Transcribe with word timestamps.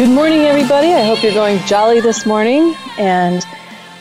Good 0.00 0.08
morning, 0.08 0.46
everybody. 0.46 0.94
I 0.94 1.04
hope 1.04 1.22
you're 1.22 1.34
going 1.34 1.58
jolly 1.66 2.00
this 2.00 2.24
morning. 2.24 2.74
And 2.96 3.44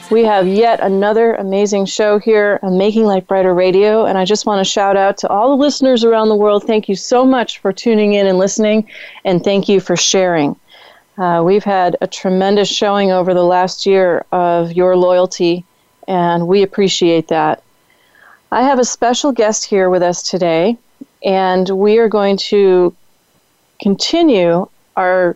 we 0.09 0.23
have 0.23 0.47
yet 0.47 0.79
another 0.79 1.35
amazing 1.35 1.87
show 1.87 2.17
here 2.19 2.57
on 2.63 2.77
Making 2.77 3.03
Life 3.03 3.27
Brighter 3.27 3.53
Radio. 3.53 4.05
And 4.05 4.17
I 4.17 4.23
just 4.23 4.45
want 4.45 4.65
to 4.65 4.71
shout 4.71 4.95
out 4.95 5.17
to 5.17 5.27
all 5.27 5.49
the 5.49 5.61
listeners 5.61 6.05
around 6.05 6.29
the 6.29 6.37
world. 6.37 6.63
Thank 6.63 6.87
you 6.87 6.95
so 6.95 7.25
much 7.25 7.59
for 7.59 7.73
tuning 7.73 8.13
in 8.13 8.27
and 8.27 8.37
listening. 8.37 8.89
And 9.25 9.43
thank 9.43 9.67
you 9.67 9.81
for 9.81 9.97
sharing. 9.97 10.55
Uh, 11.17 11.41
we've 11.43 11.65
had 11.65 11.97
a 11.99 12.07
tremendous 12.07 12.69
showing 12.69 13.11
over 13.11 13.33
the 13.33 13.43
last 13.43 13.85
year 13.85 14.23
of 14.31 14.71
your 14.71 14.95
loyalty, 14.95 15.65
and 16.07 16.47
we 16.47 16.63
appreciate 16.63 17.27
that. 17.27 17.61
I 18.53 18.61
have 18.61 18.79
a 18.79 18.85
special 18.85 19.33
guest 19.33 19.65
here 19.65 19.89
with 19.89 20.01
us 20.01 20.23
today, 20.23 20.77
and 21.25 21.69
we 21.69 21.97
are 21.97 22.07
going 22.07 22.37
to 22.37 22.95
continue 23.81 24.65
our 24.95 25.35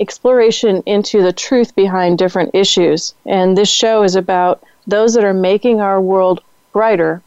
exploration 0.00 0.82
into 0.86 1.22
the 1.22 1.32
truth 1.32 1.76
behind 1.76 2.18
different 2.18 2.50
issues. 2.54 3.14
And 3.26 3.56
this 3.56 3.68
show 3.68 4.02
is 4.02 4.16
about 4.16 4.62
those 4.86 5.14
that 5.14 5.24
are 5.24 5.34
making 5.34 5.80
our 5.80 6.00
world 6.00 6.40
brighter 6.72 7.22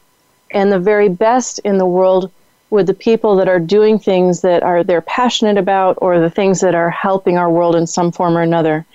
and 0.52 0.72
the 0.72 0.80
very 0.80 1.08
best 1.10 1.60
in 1.60 1.78
the 1.78 1.86
world 1.86 2.32
with 2.70 2.88
the 2.88 2.94
people 2.94 3.36
that 3.36 3.48
are 3.48 3.60
doing 3.60 4.00
things 4.00 4.42
that 4.42 4.64
are 4.64 4.84
they're 4.84 5.02
passionate 5.02 5.58
about 5.58 5.98
or 6.02 6.20
the 6.20 6.30
things 6.30 6.60
that 6.62 6.74
are 6.74 6.90
helping 6.90 7.38
our 7.38 7.50
world 7.50 7.76
in 7.76 7.86
some 7.86 8.12
form 8.12 8.36
or 8.36 8.42
another. 8.42 8.86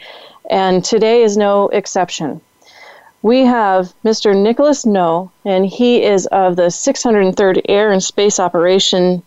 And 0.50 0.84
today 0.84 1.22
is 1.22 1.36
no 1.36 1.68
exception. 1.68 2.40
We 3.22 3.40
have 3.40 3.94
Mr. 4.04 4.34
Nicholas 4.34 4.86
Noe, 4.86 5.30
and 5.44 5.66
he 5.66 6.02
is 6.02 6.26
of 6.26 6.56
the 6.56 6.70
603rd 6.70 7.62
Air 7.68 7.92
and 7.92 8.02
Space 8.02 8.40
Operation 8.40 9.22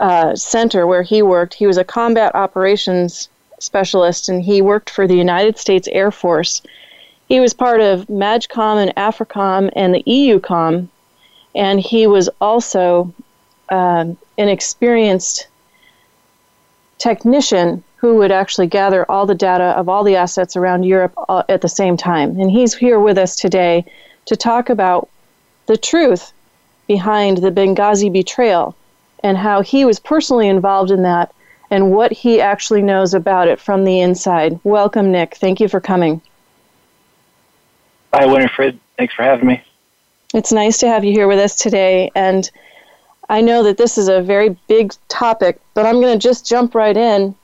uh, 0.00 0.36
Center 0.36 0.86
where 0.86 1.02
he 1.02 1.22
worked. 1.22 1.54
He 1.54 1.66
was 1.66 1.78
a 1.78 1.84
combat 1.84 2.34
operations 2.34 3.28
specialist, 3.58 4.28
and 4.28 4.42
he 4.42 4.62
worked 4.62 4.90
for 4.90 5.06
the 5.06 5.16
United 5.16 5.58
States 5.58 5.88
Air 5.88 6.10
Force. 6.10 6.62
He 7.28 7.40
was 7.40 7.52
part 7.52 7.80
of 7.80 8.06
MAJCOM 8.06 8.82
and 8.82 8.96
AFRICOM 8.96 9.70
and 9.74 9.94
the 9.94 10.02
EUCOM, 10.06 10.88
and 11.54 11.80
he 11.80 12.06
was 12.06 12.28
also 12.40 13.12
um, 13.68 14.16
an 14.38 14.48
experienced 14.48 15.48
technician 16.98 17.82
who 17.96 18.16
would 18.16 18.30
actually 18.30 18.66
gather 18.66 19.04
all 19.10 19.26
the 19.26 19.34
data 19.34 19.76
of 19.76 19.88
all 19.88 20.04
the 20.04 20.16
assets 20.16 20.56
around 20.56 20.84
Europe 20.84 21.12
uh, 21.28 21.42
at 21.48 21.60
the 21.60 21.68
same 21.68 21.96
time. 21.96 22.40
And 22.40 22.50
he's 22.50 22.74
here 22.74 23.00
with 23.00 23.18
us 23.18 23.34
today 23.34 23.84
to 24.26 24.36
talk 24.36 24.70
about 24.70 25.08
the 25.66 25.76
truth 25.76 26.32
behind 26.86 27.38
the 27.38 27.50
Benghazi 27.50 28.10
betrayal 28.10 28.74
and 29.22 29.36
how 29.36 29.62
he 29.62 29.84
was 29.84 29.98
personally 29.98 30.48
involved 30.48 30.90
in 30.90 31.02
that 31.02 31.32
and 31.70 31.90
what 31.90 32.12
he 32.12 32.40
actually 32.40 32.82
knows 32.82 33.14
about 33.14 33.48
it 33.48 33.60
from 33.60 33.84
the 33.84 34.00
inside. 34.00 34.58
Welcome, 34.64 35.12
Nick. 35.12 35.34
Thank 35.36 35.60
you 35.60 35.68
for 35.68 35.80
coming. 35.80 36.20
Hi, 38.14 38.26
Winifred. 38.26 38.78
Thanks 38.96 39.14
for 39.14 39.22
having 39.22 39.46
me. 39.46 39.62
It's 40.34 40.52
nice 40.52 40.78
to 40.78 40.88
have 40.88 41.04
you 41.04 41.12
here 41.12 41.28
with 41.28 41.38
us 41.38 41.54
today. 41.54 42.10
And 42.14 42.50
I 43.28 43.40
know 43.40 43.62
that 43.62 43.76
this 43.76 43.98
is 43.98 44.08
a 44.08 44.22
very 44.22 44.56
big 44.66 44.92
topic, 45.08 45.60
but 45.74 45.86
I'm 45.86 46.00
going 46.00 46.18
to 46.18 46.22
just 46.22 46.48
jump 46.48 46.74
right 46.74 46.96
in. 46.96 47.34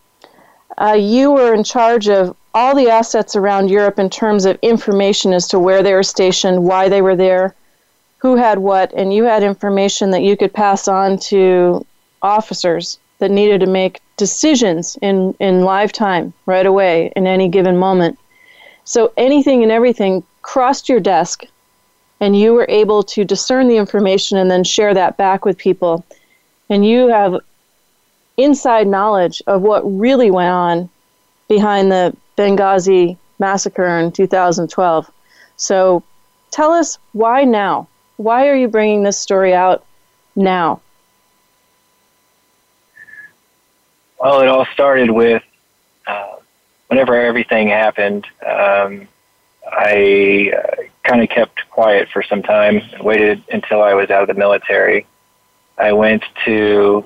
Uh, 0.79 0.97
you 0.99 1.31
were 1.31 1.55
in 1.55 1.63
charge 1.63 2.09
of 2.09 2.37
all 2.55 2.75
the 2.75 2.89
assets 2.89 3.37
around 3.37 3.69
Europe 3.69 3.99
in 3.99 4.09
terms 4.09 4.45
of 4.45 4.59
information 4.63 5.33
as 5.33 5.49
to 5.49 5.59
where 5.59 5.83
they 5.83 5.93
were 5.93 6.03
stationed, 6.03 6.65
why 6.65 6.89
they 6.89 7.03
were 7.03 7.17
there, 7.17 7.55
who 8.19 8.37
had 8.37 8.59
what, 8.59 8.93
and 8.95 9.13
you 9.13 9.25
had 9.25 9.43
information 9.43 10.11
that 10.11 10.23
you 10.23 10.37
could 10.37 10.53
pass 10.53 10.89
on 10.89 11.19
to 11.19 11.85
officers 12.23 12.99
that 13.19 13.31
needed 13.31 13.61
to 13.61 13.67
make 13.67 14.01
decisions 14.17 14.97
in, 15.03 15.35
in 15.41 15.63
live 15.63 15.93
time 15.93 16.33
right 16.47 16.67
away 16.67 17.13
in 17.17 17.27
any 17.27 17.49
given 17.49 17.77
moment. 17.77 18.19
So 18.85 19.13
anything 19.17 19.63
and 19.63 19.73
everything 19.73 20.23
crossed 20.43 20.89
your 20.89 21.01
desk, 21.01 21.45
and 22.21 22.39
you 22.39 22.53
were 22.53 22.67
able 22.69 23.03
to 23.03 23.25
discern 23.25 23.69
the 23.69 23.77
information 23.77 24.39
and 24.39 24.51
then 24.51 24.65
share 24.65 24.95
that 24.95 25.17
back 25.17 25.45
with 25.45 25.59
people. 25.59 26.05
And 26.71 26.87
you 26.87 27.09
have 27.09 27.41
inside 28.37 28.87
knowledge 28.87 29.43
of 29.47 29.63
what 29.63 29.83
really 29.83 30.31
went 30.31 30.51
on 30.51 30.91
behind 31.49 31.91
the 31.91 32.17
Benghazi 32.37 33.17
massacre 33.39 33.99
in 33.99 34.13
2012. 34.13 35.11
So 35.57 36.03
tell 36.51 36.73
us 36.73 36.99
why 37.13 37.45
now? 37.45 37.89
Why 38.17 38.49
are 38.49 38.57
you 38.57 38.69
bringing 38.69 39.03
this 39.03 39.19
story 39.19 39.55
out 39.55 39.85
now? 40.37 40.81
Well, 44.21 44.41
it 44.41 44.49
all 44.49 44.67
started 44.73 45.11
with 45.11 45.43
uh, 46.07 46.37
whenever 46.89 47.15
everything 47.15 47.69
happened. 47.69 48.27
Um, 48.47 49.09
I 49.67 50.53
uh, 50.57 50.83
kind 51.03 51.23
of 51.23 51.29
kept 51.29 51.69
quiet 51.71 52.09
for 52.13 52.23
some 52.23 52.43
time 52.43 52.79
and 52.79 53.03
waited 53.03 53.43
until 53.53 53.83
I 53.83 53.95
was 53.95 54.11
out 54.11 54.23
of 54.23 54.29
the 54.29 54.35
military. 54.35 55.07
I 55.77 55.93
went 55.93 56.23
to 56.45 57.05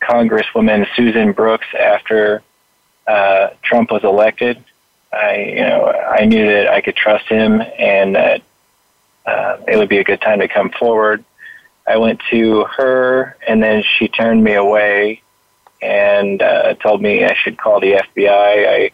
Congresswoman 0.00 0.86
Susan 0.96 1.32
Brooks 1.32 1.66
after 1.78 2.42
uh, 3.06 3.50
Trump 3.62 3.90
was 3.90 4.04
elected. 4.04 4.62
I, 5.12 5.36
you 5.36 5.60
know, 5.60 5.86
I 5.86 6.24
knew 6.24 6.46
that 6.46 6.68
I 6.68 6.80
could 6.80 6.96
trust 6.96 7.26
him 7.26 7.60
and 7.78 8.14
that 8.14 8.42
uh, 9.26 9.58
it 9.68 9.76
would 9.76 9.88
be 9.88 9.98
a 9.98 10.04
good 10.04 10.20
time 10.20 10.40
to 10.40 10.48
come 10.48 10.70
forward. 10.70 11.24
I 11.86 11.96
went 11.96 12.20
to 12.30 12.64
her, 12.64 13.36
and 13.46 13.62
then 13.62 13.82
she 13.82 14.06
turned 14.06 14.44
me 14.44 14.54
away 14.54 15.22
and 15.82 16.42
uh, 16.42 16.74
told 16.74 17.02
me 17.02 17.24
I 17.24 17.34
should 17.34 17.58
call 17.58 17.80
the 17.80 18.02
FBI. 18.16 18.28
I, 18.28 18.90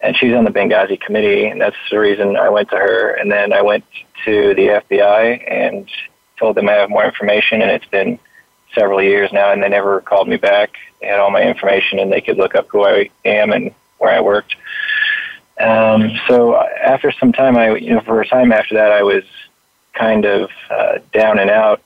and 0.00 0.16
she's 0.16 0.34
on 0.34 0.44
the 0.44 0.50
Benghazi 0.50 1.00
committee, 1.00 1.46
and 1.46 1.60
that's 1.60 1.76
the 1.90 1.98
reason 1.98 2.36
I 2.36 2.48
went 2.48 2.70
to 2.70 2.76
her. 2.76 3.14
And 3.14 3.30
then 3.30 3.52
I 3.52 3.62
went 3.62 3.84
to 4.24 4.54
the 4.54 4.82
FBI 4.90 5.50
and 5.50 5.88
told 6.38 6.56
them 6.56 6.68
I 6.68 6.72
have 6.72 6.90
more 6.90 7.04
information, 7.04 7.62
and 7.62 7.70
it's 7.70 7.86
been 7.86 8.18
several 8.74 9.02
years 9.02 9.32
now, 9.32 9.52
and 9.52 9.62
they 9.62 9.68
never 9.68 10.00
called 10.00 10.28
me 10.28 10.36
back. 10.36 10.70
They 11.00 11.06
had 11.06 11.20
all 11.20 11.30
my 11.30 11.42
information, 11.42 11.98
and 11.98 12.12
they 12.12 12.20
could 12.20 12.36
look 12.36 12.54
up 12.54 12.68
who 12.68 12.84
I 12.84 13.10
am 13.24 13.52
and 13.52 13.72
where 13.98 14.12
I 14.12 14.20
worked. 14.20 14.56
Um, 15.60 16.10
so 16.26 16.56
after 16.56 17.12
some 17.12 17.32
time, 17.32 17.56
I 17.56 17.76
you 17.76 17.94
know 17.94 18.00
for 18.00 18.20
a 18.20 18.26
time 18.26 18.52
after 18.52 18.74
that, 18.74 18.90
I 18.90 19.02
was 19.02 19.22
kind 19.92 20.24
of 20.24 20.50
uh, 20.70 20.98
down 21.12 21.38
and 21.38 21.50
out, 21.50 21.82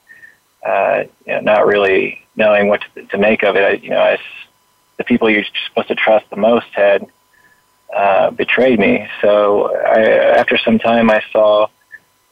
uh, 0.64 1.04
you 1.26 1.34
know, 1.34 1.40
not 1.40 1.66
really 1.66 2.25
knowing 2.36 2.68
what 2.68 2.82
to, 2.94 3.04
to 3.06 3.18
make 3.18 3.42
of 3.42 3.56
it. 3.56 3.62
I, 3.62 3.70
you 3.82 3.90
know, 3.90 4.00
I, 4.00 4.18
the 4.98 5.04
people 5.04 5.28
you're 5.28 5.44
supposed 5.68 5.88
to 5.88 5.94
trust 5.94 6.28
the 6.30 6.36
most 6.36 6.66
had 6.72 7.06
uh, 7.94 8.30
betrayed 8.30 8.78
me. 8.78 9.08
So 9.20 9.74
I, 9.74 10.38
after 10.38 10.58
some 10.58 10.78
time, 10.78 11.10
I 11.10 11.22
saw 11.32 11.68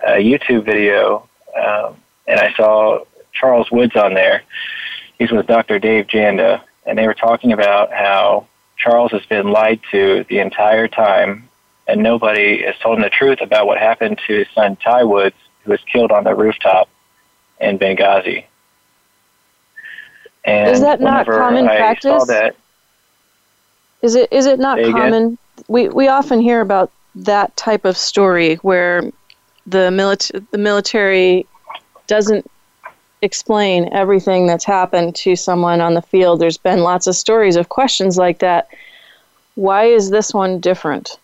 a 0.06 0.12
YouTube 0.12 0.64
video, 0.64 1.28
um, 1.56 1.97
and 2.26 2.41
I 2.41 2.53
saw 2.54 3.04
Charles 3.32 3.70
Woods 3.70 3.97
on 3.97 4.14
there. 4.14 4.43
He's 5.19 5.31
with 5.31 5.47
Dr. 5.47 5.78
Dave 5.78 6.06
Janda, 6.06 6.62
and 6.84 6.98
they 6.98 7.06
were 7.06 7.14
talking 7.14 7.53
about 7.53 7.93
how 7.93 8.46
Charles 8.76 9.12
has 9.12 9.25
been 9.26 9.49
lied 9.49 9.81
to 9.93 10.25
the 10.28 10.40
entire 10.40 10.88
time, 10.88 11.49
and 11.87 12.02
nobody 12.02 12.62
has 12.62 12.75
told 12.82 12.96
him 12.96 13.02
the 13.02 13.11
truth 13.11 13.38
about 13.40 13.67
what 13.67 13.78
happened 13.78 14.20
to 14.26 14.38
his 14.38 14.49
son 14.55 14.76
Ty 14.76 15.05
Woods, 15.05 15.37
who 15.62 15.70
was 15.70 15.81
killed 15.90 16.11
on 16.11 16.25
the 16.25 16.34
rooftop 16.34 16.88
in 17.61 17.78
Benghazi. 17.78 18.44
And 20.44 20.70
is 20.70 20.81
that 20.81 21.00
not 21.00 21.26
common 21.26 21.69
I 21.69 21.76
practice? 21.76 22.26
That, 22.26 22.56
is 24.02 24.14
it 24.14 24.31
is 24.32 24.46
it 24.46 24.58
not 24.58 24.79
common? 24.82 25.38
We 25.69 25.88
we 25.88 26.08
often 26.08 26.41
hear 26.41 26.61
about 26.61 26.91
that 27.14 27.56
type 27.56 27.85
of 27.85 27.96
story 27.96 28.56
where 28.56 29.11
the 29.67 29.91
military 29.91 30.44
the 30.50 30.58
military 30.58 31.46
doesn't 32.06 32.50
explain 33.23 33.88
everything 33.93 34.46
that's 34.46 34.64
happened 34.64 35.17
to 35.17 35.35
someone 35.35 35.81
on 35.81 35.94
the 35.94 36.02
field. 36.02 36.41
There's 36.41 36.58
been 36.58 36.81
lots 36.81 37.06
of 37.06 37.17
stories 37.17 37.56
of 37.56 37.70
questions 37.70 38.19
like 38.19 38.40
that. 38.40 38.69
Why 39.55 39.85
is 39.85 40.11
this 40.11 40.35
one 40.35 40.61
different? 40.61 41.19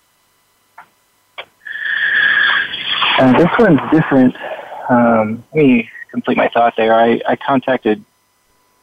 Uh, 3.19 3.37
this 3.37 3.50
one's 3.58 3.81
different. 3.90 4.34
Um, 4.88 5.44
let 5.55 5.62
me 5.62 5.90
complete 6.11 6.38
my 6.38 6.49
thought 6.49 6.75
there. 6.76 6.94
I, 6.94 7.20
I 7.28 7.37
contacted 7.37 8.02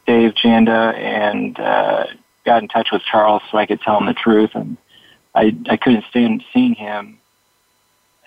Dave 0.07 0.33
Janda 0.33 0.95
and 0.95 1.59
uh, 1.59 2.05
got 2.45 2.63
in 2.63 2.69
touch 2.69 2.89
with 2.91 3.03
Charles 3.03 3.43
so 3.51 3.57
I 3.57 3.65
could 3.65 3.81
tell 3.81 3.99
him 3.99 4.07
the 4.07 4.13
truth. 4.13 4.51
And 4.55 4.77
I 5.35 5.55
I 5.69 5.77
couldn't 5.77 6.05
stand 6.09 6.43
seeing 6.53 6.73
him 6.73 7.19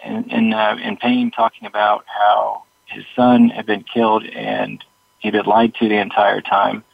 in 0.04 0.30
in, 0.30 0.52
uh, 0.52 0.76
in 0.80 0.96
pain, 0.98 1.30
talking 1.30 1.66
about 1.66 2.04
how 2.06 2.64
his 2.86 3.04
son 3.16 3.48
had 3.48 3.66
been 3.66 3.82
killed 3.82 4.24
and 4.26 4.84
he'd 5.20 5.32
been 5.32 5.46
lied 5.46 5.74
to 5.76 5.88
the 5.88 5.96
entire 5.96 6.40
time. 6.40 6.84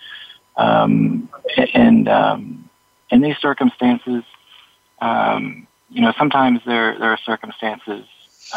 Um, 0.56 1.29
and 1.75 2.09
um, 2.09 2.71
in 3.11 3.21
these 3.21 3.37
circumstances, 3.38 4.23
um, 5.00 5.67
you 5.91 6.00
know, 6.00 6.12
sometimes 6.17 6.61
there 6.65 6.97
there 6.99 7.11
are 7.11 7.19
circumstances 7.19 8.05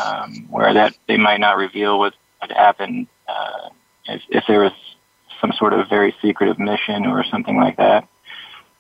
um, 0.04 0.48
where 0.50 0.74
that 0.74 0.96
they 1.08 1.18
might 1.18 1.40
not 1.40 1.58
reveal 1.58 1.98
what 1.98 2.14
what 2.40 2.52
happened 2.52 3.08
uh, 3.28 3.70
if, 4.06 4.22
if 4.30 4.44
there 4.48 4.62
was 4.62 4.74
some 5.42 5.52
sort 5.54 5.74
of 5.74 5.90
very 5.90 6.16
secretive 6.22 6.60
mission 6.60 7.06
or 7.06 7.24
something 7.24 7.58
like 7.58 7.78
that. 7.78 8.08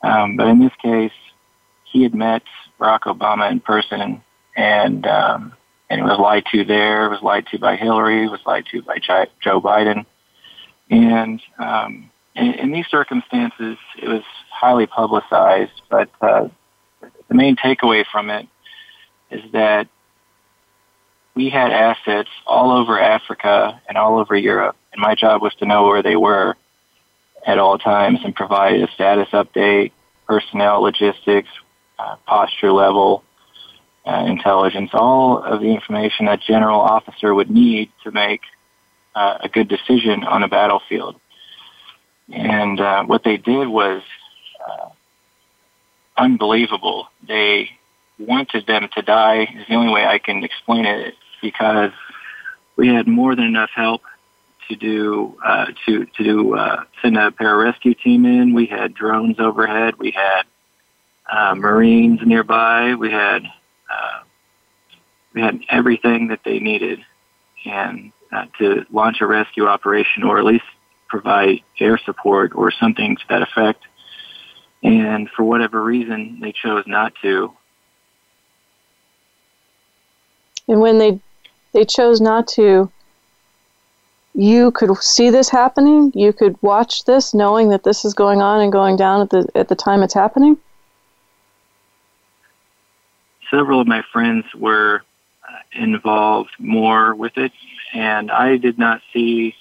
Um, 0.01 0.37
but 0.37 0.47
in 0.47 0.59
this 0.59 0.73
case, 0.81 1.11
he 1.83 2.03
had 2.03 2.13
met 2.13 2.43
Barack 2.79 3.01
Obama 3.01 3.51
in 3.51 3.59
person, 3.59 4.21
and 4.55 5.05
um, 5.05 5.53
and 5.89 6.03
was 6.03 6.19
lied 6.19 6.45
to 6.51 6.63
there. 6.63 7.09
Was 7.09 7.21
lied 7.21 7.47
to 7.47 7.59
by 7.59 7.75
Hillary. 7.75 8.27
Was 8.29 8.41
lied 8.45 8.65
to 8.71 8.81
by 8.81 8.97
Joe 8.99 9.61
Biden. 9.61 10.05
And 10.89 11.41
um, 11.57 12.09
in, 12.35 12.53
in 12.53 12.71
these 12.71 12.87
circumstances, 12.87 13.77
it 14.01 14.07
was 14.07 14.23
highly 14.51 14.87
publicized. 14.87 15.81
But 15.89 16.09
uh, 16.21 16.47
the 17.27 17.35
main 17.35 17.55
takeaway 17.55 18.05
from 18.11 18.29
it 18.29 18.47
is 19.31 19.41
that 19.51 19.87
we 21.39 21.49
had 21.49 21.71
assets 21.71 22.29
all 22.45 22.69
over 22.69 22.99
Africa 22.99 23.81
and 23.87 23.97
all 23.97 24.19
over 24.19 24.35
Europe, 24.35 24.75
and 24.91 25.01
my 25.01 25.15
job 25.15 25.41
was 25.41 25.55
to 25.55 25.65
know 25.65 25.85
where 25.85 26.03
they 26.03 26.17
were 26.17 26.57
at 27.47 27.57
all 27.57 27.77
times 27.77 28.19
and 28.25 28.35
provide 28.35 28.75
a 28.81 28.91
status 28.91 29.29
update, 29.29 29.93
personnel, 30.27 30.81
logistics, 30.81 31.47
uh, 31.97 32.17
posture 32.27 32.73
level, 32.73 33.23
uh, 34.05 34.25
intelligence, 34.27 34.89
all 34.91 35.41
of 35.41 35.61
the 35.61 35.67
information 35.67 36.27
a 36.27 36.35
general 36.35 36.81
officer 36.81 37.33
would 37.33 37.49
need 37.49 37.89
to 38.03 38.11
make 38.11 38.41
uh, 39.15 39.37
a 39.41 39.47
good 39.47 39.69
decision 39.69 40.25
on 40.25 40.43
a 40.43 40.49
battlefield. 40.49 41.15
And 42.27 42.81
uh, 42.81 43.05
what 43.05 43.23
they 43.23 43.37
did 43.37 43.69
was 43.69 44.01
uh, 44.67 44.89
unbelievable. 46.17 47.07
They 47.25 47.69
wanted 48.17 48.67
them 48.67 48.89
to 48.93 49.01
die 49.01 49.43
is 49.43 49.67
the 49.69 49.75
only 49.75 49.93
way 49.93 50.05
I 50.05 50.19
can 50.19 50.43
explain 50.43 50.85
it 50.85 51.15
because 51.41 51.91
we 52.75 52.87
had 52.87 53.07
more 53.07 53.35
than 53.35 53.45
enough 53.45 53.71
help 53.75 54.01
to 54.69 54.75
do 54.75 55.37
uh, 55.45 55.67
to 55.85 56.05
to 56.05 56.23
do 56.23 56.55
uh, 56.55 56.83
send 57.01 57.17
a 57.17 57.31
pararescue 57.31 57.99
team 57.99 58.25
in. 58.25 58.53
We 58.53 58.67
had 58.67 58.93
drones 58.93 59.39
overhead. 59.39 59.95
We 59.97 60.11
had 60.11 60.43
uh, 61.29 61.55
Marines 61.55 62.19
nearby. 62.25 62.95
We 62.95 63.11
had 63.11 63.43
uh, 63.89 64.19
we 65.33 65.41
had 65.41 65.59
everything 65.69 66.27
that 66.27 66.41
they 66.45 66.59
needed, 66.59 66.99
and 67.65 68.11
uh, 68.31 68.45
to 68.59 68.85
launch 68.91 69.17
a 69.21 69.27
rescue 69.27 69.65
operation 69.65 70.23
or 70.23 70.37
at 70.37 70.45
least 70.45 70.65
provide 71.07 71.61
air 71.79 71.97
support 71.97 72.53
or 72.55 72.71
something 72.71 73.17
to 73.17 73.23
that 73.29 73.41
effect. 73.41 73.83
And 74.83 75.29
for 75.35 75.43
whatever 75.43 75.83
reason, 75.83 76.39
they 76.41 76.53
chose 76.53 76.83
not 76.87 77.13
to. 77.23 77.51
And 80.67 80.79
when 80.79 80.99
they 80.99 81.19
they 81.73 81.85
chose 81.85 82.19
not 82.21 82.47
to, 82.49 82.91
you 84.33 84.71
could 84.71 84.95
see 84.97 85.29
this 85.29 85.49
happening. 85.49 86.11
You 86.15 86.33
could 86.33 86.61
watch 86.61 87.05
this, 87.05 87.33
knowing 87.33 87.69
that 87.69 87.83
this 87.83 88.05
is 88.05 88.13
going 88.13 88.41
on 88.41 88.61
and 88.61 88.71
going 88.71 88.95
down 88.95 89.21
at 89.21 89.29
the 89.29 89.47
at 89.55 89.67
the 89.67 89.75
time 89.75 90.03
it's 90.03 90.13
happening. 90.13 90.57
Several 93.51 93.81
of 93.81 93.87
my 93.87 94.03
friends 94.13 94.45
were 94.55 95.01
uh, 95.47 95.55
involved 95.73 96.51
more 96.59 97.15
with 97.15 97.37
it, 97.37 97.51
and 97.93 98.31
I 98.31 98.57
did 98.57 98.77
not 98.77 99.01
see 99.11 99.55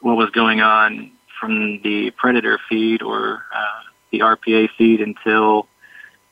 what 0.00 0.16
was 0.16 0.30
going 0.30 0.60
on 0.60 1.10
from 1.40 1.80
the 1.82 2.10
predator 2.12 2.58
feed 2.68 3.02
or 3.02 3.44
uh, 3.54 3.80
the 4.10 4.20
RPA 4.20 4.68
feed 4.78 5.00
until 5.00 5.66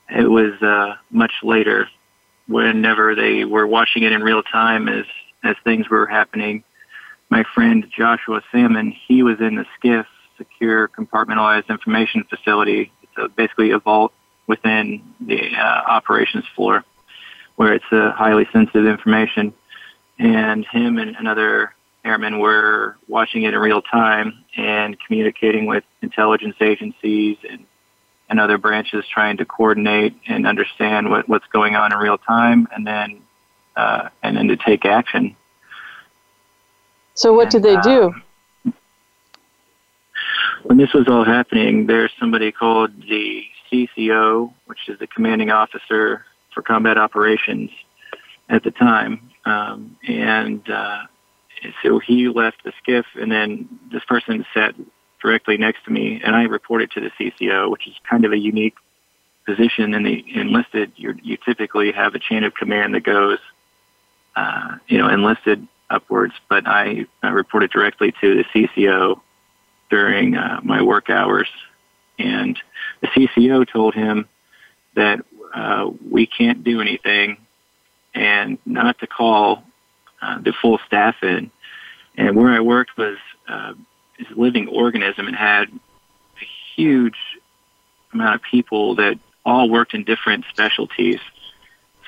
it 0.09 0.31
was 0.31 0.61
uh, 0.63 0.97
much 1.11 1.33
later, 1.43 1.89
whenever 2.47 3.15
they 3.15 3.45
were 3.45 3.67
watching 3.67 4.03
it 4.03 4.13
in 4.13 4.23
real 4.23 4.43
time 4.43 4.89
as 4.89 5.07
as 5.43 5.57
things 5.65 5.89
were 5.89 6.07
happening. 6.07 6.65
My 7.29 7.45
friend 7.55 7.87
Joshua 7.95 8.43
Salmon, 8.51 8.95
he 9.07 9.23
was 9.23 9.41
in 9.41 9.57
the 9.57 9.67
SCIF, 9.79 10.07
Secure 10.39 10.89
Compartmentalized 10.89 11.69
Information 11.69 12.25
Facility. 12.25 12.91
It's 13.03 13.35
basically 13.35 13.71
a 13.71 13.79
vault 13.79 14.13
within 14.47 15.03
the 15.21 15.55
uh, 15.55 15.83
operations 15.87 16.45
floor 16.55 16.85
where 17.57 17.73
it's 17.73 17.85
a 17.93 18.11
highly 18.13 18.47
sensitive 18.53 18.87
information. 18.87 19.53
And 20.19 20.67
him 20.67 20.99
and 20.99 21.17
another 21.17 21.75
airmen 22.05 22.39
were 22.39 22.97
watching 23.09 23.43
it 23.45 23.55
in 23.55 23.61
real 23.61 23.83
time 23.83 24.45
and 24.57 24.97
communicating 25.07 25.67
with 25.67 25.85
intelligence 26.03 26.57
agencies 26.61 27.39
and, 27.49 27.67
and 28.29 28.41
other 28.41 28.59
branches 28.59 29.05
trying 29.13 29.37
to 29.37 29.45
coordinate 29.45 30.17
and 30.27 30.47
understand 30.47 31.11
what, 31.11 31.29
what's 31.29 31.47
going 31.53 31.77
on 31.77 31.93
in 31.93 31.99
real 31.99 32.19
time 32.19 32.67
and 32.75 32.87
then 32.87 33.21
uh, 33.77 34.09
and 34.23 34.37
then 34.37 34.49
to 34.49 34.57
take 34.57 34.85
action. 34.85 35.37
So 37.15 37.33
what 37.33 37.51
did 37.51 37.63
they 37.63 37.77
do? 37.81 38.15
Um, 38.65 38.75
when 40.65 40.79
this 40.79 40.93
was 40.93 41.09
all 41.09 41.25
happening, 41.25 41.87
there's 41.87 42.13
somebody 42.19 42.51
called 42.51 42.91
the 43.03 43.45
CCO, 43.71 44.53
which 44.67 44.89
is 44.89 44.99
the 44.99 45.07
commanding 45.07 45.51
officer 45.51 46.25
for 46.53 46.63
combat 46.63 46.97
operations 46.97 47.71
at 48.49 48.63
the 48.63 48.71
time, 48.71 49.31
um, 49.45 49.97
and 50.07 50.69
uh, 50.71 51.03
so 51.83 51.99
he 51.99 52.29
left 52.29 52.63
the 52.65 52.73
SCIF, 52.87 53.05
and 53.15 53.31
then 53.31 53.69
this 53.91 54.05
person 54.05 54.45
sat 54.55 54.75
directly 55.25 55.57
next 55.57 55.83
to 55.87 55.91
me, 55.91 56.21
and 56.23 56.37
I 56.37 56.43
reported 56.43 56.91
to 56.93 57.01
the 57.01 57.11
CCO, 57.19 57.71
which 57.71 57.87
is 57.87 57.95
kind 58.09 58.27
of 58.27 58.33
a 58.33 58.39
unique 58.39 58.75
position 59.47 59.95
in 59.95 60.03
the 60.03 60.23
enlisted. 60.35 60.93
you 60.97 61.15
you 61.23 61.39
typically 61.45 61.93
have 61.93 62.15
a 62.15 62.19
chain 62.19 62.45
of 62.45 62.55
command 62.55 62.95
that 62.95 63.05
goes, 63.05 63.39
uh, 64.37 64.77
you 64.87 64.99
know, 64.99 65.09
enlisted 65.09 65.67
upwards, 65.89 66.35
but 66.51 66.67
I, 66.67 67.07
I 67.23 67.29
reported 67.29 67.71
directly 67.71 68.13
to 68.21 68.43
the 68.43 68.45
CCO 68.55 69.21
during 69.91 70.37
uh, 70.37 70.61
my 70.63 70.83
work 70.83 71.09
hours, 71.09 71.49
and 72.19 72.59
the 73.01 73.09
CCO 73.09 73.67
told 73.67 73.95
him 73.95 74.29
that 74.95 75.25
uh, 75.55 75.91
we 76.11 76.27
can't 76.27 76.63
do 76.63 76.83
anything 76.83 77.39
and 78.15 78.59
not 78.67 78.99
to 78.99 79.07
call 79.07 79.65
uh, 80.21 80.39
the 80.41 80.53
full 80.61 80.79
staff 80.87 81.17
in. 81.23 81.51
And 82.17 82.37
where 82.37 82.53
I 82.53 82.61
worked 82.61 82.97
was 82.97 83.17
uh, 83.49 83.73
this 84.19 84.29
living 84.37 84.69
organism. 84.69 85.27
and 85.27 85.37
had 85.37 85.69
a 85.69 86.45
huge 86.77 87.17
amount 88.13 88.37
of 88.37 88.43
people 88.43 88.97
that 88.97 89.19
all 89.45 89.69
worked 89.69 89.95
in 89.95 90.05
different 90.05 90.45
specialties. 90.51 91.21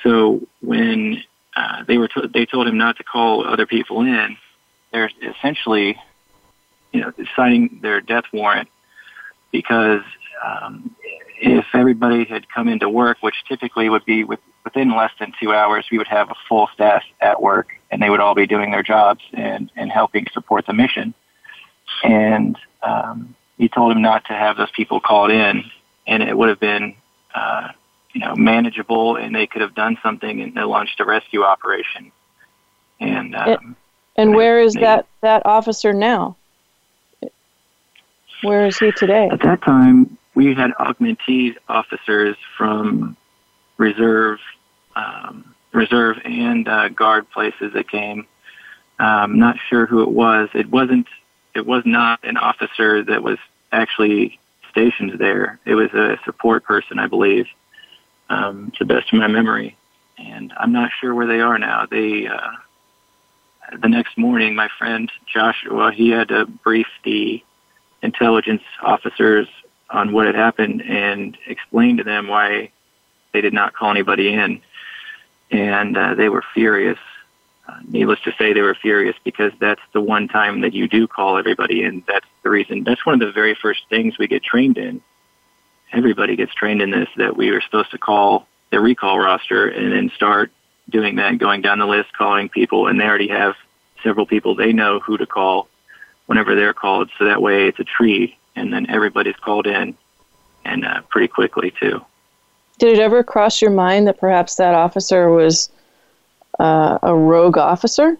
So 0.03 0.41
when 0.61 1.23
uh, 1.55 1.83
they 1.87 1.97
were 1.97 2.07
to- 2.09 2.27
they 2.27 2.45
told 2.45 2.67
him 2.67 2.77
not 2.77 2.97
to 2.97 3.03
call 3.03 3.45
other 3.45 3.65
people 3.65 4.01
in, 4.01 4.37
they're 4.91 5.09
essentially, 5.21 5.97
you 6.91 7.01
know, 7.01 7.11
signing 7.35 7.79
their 7.81 7.99
death 7.99 8.25
warrant 8.31 8.69
because 9.51 10.01
um, 10.45 10.95
if 11.39 11.65
everybody 11.73 12.25
had 12.25 12.47
come 12.49 12.67
into 12.67 12.87
work, 12.89 13.17
which 13.21 13.35
typically 13.47 13.89
would 13.89 14.05
be 14.05 14.23
with, 14.23 14.39
within 14.63 14.95
less 14.95 15.11
than 15.19 15.33
two 15.41 15.53
hours, 15.53 15.85
we 15.91 15.97
would 15.97 16.07
have 16.07 16.29
a 16.29 16.35
full 16.47 16.69
staff 16.73 17.03
at 17.21 17.41
work, 17.41 17.69
and 17.91 18.01
they 18.01 18.09
would 18.09 18.19
all 18.19 18.35
be 18.35 18.45
doing 18.45 18.71
their 18.71 18.83
jobs 18.83 19.21
and, 19.33 19.71
and 19.75 19.91
helping 19.91 20.25
support 20.33 20.65
the 20.65 20.73
mission. 20.73 21.13
And 22.03 22.57
um, 22.83 23.35
he 23.57 23.69
told 23.69 23.91
him 23.91 24.01
not 24.01 24.25
to 24.25 24.33
have 24.33 24.57
those 24.57 24.71
people 24.71 24.99
called 24.99 25.31
in, 25.31 25.63
and 26.05 26.23
it 26.23 26.37
would 26.37 26.49
have 26.49 26.59
been, 26.59 26.95
uh, 27.33 27.69
you 28.13 28.21
know, 28.21 28.35
manageable, 28.35 29.15
and 29.15 29.35
they 29.35 29.47
could 29.47 29.61
have 29.61 29.75
done 29.75 29.97
something 30.03 30.41
and 30.41 30.55
launched 30.55 30.99
a 30.99 31.05
rescue 31.05 31.43
operation. 31.43 32.11
And 32.99 33.35
um, 33.35 33.75
and 34.15 34.35
where 34.35 34.59
is 34.59 34.73
they, 34.73 34.81
that 34.81 35.07
that 35.21 35.45
officer 35.45 35.93
now? 35.93 36.35
Where 38.43 38.65
is 38.67 38.77
he 38.77 38.91
today? 38.91 39.29
At 39.31 39.41
that 39.41 39.61
time, 39.63 40.17
we 40.35 40.53
had 40.53 40.71
augmentee 40.79 41.55
officers 41.67 42.35
from 42.57 43.17
reserve, 43.77 44.39
um, 44.95 45.55
reserve 45.71 46.17
and 46.23 46.67
uh, 46.67 46.89
guard 46.89 47.29
places 47.31 47.73
that 47.73 47.89
came. 47.89 48.27
Um, 48.99 49.37
not 49.37 49.57
sure 49.69 49.85
who 49.85 50.01
it 50.01 50.09
was. 50.09 50.49
It 50.53 50.69
wasn't. 50.69 51.07
It 51.57 51.65
was 51.65 51.81
not 51.85 52.19
an 52.23 52.37
officer 52.37 53.03
that 53.03 53.23
was 53.23 53.39
actually 53.71 54.39
stationed 54.69 55.13
there. 55.19 55.59
It 55.65 55.73
was 55.73 55.91
a 55.93 56.19
support 56.23 56.63
person, 56.63 56.99
I 56.99 57.07
believe, 57.07 57.47
um, 58.29 58.71
to 58.77 58.85
the 58.85 58.93
best 58.93 59.11
of 59.11 59.17
my 59.19 59.27
memory. 59.27 59.75
And 60.19 60.53
I'm 60.55 60.71
not 60.71 60.91
sure 61.01 61.15
where 61.15 61.27
they 61.27 61.41
are 61.41 61.57
now. 61.57 61.87
They. 61.89 62.27
Uh, 62.27 62.51
the 63.81 63.89
next 63.89 64.17
morning, 64.17 64.55
my 64.55 64.69
friend 64.77 65.11
Joshua, 65.33 65.91
he 65.91 66.09
had 66.09 66.29
to 66.29 66.45
brief 66.45 66.87
the 67.03 67.43
intelligence 68.01 68.61
officers 68.81 69.47
on 69.89 70.13
what 70.13 70.25
had 70.25 70.35
happened 70.35 70.81
and 70.81 71.37
explain 71.47 71.97
to 71.97 72.03
them 72.03 72.27
why 72.27 72.71
they 73.33 73.41
did 73.41 73.53
not 73.53 73.73
call 73.73 73.91
anybody 73.91 74.31
in, 74.31 74.61
and 75.51 75.97
uh, 75.97 76.15
they 76.15 76.29
were 76.29 76.43
furious. 76.53 76.99
Uh, 77.67 77.79
needless 77.87 78.19
to 78.21 78.31
say, 78.37 78.53
they 78.53 78.61
were 78.61 78.75
furious 78.75 79.15
because 79.23 79.51
that's 79.59 79.81
the 79.93 79.99
one 79.99 80.27
time 80.27 80.61
that 80.61 80.73
you 80.73 80.87
do 80.87 81.07
call 81.07 81.37
everybody 81.37 81.83
in. 81.83 82.01
That's 82.07 82.25
the 82.43 82.49
reason. 82.49 82.83
That's 82.83 83.05
one 83.05 83.13
of 83.13 83.19
the 83.19 83.33
very 83.33 83.55
first 83.55 83.81
things 83.89 84.17
we 84.17 84.27
get 84.27 84.43
trained 84.43 84.77
in. 84.77 85.01
Everybody 85.91 86.35
gets 86.35 86.53
trained 86.53 86.81
in 86.81 86.91
this 86.91 87.09
that 87.17 87.35
we 87.35 87.49
are 87.49 87.61
supposed 87.61 87.91
to 87.91 87.97
call 87.97 88.47
the 88.71 88.79
recall 88.79 89.19
roster 89.19 89.67
and 89.67 89.91
then 89.91 90.11
start 90.15 90.51
doing 90.89 91.15
that, 91.17 91.37
going 91.37 91.61
down 91.61 91.79
the 91.79 91.85
list, 91.85 92.13
calling 92.13 92.47
people, 92.47 92.87
and 92.87 92.99
they 92.99 93.05
already 93.05 93.27
have 93.27 93.55
several 94.03 94.25
people 94.25 94.55
they 94.55 94.71
know 94.71 94.99
who 94.99 95.17
to 95.17 95.25
call 95.25 95.67
whenever 96.27 96.55
they're 96.55 96.73
called. 96.73 97.09
So 97.17 97.25
that 97.25 97.41
way 97.41 97.67
it's 97.67 97.79
a 97.79 97.83
tree, 97.83 98.37
and 98.55 98.71
then 98.71 98.89
everybody's 98.89 99.35
called 99.35 99.67
in, 99.67 99.97
and 100.63 100.85
uh, 100.85 101.01
pretty 101.09 101.27
quickly 101.27 101.73
too. 101.79 102.01
Did 102.79 102.97
it 102.97 102.99
ever 102.99 103.23
cross 103.23 103.61
your 103.61 103.71
mind 103.71 104.07
that 104.07 104.19
perhaps 104.19 104.55
that 104.55 104.75
officer 104.75 105.29
was 105.29 105.69
uh, 106.59 106.99
a 107.01 107.15
rogue 107.15 107.57
officer? 107.57 108.17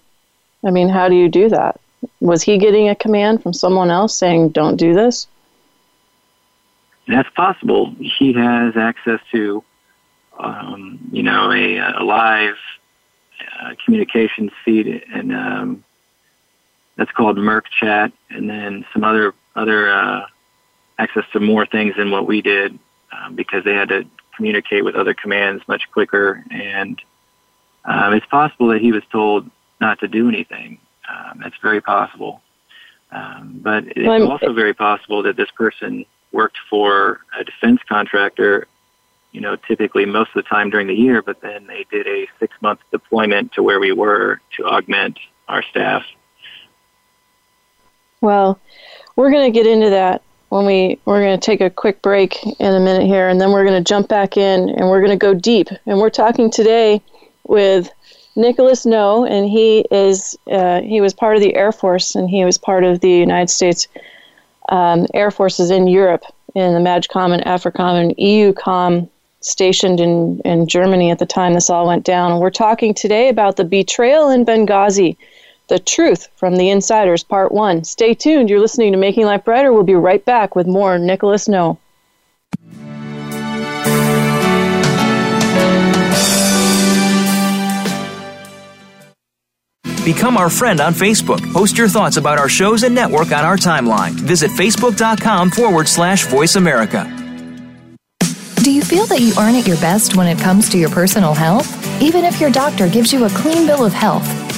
I 0.65 0.71
mean, 0.71 0.89
how 0.89 1.09
do 1.09 1.15
you 1.15 1.29
do 1.29 1.49
that? 1.49 1.79
Was 2.19 2.43
he 2.43 2.57
getting 2.57 2.89
a 2.89 2.95
command 2.95 3.43
from 3.43 3.53
someone 3.53 3.89
else 3.89 4.15
saying, 4.15 4.49
"Don't 4.49 4.77
do 4.77 4.93
this"? 4.93 5.27
That's 7.07 7.29
possible. 7.29 7.95
He 7.99 8.33
has 8.33 8.75
access 8.75 9.19
to, 9.31 9.63
um, 10.37 10.99
you 11.11 11.23
know, 11.23 11.51
a, 11.51 11.77
a 11.77 12.03
live 12.03 12.57
uh, 13.59 13.73
communications 13.85 14.51
feed, 14.65 15.03
and 15.13 15.33
um, 15.33 15.83
that's 16.97 17.11
called 17.11 17.37
mIRC 17.37 17.63
Chat, 17.79 18.11
and 18.29 18.49
then 18.49 18.85
some 18.93 19.03
other 19.03 19.33
other 19.55 19.91
uh, 19.91 20.25
access 20.99 21.23
to 21.33 21.39
more 21.39 21.65
things 21.65 21.95
than 21.95 22.11
what 22.11 22.27
we 22.27 22.41
did 22.41 22.77
um, 23.11 23.35
because 23.35 23.63
they 23.63 23.73
had 23.73 23.89
to 23.89 24.05
communicate 24.35 24.83
with 24.83 24.95
other 24.95 25.13
commands 25.13 25.63
much 25.67 25.89
quicker. 25.91 26.43
And 26.51 27.01
um, 27.87 28.13
it's 28.13 28.25
possible 28.27 28.67
that 28.67 28.81
he 28.81 28.91
was 28.91 29.03
told 29.11 29.49
not 29.81 29.99
to 29.99 30.07
do 30.07 30.27
anything. 30.27 30.79
Um, 31.09 31.39
that's 31.41 31.57
very 31.61 31.81
possible. 31.81 32.41
Um, 33.11 33.59
but 33.63 33.85
it's 33.87 34.05
well, 34.05 34.31
also 34.31 34.53
very 34.53 34.73
possible 34.73 35.23
that 35.23 35.37
this 35.37 35.49
person 35.51 36.05
worked 36.31 36.57
for 36.69 37.21
a 37.39 37.43
defense 37.43 37.79
contractor, 37.87 38.67
you 39.31 39.41
know, 39.41 39.55
typically 39.55 40.05
most 40.05 40.29
of 40.35 40.43
the 40.43 40.49
time 40.49 40.69
during 40.69 40.87
the 40.87 40.93
year, 40.93 41.21
but 41.21 41.41
then 41.41 41.65
they 41.67 41.85
did 41.89 42.05
a 42.05 42.27
six 42.39 42.53
month 42.61 42.81
deployment 42.91 43.53
to 43.53 43.63
where 43.63 43.79
we 43.79 43.93
were 43.93 44.41
to 44.57 44.65
augment 44.65 45.17
our 45.47 45.63
staff 45.63 46.03
well, 48.21 48.59
we're 49.15 49.31
going 49.31 49.51
to 49.51 49.57
get 49.57 49.67
into 49.67 49.89
that 49.89 50.21
when 50.49 50.65
we 50.65 50.99
we're 51.05 51.21
going 51.21 51.39
to 51.39 51.45
take 51.45 51.61
a 51.61 51.69
quick 51.69 52.01
break 52.01 52.43
in 52.45 52.73
a 52.73 52.79
minute 52.79 53.05
here, 53.05 53.29
and 53.29 53.39
then 53.39 53.51
we're 53.51 53.65
going 53.65 53.83
to 53.83 53.87
jump 53.87 54.07
back 54.07 54.37
in 54.37 54.69
and 54.69 54.89
we're 54.89 55.01
going 55.01 55.17
to 55.17 55.17
go 55.17 55.33
deep. 55.33 55.69
And 55.85 55.99
we're 55.99 56.09
talking 56.09 56.49
today 56.49 57.01
with 57.47 57.89
Nicholas 58.35 58.85
Noe, 58.85 59.25
and 59.25 59.49
he 59.49 59.85
is 59.91 60.37
uh, 60.51 60.81
he 60.81 61.01
was 61.01 61.13
part 61.13 61.35
of 61.35 61.41
the 61.41 61.55
Air 61.55 61.71
Force, 61.71 62.15
and 62.15 62.29
he 62.29 62.45
was 62.45 62.57
part 62.57 62.83
of 62.83 62.99
the 62.99 63.09
United 63.09 63.49
States 63.49 63.87
um, 64.69 65.07
Air 65.13 65.31
Forces 65.31 65.71
in 65.71 65.87
Europe 65.87 66.23
in 66.55 66.73
the 66.73 66.79
MAJCOM 66.79 67.33
and 67.33 67.43
AFRICOM 67.45 68.01
and 68.01 68.17
EUCOM 68.17 69.09
stationed 69.41 69.99
in, 69.99 70.41
in 70.43 70.67
Germany 70.67 71.11
at 71.11 71.19
the 71.19 71.25
time 71.25 71.53
this 71.53 71.69
all 71.69 71.87
went 71.87 72.03
down. 72.03 72.31
And 72.31 72.41
we're 72.41 72.49
talking 72.49 72.93
today 72.93 73.29
about 73.29 73.57
the 73.57 73.63
betrayal 73.63 74.29
in 74.29 74.45
Benghazi 74.45 75.17
the 75.67 75.79
Truth 75.79 76.29
from 76.35 76.55
the 76.55 76.69
Insiders, 76.69 77.23
Part 77.23 77.51
1. 77.51 77.83
Stay 77.83 78.13
tuned. 78.13 78.49
You're 78.49 78.59
listening 78.59 78.93
to 78.93 78.97
Making 78.97 79.25
Life 79.25 79.43
Brighter. 79.43 79.73
We'll 79.73 79.83
be 79.83 79.95
right 79.95 80.23
back 80.23 80.55
with 80.55 80.65
more 80.65 80.97
Nicholas 80.97 81.47
Noe. 81.47 81.77
Become 90.07 90.37
our 90.37 90.49
friend 90.49 90.79
on 90.79 90.93
Facebook. 90.93 91.51
Post 91.51 91.77
your 91.77 91.89
thoughts 91.89 92.15
about 92.15 92.39
our 92.39 92.47
shows 92.47 92.83
and 92.83 92.95
network 92.95 93.33
on 93.33 93.43
our 93.43 93.57
timeline. 93.57 94.11
Visit 94.11 94.51
facebook.com 94.51 95.51
forward 95.51 95.85
slash 95.89 96.25
voice 96.27 96.55
America. 96.55 97.03
Do 98.63 98.71
you 98.71 98.81
feel 98.81 99.05
that 99.07 99.19
you 99.19 99.33
aren't 99.37 99.57
at 99.57 99.67
your 99.67 99.75
best 99.81 100.15
when 100.15 100.25
it 100.27 100.39
comes 100.39 100.69
to 100.69 100.77
your 100.77 100.89
personal 100.89 101.33
health? 101.33 101.67
Even 102.01 102.23
if 102.23 102.39
your 102.39 102.49
doctor 102.49 102.87
gives 102.87 103.11
you 103.11 103.25
a 103.25 103.29
clean 103.31 103.67
bill 103.67 103.83
of 103.83 103.91
health, 103.91 104.25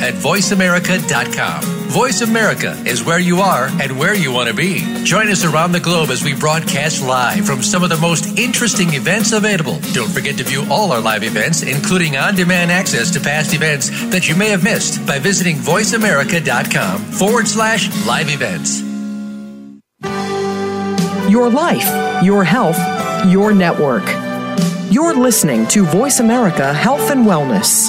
at 0.00 0.14
voiceamerica.com. 0.14 1.62
Voice 1.90 2.22
America 2.22 2.72
is 2.86 3.04
where 3.04 3.18
you 3.18 3.40
are 3.40 3.66
and 3.80 3.98
where 3.98 4.14
you 4.14 4.32
want 4.32 4.48
to 4.48 4.54
be. 4.54 5.04
Join 5.04 5.28
us 5.28 5.44
around 5.44 5.72
the 5.72 5.80
globe 5.80 6.10
as 6.10 6.24
we 6.24 6.34
broadcast 6.34 7.02
live 7.02 7.44
from 7.44 7.62
some 7.62 7.82
of 7.82 7.90
the 7.90 7.98
most 7.98 8.38
interesting 8.38 8.94
events 8.94 9.32
available. 9.32 9.78
Don't 9.92 10.10
forget 10.10 10.38
to 10.38 10.44
view 10.44 10.64
all 10.70 10.92
our 10.92 11.00
live 11.00 11.24
events, 11.24 11.62
including 11.62 12.16
on-demand 12.16 12.72
access 12.72 13.10
to 13.12 13.20
past 13.20 13.54
events 13.54 13.90
that 14.06 14.28
you 14.28 14.36
may 14.36 14.48
have 14.48 14.64
missed 14.64 15.06
by 15.06 15.18
visiting 15.18 15.56
voiceamerica.com 15.56 17.00
forward 17.00 17.46
slash 17.46 17.88
live 18.06 18.30
events 18.30 18.82
your 21.32 21.48
life, 21.48 22.22
your 22.22 22.44
health, 22.44 22.78
your 23.26 23.54
network. 23.54 24.04
You're 24.92 25.14
listening 25.14 25.66
to 25.68 25.84
Voice 25.86 26.20
America 26.20 26.74
Health 26.74 27.10
and 27.10 27.24
Wellness. 27.24 27.88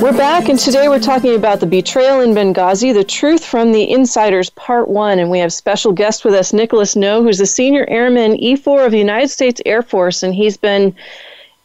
We're 0.00 0.16
back, 0.16 0.48
and 0.48 0.58
today 0.58 0.88
we're 0.88 0.98
talking 0.98 1.34
about 1.34 1.60
the 1.60 1.66
betrayal 1.66 2.20
in 2.20 2.34
Benghazi, 2.34 2.94
the 2.94 3.04
truth 3.04 3.44
from 3.44 3.72
the 3.72 3.90
insiders, 3.90 4.48
part 4.48 4.88
one. 4.88 5.18
And 5.18 5.30
we 5.30 5.40
have 5.40 5.52
special 5.52 5.92
guest 5.92 6.24
with 6.24 6.32
us, 6.32 6.54
Nicholas 6.54 6.96
Noe, 6.96 7.22
who's 7.22 7.38
a 7.38 7.44
senior 7.44 7.84
airman 7.86 8.32
E4 8.38 8.86
of 8.86 8.92
the 8.92 8.98
United 8.98 9.28
States 9.28 9.60
Air 9.66 9.82
Force, 9.82 10.22
and 10.22 10.34
he's 10.34 10.56
been 10.56 10.96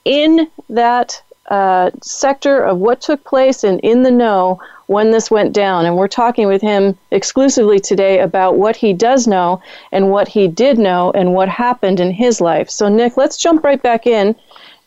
in 0.04 0.50
that 0.68 1.24
uh, 1.50 1.92
sector 2.02 2.60
of 2.60 2.78
what 2.80 3.00
took 3.00 3.24
place 3.24 3.64
and 3.64 3.80
in 3.80 4.04
the 4.04 4.12
know 4.12 4.60
when 4.88 5.12
this 5.12 5.32
went 5.32 5.54
down. 5.54 5.86
And 5.86 5.96
we're 5.96 6.10
talking 6.10 6.48
with 6.48 6.62
him 6.62 6.98
exclusively 7.12 7.80
today 7.80 8.20
about 8.20 8.58
what 8.58 8.76
he 8.76 8.92
does 8.92 9.28
know 9.28 9.62
and 9.94 10.12
what 10.12 10.28
he 10.28 10.50
did 10.50 10.78
know 10.78 11.10
and 11.16 11.34
what 11.34 11.48
happened 11.48 12.02
in 12.02 12.12
his 12.12 12.42
life. 12.42 12.70
So, 12.70 12.90
Nick, 12.90 13.16
let's 13.16 13.38
jump 13.38 13.64
right 13.64 13.82
back 13.82 14.06
in 14.06 14.36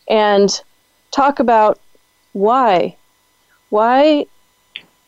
and 0.07 0.51
talk 1.13 1.41
about 1.41 1.79
Why? 2.35 2.95
Why 3.71 4.27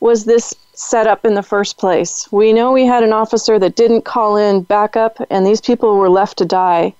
was 0.01 0.25
this 0.25 0.55
set 0.75 1.07
up 1.07 1.25
in 1.25 1.35
the 1.35 1.43
first 1.43 1.79
place? 1.79 2.31
We 2.33 2.53
know 2.53 2.73
we 2.73 2.87
had 2.87 3.03
an 3.03 3.13
officer 3.13 3.59
that 3.59 3.77
didn't 3.77 4.03
call 4.03 4.37
in 4.37 4.63
backup, 4.63 5.19
and 5.31 5.47
these 5.47 5.61
people 5.61 5.97
were 5.97 6.09
left 6.09 6.39
to 6.39 6.45
die. 6.45 6.95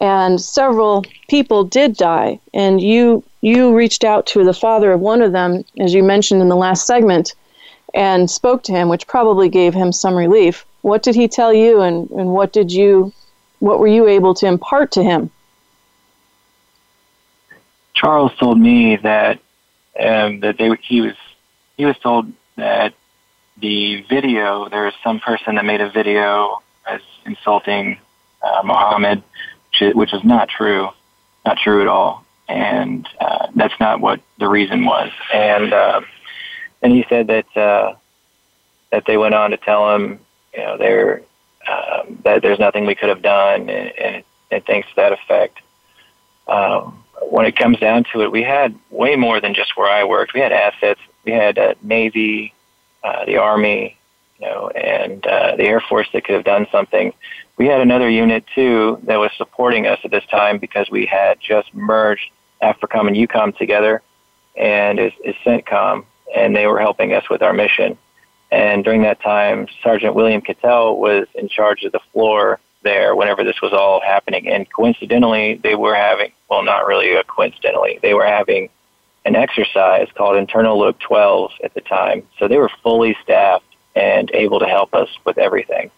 And 0.00 0.40
several 0.40 1.04
people 1.28 1.62
did 1.62 1.96
die. 1.96 2.40
And 2.52 2.80
you 2.80 3.22
you 3.40 3.74
reached 3.74 4.04
out 4.04 4.26
to 4.26 4.42
the 4.42 4.54
father 4.54 4.90
of 4.92 5.00
one 5.00 5.22
of 5.22 5.32
them, 5.32 5.64
as 5.78 5.94
you 5.94 6.02
mentioned 6.02 6.40
in 6.42 6.48
the 6.48 6.56
last 6.56 6.86
segment, 6.86 7.34
and 7.92 8.30
spoke 8.30 8.62
to 8.64 8.72
him, 8.72 8.88
which 8.88 9.06
probably 9.06 9.48
gave 9.48 9.74
him 9.74 9.92
some 9.92 10.14
relief. 10.14 10.64
What 10.80 11.02
did 11.02 11.14
he 11.14 11.28
tell 11.28 11.52
you, 11.52 11.80
and, 11.80 12.10
and 12.10 12.32
what 12.32 12.52
did 12.52 12.72
you 12.72 13.12
what 13.60 13.78
were 13.78 13.88
you 13.88 14.06
able 14.06 14.34
to 14.34 14.46
impart 14.46 14.92
to 14.92 15.02
him? 15.02 15.30
Charles 17.94 18.36
told 18.36 18.58
me 18.58 18.96
that 18.96 19.38
um, 19.98 20.40
that 20.40 20.58
they, 20.58 20.70
he 20.82 21.00
was 21.00 21.14
he 21.76 21.84
was 21.84 21.98
told 21.98 22.32
that 22.56 22.94
the 23.58 24.02
video 24.02 24.68
there 24.68 24.84
was 24.84 24.94
some 25.02 25.20
person 25.20 25.56
that 25.56 25.64
made 25.64 25.80
a 25.80 25.90
video 25.90 26.62
as 26.86 27.00
insulting 27.24 27.98
uh, 28.42 28.62
Muhammad, 28.64 29.22
which, 29.70 29.94
which 29.94 30.14
is 30.14 30.24
not 30.24 30.48
true, 30.48 30.88
not 31.46 31.58
true 31.58 31.80
at 31.80 31.88
all, 31.88 32.24
and 32.48 33.08
uh, 33.20 33.48
that's 33.54 33.78
not 33.80 34.00
what 34.00 34.20
the 34.38 34.48
reason 34.48 34.84
was. 34.84 35.10
And 35.32 35.72
uh, 35.72 36.00
and 36.82 36.92
he 36.92 37.04
said 37.08 37.28
that 37.28 37.56
uh, 37.56 37.94
that 38.90 39.04
they 39.06 39.16
went 39.16 39.34
on 39.34 39.50
to 39.50 39.56
tell 39.56 39.94
him, 39.94 40.20
you 40.54 40.60
know, 40.60 40.76
they're 40.76 41.22
um, 41.68 42.18
that 42.24 42.42
there's 42.42 42.58
nothing 42.58 42.86
we 42.86 42.94
could 42.94 43.08
have 43.08 43.22
done, 43.22 43.70
and, 43.70 43.98
and, 43.98 44.24
and 44.50 44.64
things 44.66 44.84
to 44.86 44.96
that 44.96 45.12
effect. 45.12 45.58
Um, 46.46 47.03
when 47.30 47.46
it 47.46 47.56
comes 47.56 47.78
down 47.78 48.04
to 48.12 48.22
it, 48.22 48.30
we 48.30 48.42
had 48.42 48.74
way 48.90 49.16
more 49.16 49.40
than 49.40 49.54
just 49.54 49.76
where 49.76 49.90
I 49.90 50.04
worked. 50.04 50.34
We 50.34 50.40
had 50.40 50.52
assets. 50.52 51.00
We 51.24 51.32
had 51.32 51.58
uh, 51.58 51.74
Navy, 51.82 52.54
uh, 53.02 53.24
the 53.24 53.38
Army, 53.38 53.96
you 54.38 54.46
know, 54.46 54.68
and 54.68 55.26
uh, 55.26 55.56
the 55.56 55.64
Air 55.64 55.80
Force 55.80 56.08
that 56.12 56.24
could 56.24 56.34
have 56.34 56.44
done 56.44 56.66
something. 56.70 57.12
We 57.56 57.66
had 57.66 57.80
another 57.80 58.08
unit 58.08 58.44
too 58.54 58.98
that 59.04 59.16
was 59.16 59.30
supporting 59.36 59.86
us 59.86 60.00
at 60.04 60.10
this 60.10 60.24
time 60.26 60.58
because 60.58 60.90
we 60.90 61.06
had 61.06 61.40
just 61.40 61.72
merged 61.74 62.30
AFRICOM 62.62 63.08
and 63.08 63.16
EUCOM 63.16 63.56
together, 63.56 64.02
and 64.56 64.98
is, 64.98 65.12
is 65.24 65.34
CENTCOM, 65.44 66.04
and 66.34 66.56
they 66.56 66.66
were 66.66 66.80
helping 66.80 67.12
us 67.12 67.28
with 67.28 67.42
our 67.42 67.52
mission. 67.52 67.96
And 68.50 68.84
during 68.84 69.02
that 69.02 69.20
time, 69.20 69.68
Sergeant 69.82 70.14
William 70.14 70.40
Cattell 70.40 70.98
was 70.98 71.26
in 71.34 71.48
charge 71.48 71.84
of 71.84 71.92
the 71.92 72.00
floor 72.12 72.60
there 72.84 73.16
whenever 73.16 73.42
this 73.42 73.60
was 73.60 73.72
all 73.72 74.00
happening. 74.00 74.48
And 74.48 74.70
coincidentally, 74.70 75.54
they 75.62 75.74
were 75.74 75.94
having, 75.94 76.32
well, 76.48 76.62
not 76.62 76.86
really 76.86 77.16
coincidentally, 77.26 77.98
they 78.02 78.14
were 78.14 78.26
having 78.26 78.68
an 79.24 79.34
exercise 79.34 80.08
called 80.14 80.36
Internal 80.36 80.78
Loop 80.78 80.98
12 81.00 81.52
at 81.64 81.74
the 81.74 81.80
time. 81.80 82.22
So 82.38 82.46
they 82.46 82.58
were 82.58 82.70
fully 82.82 83.16
staffed 83.22 83.64
and 83.96 84.30
able 84.32 84.60
to 84.60 84.66
help 84.66 84.94
us 84.94 85.08
with 85.24 85.38
everything. 85.38 85.90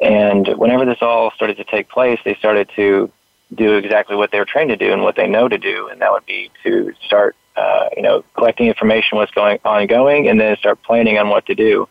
And 0.00 0.46
whenever 0.48 0.84
this 0.84 0.98
all 1.00 1.30
started 1.30 1.56
to 1.58 1.64
take 1.64 1.88
place, 1.88 2.18
they 2.24 2.34
started 2.34 2.68
to 2.76 3.10
do 3.54 3.74
exactly 3.76 4.16
what 4.16 4.30
they 4.30 4.38
were 4.38 4.44
trained 4.44 4.70
to 4.70 4.76
do 4.76 4.92
and 4.92 5.02
what 5.02 5.16
they 5.16 5.26
know 5.26 5.48
to 5.48 5.58
do, 5.58 5.88
and 5.88 6.00
that 6.00 6.12
would 6.12 6.26
be 6.26 6.50
to 6.64 6.92
start, 7.04 7.36
uh, 7.56 7.88
you 7.96 8.02
know, 8.02 8.24
collecting 8.34 8.66
information 8.66 9.18
what's 9.18 9.32
going 9.32 9.58
ongoing, 9.64 10.28
and 10.28 10.40
then 10.40 10.56
start 10.56 10.82
planning 10.82 11.16
on 11.16 11.28
what 11.28 11.46
to 11.46 11.54
do. 11.54 11.88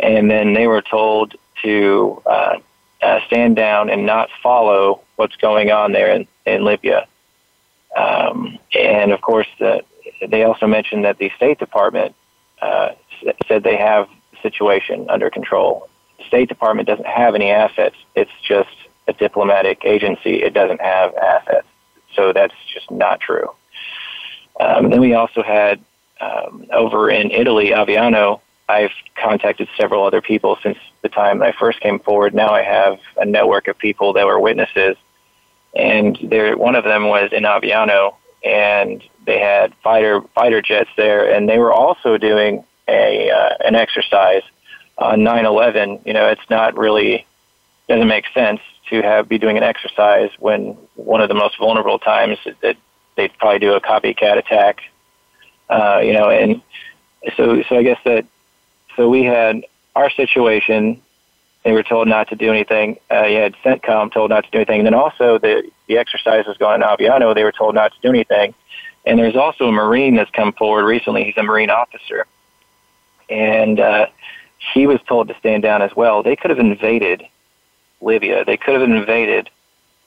And 0.00 0.30
then 0.30 0.54
they 0.54 0.66
were 0.66 0.82
told 0.82 1.34
to 1.62 2.22
uh, 2.26 2.58
uh, 3.02 3.20
stand 3.26 3.56
down 3.56 3.90
and 3.90 4.06
not 4.06 4.28
follow 4.42 5.02
what's 5.16 5.36
going 5.36 5.70
on 5.70 5.92
there 5.92 6.14
in, 6.14 6.26
in 6.44 6.64
Libya. 6.64 7.06
Um, 7.96 8.58
and 8.74 9.12
of 9.12 9.20
course, 9.20 9.46
the, 9.58 9.82
they 10.26 10.44
also 10.44 10.66
mentioned 10.66 11.04
that 11.04 11.18
the 11.18 11.30
State 11.36 11.58
Department 11.58 12.14
uh, 12.60 12.90
said 13.46 13.62
they 13.62 13.76
have 13.76 14.08
the 14.32 14.38
situation 14.42 15.06
under 15.08 15.30
control. 15.30 15.88
The 16.18 16.24
State 16.24 16.48
Department 16.48 16.88
doesn't 16.88 17.06
have 17.06 17.34
any 17.34 17.50
assets. 17.50 17.96
It's 18.14 18.30
just 18.46 18.70
a 19.08 19.12
diplomatic 19.12 19.84
agency. 19.84 20.42
It 20.42 20.52
doesn't 20.52 20.80
have 20.80 21.14
assets. 21.14 21.66
So 22.14 22.32
that's 22.32 22.54
just 22.72 22.90
not 22.90 23.20
true. 23.20 23.50
Um, 24.58 24.90
then 24.90 25.00
we 25.00 25.14
also 25.14 25.42
had 25.42 25.80
um, 26.20 26.66
over 26.72 27.10
in 27.10 27.30
Italy, 27.30 27.68
Aviano, 27.70 28.40
I've 28.68 28.90
contacted 29.14 29.68
several 29.76 30.04
other 30.04 30.20
people 30.20 30.58
since 30.62 30.78
the 31.02 31.08
time 31.08 31.42
I 31.42 31.52
first 31.52 31.80
came 31.80 32.00
forward. 32.00 32.34
Now 32.34 32.48
I 32.48 32.62
have 32.62 32.98
a 33.16 33.24
network 33.24 33.68
of 33.68 33.78
people 33.78 34.12
that 34.14 34.26
were 34.26 34.40
witnesses, 34.40 34.96
and 35.74 36.18
there 36.22 36.56
one 36.56 36.74
of 36.74 36.84
them 36.84 37.08
was 37.08 37.30
in 37.32 37.44
Aviano, 37.44 38.16
and 38.44 39.02
they 39.24 39.38
had 39.38 39.74
fighter 39.82 40.20
fighter 40.34 40.60
jets 40.60 40.90
there, 40.96 41.32
and 41.32 41.48
they 41.48 41.58
were 41.58 41.72
also 41.72 42.18
doing 42.18 42.64
a 42.88 43.30
uh, 43.30 43.54
an 43.60 43.76
exercise 43.76 44.42
on 44.98 45.20
9/11. 45.20 46.04
You 46.04 46.12
know, 46.12 46.28
it's 46.28 46.48
not 46.50 46.76
really 46.76 47.24
doesn't 47.88 48.08
make 48.08 48.24
sense 48.34 48.60
to 48.90 49.00
have 49.02 49.28
be 49.28 49.38
doing 49.38 49.56
an 49.56 49.62
exercise 49.62 50.30
when 50.40 50.76
one 50.94 51.20
of 51.20 51.28
the 51.28 51.34
most 51.34 51.56
vulnerable 51.58 52.00
times 52.00 52.38
that 52.62 52.76
they'd 53.16 53.32
probably 53.38 53.60
do 53.60 53.74
a 53.74 53.80
copycat 53.80 54.38
attack. 54.38 54.80
Uh, 55.68 56.00
you 56.02 56.12
know, 56.12 56.30
and 56.30 56.62
so 57.36 57.62
so 57.68 57.76
I 57.76 57.82
guess 57.84 57.98
that 58.04 58.26
so 58.96 59.08
we 59.08 59.24
had 59.24 59.64
our 59.94 60.10
situation. 60.10 61.00
They 61.64 61.72
were 61.72 61.82
told 61.82 62.08
not 62.08 62.28
to 62.28 62.36
do 62.36 62.50
anything. 62.50 62.98
Uh, 63.10 63.24
you 63.24 63.38
had 63.38 63.54
CENTCOM 63.64 64.12
told 64.12 64.30
not 64.30 64.44
to 64.44 64.50
do 64.50 64.58
anything. 64.58 64.80
And 64.80 64.86
then 64.86 64.94
also 64.94 65.38
the, 65.38 65.68
the 65.88 65.98
exercise 65.98 66.46
was 66.46 66.56
going 66.56 66.82
on 66.82 66.98
Aviano. 66.98 67.34
They 67.34 67.44
were 67.44 67.52
told 67.52 67.74
not 67.74 67.92
to 67.92 68.00
do 68.02 68.08
anything. 68.08 68.54
And 69.04 69.18
there's 69.18 69.36
also 69.36 69.68
a 69.68 69.72
Marine 69.72 70.16
that's 70.16 70.30
come 70.30 70.52
forward 70.52 70.84
recently. 70.84 71.24
He's 71.24 71.36
a 71.36 71.42
Marine 71.42 71.70
officer. 71.70 72.26
And 73.28 73.80
uh, 73.80 74.06
he 74.74 74.86
was 74.86 75.00
told 75.08 75.28
to 75.28 75.36
stand 75.38 75.62
down 75.62 75.82
as 75.82 75.94
well. 75.96 76.22
They 76.22 76.36
could 76.36 76.50
have 76.50 76.58
invaded 76.58 77.24
Libya. 78.00 78.44
They 78.44 78.56
could 78.56 78.74
have 78.74 78.82
invaded 78.82 79.50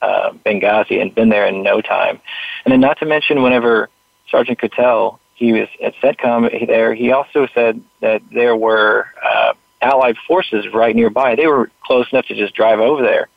uh, 0.02 0.32
Benghazi 0.46 1.02
and 1.02 1.14
been 1.14 1.30
there 1.30 1.46
in 1.46 1.64
no 1.64 1.82
time. 1.82 2.20
And 2.66 2.72
then 2.72 2.80
not 2.80 3.00
to 3.00 3.06
mention 3.06 3.42
whenever 3.42 3.90
Sergeant 4.30 4.60
Cattell 4.60 5.20
he 5.40 5.54
was 5.54 5.70
at 5.82 5.96
CENTCOM 5.96 6.68
there. 6.68 6.94
He 6.94 7.12
also 7.14 7.48
said 7.56 7.82
that 8.02 8.22
there 8.30 8.58
were 8.58 9.08
uh, 9.24 9.54
Allied 9.82 10.18
forces 10.28 10.68
right 10.74 10.94
nearby. 10.94 11.36
They 11.36 11.48
were 11.48 11.72
close 11.86 12.12
enough 12.12 12.26
to 12.26 12.36
just 12.36 12.54
drive 12.54 12.82
over 12.82 13.02
there, 13.02 13.30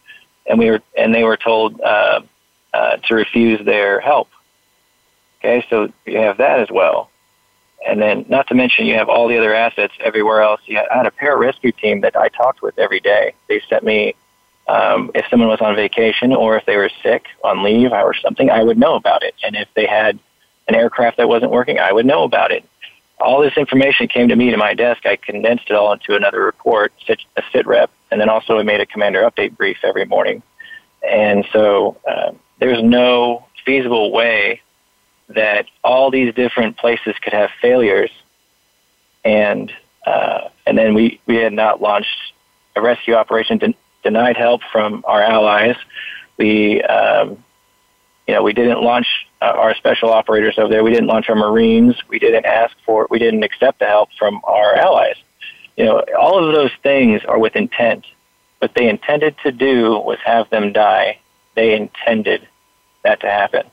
and 0.46 0.58
we 0.58 0.68
were 0.68 0.82
and 0.98 1.14
they 1.14 1.22
were 1.22 1.36
told 1.36 1.80
uh, 1.80 2.22
uh, 2.74 2.96
to 2.96 3.14
refuse 3.14 3.64
their 3.64 4.00
help. 4.00 4.28
Okay, 5.38 5.64
so 5.70 5.92
you 6.04 6.18
have 6.18 6.38
that 6.38 6.58
as 6.58 6.68
well, 6.68 7.10
and 7.86 8.02
then 8.02 8.26
not 8.28 8.48
to 8.48 8.56
mention 8.56 8.86
you 8.86 8.94
have 8.94 9.08
all 9.08 9.28
the 9.28 9.38
other 9.38 9.54
assets 9.54 9.94
everywhere 10.00 10.42
else. 10.42 10.60
You 10.66 10.78
had, 10.78 10.88
I 10.88 10.96
had 10.96 11.06
a 11.06 11.12
pararescue 11.12 11.76
team 11.76 12.00
that 12.00 12.16
I 12.16 12.28
talked 12.28 12.62
with 12.62 12.76
every 12.76 13.00
day. 13.00 13.34
They 13.48 13.62
sent 13.68 13.84
me 13.84 14.16
um, 14.66 15.12
if 15.14 15.24
someone 15.30 15.48
was 15.48 15.60
on 15.60 15.76
vacation 15.76 16.32
or 16.32 16.56
if 16.56 16.66
they 16.66 16.76
were 16.76 16.90
sick 17.04 17.26
on 17.44 17.62
leave 17.62 17.92
or 17.92 18.14
something, 18.14 18.50
I 18.50 18.64
would 18.64 18.78
know 18.78 18.96
about 18.96 19.22
it, 19.22 19.36
and 19.44 19.54
if 19.54 19.68
they 19.74 19.86
had 19.86 20.18
an 20.72 20.80
aircraft 20.80 21.18
that 21.18 21.28
wasn't 21.28 21.52
working, 21.52 21.78
I 21.78 21.92
would 21.92 22.06
know 22.06 22.22
about 22.24 22.50
it. 22.50 22.64
All 23.20 23.40
this 23.40 23.56
information 23.56 24.08
came 24.08 24.28
to 24.28 24.36
me 24.36 24.50
to 24.50 24.56
my 24.56 24.74
desk. 24.74 25.06
I 25.06 25.16
condensed 25.16 25.66
it 25.70 25.76
all 25.76 25.92
into 25.92 26.16
another 26.16 26.42
report, 26.42 26.92
a 27.08 27.42
sit 27.52 27.66
rep, 27.66 27.90
and 28.10 28.20
then 28.20 28.28
also 28.28 28.58
I 28.58 28.62
made 28.62 28.80
a 28.80 28.86
commander 28.86 29.22
update 29.22 29.56
brief 29.56 29.78
every 29.84 30.04
morning. 30.04 30.42
And 31.08 31.46
so 31.52 31.96
uh, 32.08 32.32
there's 32.58 32.82
no 32.82 33.46
feasible 33.64 34.10
way 34.12 34.60
that 35.28 35.66
all 35.84 36.10
these 36.10 36.34
different 36.34 36.76
places 36.76 37.14
could 37.22 37.32
have 37.32 37.50
failures, 37.60 38.10
and 39.24 39.72
uh, 40.06 40.48
and 40.66 40.76
then 40.76 40.94
we 40.94 41.20
we 41.26 41.36
had 41.36 41.52
not 41.52 41.80
launched 41.80 42.32
a 42.74 42.80
rescue 42.80 43.14
operation, 43.14 43.58
den- 43.58 43.74
denied 44.02 44.36
help 44.36 44.62
from 44.72 45.04
our 45.06 45.22
allies. 45.22 45.76
We 46.38 46.82
um, 46.82 47.42
you 48.26 48.34
know 48.34 48.42
we 48.42 48.52
didn't 48.52 48.82
launch 48.82 49.06
uh, 49.42 49.54
our 49.56 49.74
special 49.74 50.12
operators 50.12 50.56
over 50.56 50.68
there. 50.68 50.84
We 50.84 50.90
didn't 50.90 51.08
launch 51.08 51.28
our 51.28 51.34
Marines. 51.34 51.96
We 52.08 52.20
didn't 52.20 52.46
ask 52.46 52.76
for. 52.86 53.08
We 53.10 53.18
didn't 53.18 53.42
accept 53.42 53.80
the 53.80 53.86
help 53.86 54.10
from 54.16 54.40
our 54.44 54.76
allies. 54.76 55.16
You 55.76 55.86
know, 55.86 56.04
all 56.18 56.38
of 56.38 56.54
those 56.54 56.70
things 56.82 57.22
are 57.26 57.38
with 57.38 57.56
intent. 57.56 58.04
What 58.60 58.74
they 58.74 58.88
intended 58.88 59.34
to 59.42 59.50
do 59.50 59.98
was 59.98 60.18
have 60.24 60.48
them 60.50 60.72
die. 60.72 61.18
They 61.56 61.74
intended 61.74 62.46
that 63.02 63.20
to 63.20 63.26
happen. 63.26 63.66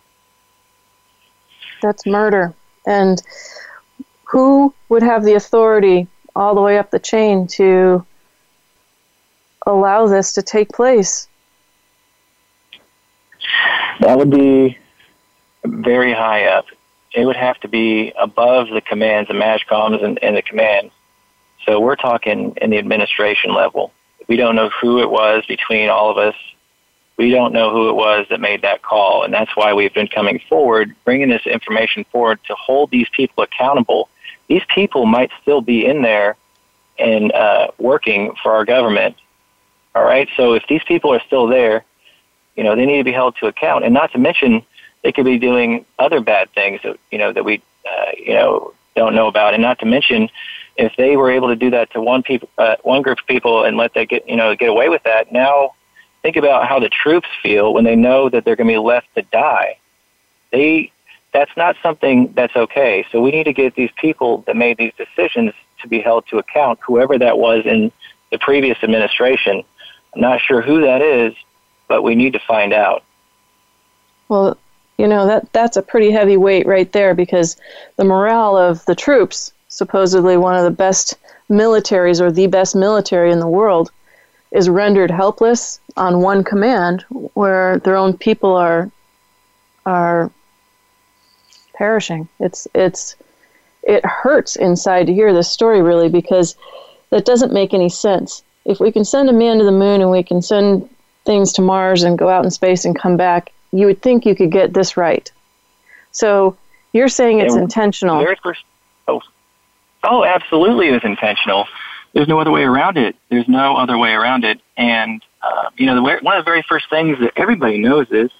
That's 1.84 2.06
murder. 2.06 2.54
And 2.88 3.22
who 4.24 4.74
would 4.90 5.04
have 5.04 5.24
the 5.24 5.36
authority 5.36 6.08
all 6.36 6.56
the 6.56 6.62
way 6.62 6.80
up 6.80 6.90
the 6.90 7.00
chain 7.00 7.46
to 7.48 8.06
allow 9.68 10.08
this 10.08 10.34
to 10.34 10.42
take 10.42 10.70
place? 10.70 11.28
That 14.00 14.18
would 14.18 14.32
be 14.32 14.78
very 15.66 16.14
high 16.14 16.46
up. 16.46 16.66
It 17.14 17.26
would 17.26 17.36
have 17.36 17.60
to 17.62 17.68
be 17.68 18.14
above 18.20 18.70
the 18.70 18.82
commands, 18.82 19.28
the 19.28 19.34
MAJCOMs 19.34 20.04
and, 20.04 20.22
and 20.24 20.38
the 20.38 20.42
commands. 20.42 20.94
So 21.66 21.80
we're 21.80 21.96
talking 21.96 22.54
in 22.62 22.70
the 22.70 22.78
administration 22.78 23.54
level. 23.54 23.92
We 24.28 24.38
don't 24.38 24.56
know 24.56 24.70
who 24.70 25.02
it 25.02 25.10
was 25.10 25.46
between 25.48 25.90
all 25.90 26.12
of 26.12 26.18
us. 26.18 26.36
We 27.18 27.32
don't 27.32 27.52
know 27.52 27.72
who 27.72 27.90
it 27.90 27.96
was 27.96 28.28
that 28.30 28.40
made 28.40 28.62
that 28.62 28.82
call, 28.82 29.24
and 29.24 29.34
that's 29.34 29.54
why 29.56 29.74
we've 29.74 29.94
been 29.94 30.08
coming 30.08 30.40
forward, 30.48 30.96
bringing 31.04 31.30
this 31.30 31.46
information 31.46 32.06
forward 32.06 32.40
to 32.48 32.56
hold 32.56 32.92
these 32.92 33.10
people 33.10 33.44
accountable. 33.44 34.08
These 34.48 34.64
people 34.74 35.06
might 35.06 35.30
still 35.42 35.60
be 35.60 35.86
in 35.86 36.02
there 36.02 36.38
and 36.98 37.32
uh, 37.34 37.72
working 37.78 38.36
for 38.42 38.54
our 38.54 38.64
government. 38.64 39.18
All 39.96 40.04
right, 40.04 40.30
so 40.38 40.54
if 40.54 40.64
these 40.70 40.84
people 40.88 41.14
are 41.14 41.22
still 41.26 41.48
there, 41.48 41.84
you 42.56 42.64
know 42.64 42.76
they 42.76 42.86
need 42.86 43.00
to 43.00 43.04
be 43.04 43.12
held 43.12 43.36
to 43.38 43.48
account, 43.48 43.84
and 43.84 43.94
not 43.94 44.12
to 44.14 44.18
mention 44.18 44.64
they 45.04 45.12
could 45.12 45.26
be 45.26 45.38
doing 45.38 45.86
other 45.98 46.20
bad 46.20 46.50
things 46.52 46.82
that 46.84 46.98
you 47.12 47.18
know 47.18 47.32
that 47.32 47.46
we 47.46 47.62
uh, 47.86 48.12
you 48.18 48.34
know 48.34 48.74
don't 48.96 49.16
know 49.16 49.28
about, 49.28 49.54
and 49.54 49.64
not 49.64 49.80
to 49.80 49.86
mention 49.86 50.30
if 50.78 50.96
they 50.98 51.18
were 51.18 51.32
able 51.32 51.50
to 51.50 51.56
do 51.56 51.70
that 51.72 51.92
to 51.92 52.02
one 52.02 52.24
people, 52.24 52.50
uh, 52.58 52.76
one 52.84 53.02
group 53.02 53.20
of 53.20 53.28
people, 53.28 53.66
and 53.66 53.78
let 53.78 53.94
that 53.94 54.10
get 54.10 54.28
you 54.28 54.36
know 54.36 54.56
get 54.56 54.70
away 54.70 54.90
with 54.90 55.04
that. 55.04 55.32
Now, 55.32 55.76
think 56.22 56.36
about 56.36 56.68
how 56.68 56.80
the 56.80 56.90
troops 56.90 57.28
feel 57.42 57.74
when 57.74 57.84
they 57.84 57.96
know 57.96 58.30
that 58.30 58.46
they're 58.46 58.56
going 58.56 58.68
to 58.68 58.74
be 58.74 58.78
left 58.78 59.08
to 59.16 59.22
die. 59.24 59.78
They 60.52 60.92
that's 61.34 61.56
not 61.56 61.76
something 61.84 62.34
that's 62.34 62.56
okay. 62.56 63.06
So 63.12 63.22
we 63.22 63.32
need 63.32 63.44
to 63.44 63.54
get 63.54 63.76
these 63.76 63.92
people 63.98 64.44
that 64.48 64.56
made 64.56 64.78
these 64.78 64.94
decisions 64.98 65.54
to 65.82 65.88
be 65.88 66.00
held 66.00 66.28
to 66.28 66.38
account, 66.38 66.80
whoever 66.86 67.18
that 67.18 67.38
was 67.38 67.66
in 67.66 67.92
the 68.32 68.40
previous 68.40 68.78
administration. 68.84 69.64
I'm 70.14 70.22
not 70.22 70.42
sure 70.42 70.62
who 70.62 70.82
that 70.82 71.02
is, 71.02 71.36
but 71.88 72.02
we 72.02 72.16
need 72.16 72.34
to 72.34 72.40
find 72.40 72.74
out. 72.74 73.04
Well, 74.28 74.58
you 75.00 75.08
know 75.08 75.26
that 75.26 75.52
that's 75.54 75.78
a 75.78 75.82
pretty 75.82 76.12
heavy 76.12 76.38
weight 76.38 76.68
right 76.68 76.92
there 76.92 77.16
because 77.16 77.58
the 77.96 78.04
morale 78.04 78.56
of 78.56 78.86
the 78.86 78.96
troops 78.96 79.52
supposedly 79.70 80.36
one 80.36 80.56
of 80.56 80.64
the 80.64 80.72
best 80.72 81.16
militaries 81.50 82.20
or 82.20 82.32
the 82.32 82.48
best 82.48 82.76
military 82.76 83.32
in 83.32 83.40
the 83.40 83.48
world, 83.48 83.92
is 84.52 84.68
rendered 84.68 85.12
helpless 85.12 85.80
on 85.96 86.22
one 86.22 86.44
command 86.44 87.06
where 87.36 87.80
their 87.80 87.96
own 87.96 88.18
people 88.18 88.56
are 88.56 88.92
are 89.86 90.32
perishing. 91.76 92.28
It's 92.40 92.68
it's 92.74 93.16
it 93.84 94.04
hurts 94.06 94.56
inside 94.56 95.08
to 95.08 95.14
hear 95.14 95.34
this 95.34 95.50
story 95.50 95.82
really 95.82 96.10
because 96.10 96.56
that 97.12 97.26
doesn't 97.26 97.54
make 97.54 97.74
any 97.74 97.90
sense. 97.90 98.44
If 98.66 98.80
we 98.80 98.92
can 98.92 99.06
send 99.06 99.30
a 99.30 99.34
man 99.34 99.60
to 99.60 99.64
the 99.64 99.72
moon 99.72 100.02
and 100.02 100.12
we 100.12 100.24
can 100.24 100.42
send 100.42 100.90
things 101.26 101.54
to 101.54 101.62
Mars 101.62 102.04
and 102.04 102.18
go 102.18 102.30
out 102.30 102.44
in 102.44 102.52
space 102.52 102.86
and 102.86 102.98
come 102.98 103.18
back, 103.18 103.52
you 103.72 103.86
would 103.86 104.02
think 104.02 104.26
you 104.26 104.36
could 104.36 104.52
get 104.52 104.74
this 104.74 104.98
right. 104.98 105.32
So 106.12 106.58
you're 106.94 107.08
saying 107.08 107.40
it's 107.40 107.56
intentional. 107.56 108.20
Very 108.20 108.38
first, 108.42 108.64
oh, 109.08 109.22
Oh, 110.04 110.24
absolutely, 110.24 110.90
it 110.90 110.92
was 110.92 111.04
intentional. 111.04 111.68
There's 112.14 112.28
no 112.28 112.40
other 112.40 112.52
way 112.52 112.64
around 112.64 112.98
it. 112.98 113.16
There's 113.30 113.48
no 113.48 113.76
other 113.76 113.98
way 113.98 114.14
around 114.14 114.44
it. 114.44 114.60
And 114.78 115.22
uh, 115.42 115.70
you 115.78 115.86
know, 115.86 115.96
the, 115.96 116.02
one 116.02 116.38
of 116.38 116.44
the 116.46 116.50
very 116.50 116.64
first 116.68 116.90
things 116.90 117.20
that 117.20 117.34
everybody 117.36 117.78
knows 117.80 118.08
is 118.12 118.32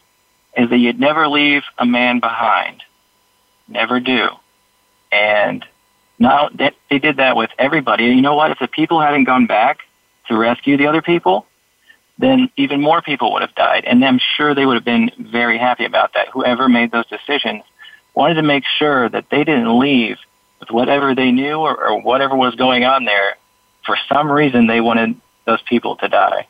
is 0.58 0.70
that 0.70 0.78
you'd 0.78 1.00
never 1.00 1.28
leave 1.28 1.64
a 1.78 1.86
man 1.86 2.20
behind. 2.20 2.82
Never 3.68 4.00
do. 4.00 4.30
And 5.12 5.64
now 6.18 6.50
they, 6.50 6.72
they 6.90 7.00
did 7.00 7.18
that 7.18 7.36
with 7.36 7.52
everybody. 7.58 8.08
And 8.08 8.16
you 8.16 8.22
know 8.22 8.36
what? 8.36 8.52
If 8.52 8.60
the 8.60 8.68
people 8.68 9.00
hadn't 9.00 9.26
gone 9.26 9.46
back 9.46 9.80
to 10.28 10.38
rescue 10.38 10.76
the 10.76 10.88
other 10.88 11.02
people, 11.02 11.46
then 12.20 12.50
even 12.58 12.82
more 12.82 13.02
people 13.02 13.32
would 13.32 13.42
have 13.42 13.56
died. 13.56 13.86
And 13.86 14.04
I'm 14.04 14.20
sure 14.36 14.54
they 14.54 14.66
would 14.66 14.76
have 14.76 14.86
been 14.86 15.10
very 15.18 15.58
happy 15.58 15.86
about 15.86 16.14
that. 16.14 16.28
Whoever 16.28 16.68
made 16.68 16.92
those 16.92 17.08
decisions 17.08 17.64
wanted 18.14 18.34
to 18.36 18.44
make 18.44 18.66
sure 18.78 19.08
that 19.08 19.30
they 19.32 19.46
didn't 19.46 19.80
leave 19.80 20.18
with 20.60 20.70
whatever 20.70 21.16
they 21.16 21.32
knew 21.32 21.56
or, 21.56 21.88
or 21.88 22.02
whatever 22.02 22.36
was 22.36 22.56
going 22.56 22.84
on 22.84 23.06
there, 23.06 23.38
for 23.86 23.98
some 24.10 24.30
reason 24.30 24.68
they 24.68 24.82
wanted 24.82 25.16
those 25.46 25.62
people 25.62 25.96
to 25.96 26.10
die. 26.10 26.46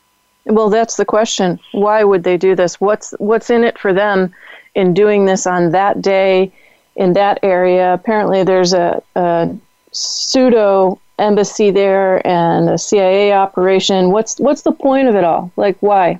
Well, 0.46 0.72
that's 0.72 0.98
the 0.98 1.06
question. 1.06 1.60
Why 1.72 2.04
would 2.04 2.24
they 2.24 2.36
do 2.36 2.56
this? 2.56 2.82
What's 2.82 3.12
what's 3.20 3.52
in 3.52 3.64
it 3.64 3.78
for 3.78 3.94
them 3.94 4.34
in 4.74 4.96
doing 4.96 5.26
this 5.26 5.46
on 5.46 5.72
that 5.72 6.02
day 6.02 6.52
in 6.96 7.14
that 7.14 7.40
area? 7.44 7.94
Apparently, 7.94 8.44
there's 8.44 8.74
a, 8.74 9.04
a 9.16 9.56
pseudo 9.92 11.00
embassy 11.20 11.72
there 11.72 12.26
and 12.26 12.70
a 12.70 12.78
CIA 12.78 13.34
operation. 13.34 14.12
What's 14.12 14.40
what's 14.40 14.62
the 14.64 14.72
point 14.72 15.08
of 15.08 15.16
it 15.16 15.24
all? 15.24 15.52
Like, 15.56 15.78
why? 15.82 16.20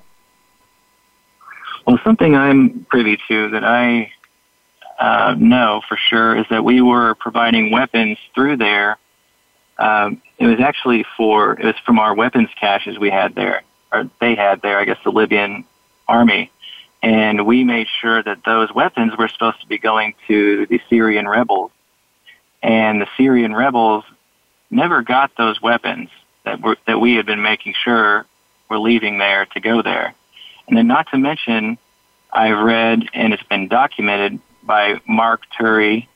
Well, 1.88 2.00
something 2.04 2.36
I'm 2.36 2.86
privy 2.90 3.18
to 3.30 3.50
that 3.50 3.64
I 3.64 4.12
uh, 5.00 5.36
know 5.40 5.82
for 5.88 5.98
sure 5.98 6.38
is 6.38 6.46
that 6.50 6.64
we 6.64 6.82
were 6.82 7.16
providing 7.16 7.72
weapons 7.72 8.18
through 8.36 8.58
there. 8.58 8.98
Um, 9.78 10.22
it 10.38 10.46
was 10.46 10.60
actually 10.60 11.06
for 11.16 11.54
it 11.54 11.66
was 11.66 11.76
from 11.86 12.00
our 12.00 12.14
weapons 12.14 12.50
caches 12.60 13.00
we 13.00 13.10
had 13.10 13.34
there, 13.34 13.64
or 13.92 14.10
they 14.20 14.36
had 14.36 14.62
there, 14.62 14.78
I 14.78 14.86
guess 14.86 14.98
the 15.04 15.12
Libyan 15.12 15.64
army, 16.08 16.52
and 17.02 17.46
we 17.48 17.64
made 17.64 17.88
sure 18.02 18.22
that 18.22 18.44
those 18.44 18.74
weapons 18.74 19.18
were 19.18 19.30
supposed 19.30 19.62
to 19.62 19.68
be 19.68 19.78
going 19.78 20.16
to 20.28 20.66
the 20.66 20.82
Syrian 20.90 21.28
rebels, 21.28 21.72
and 22.62 23.02
the 23.02 23.08
Syrian 23.16 23.56
rebels 23.56 24.04
never 24.70 25.02
got 25.02 25.32
those 25.38 25.62
weapons 25.62 26.10
that 26.46 26.62
were 26.62 26.78
that 26.88 27.00
we 27.00 27.16
had 27.16 27.26
been 27.26 27.42
making 27.42 27.74
sure 27.84 28.26
were 28.70 28.80
leaving 28.80 29.18
there 29.18 29.46
to 29.48 29.60
go 29.60 29.82
there, 29.82 30.14
and 30.68 30.78
then 30.78 30.88
not 30.88 31.08
to 31.12 31.18
mention. 31.18 31.78
I've 32.32 32.64
read 32.64 33.10
and 33.16 33.34
it's 33.34 33.44
been 33.44 33.68
documented 33.68 34.40
by 34.62 35.02
Marc 35.08 35.42
Turi. 35.60 36.08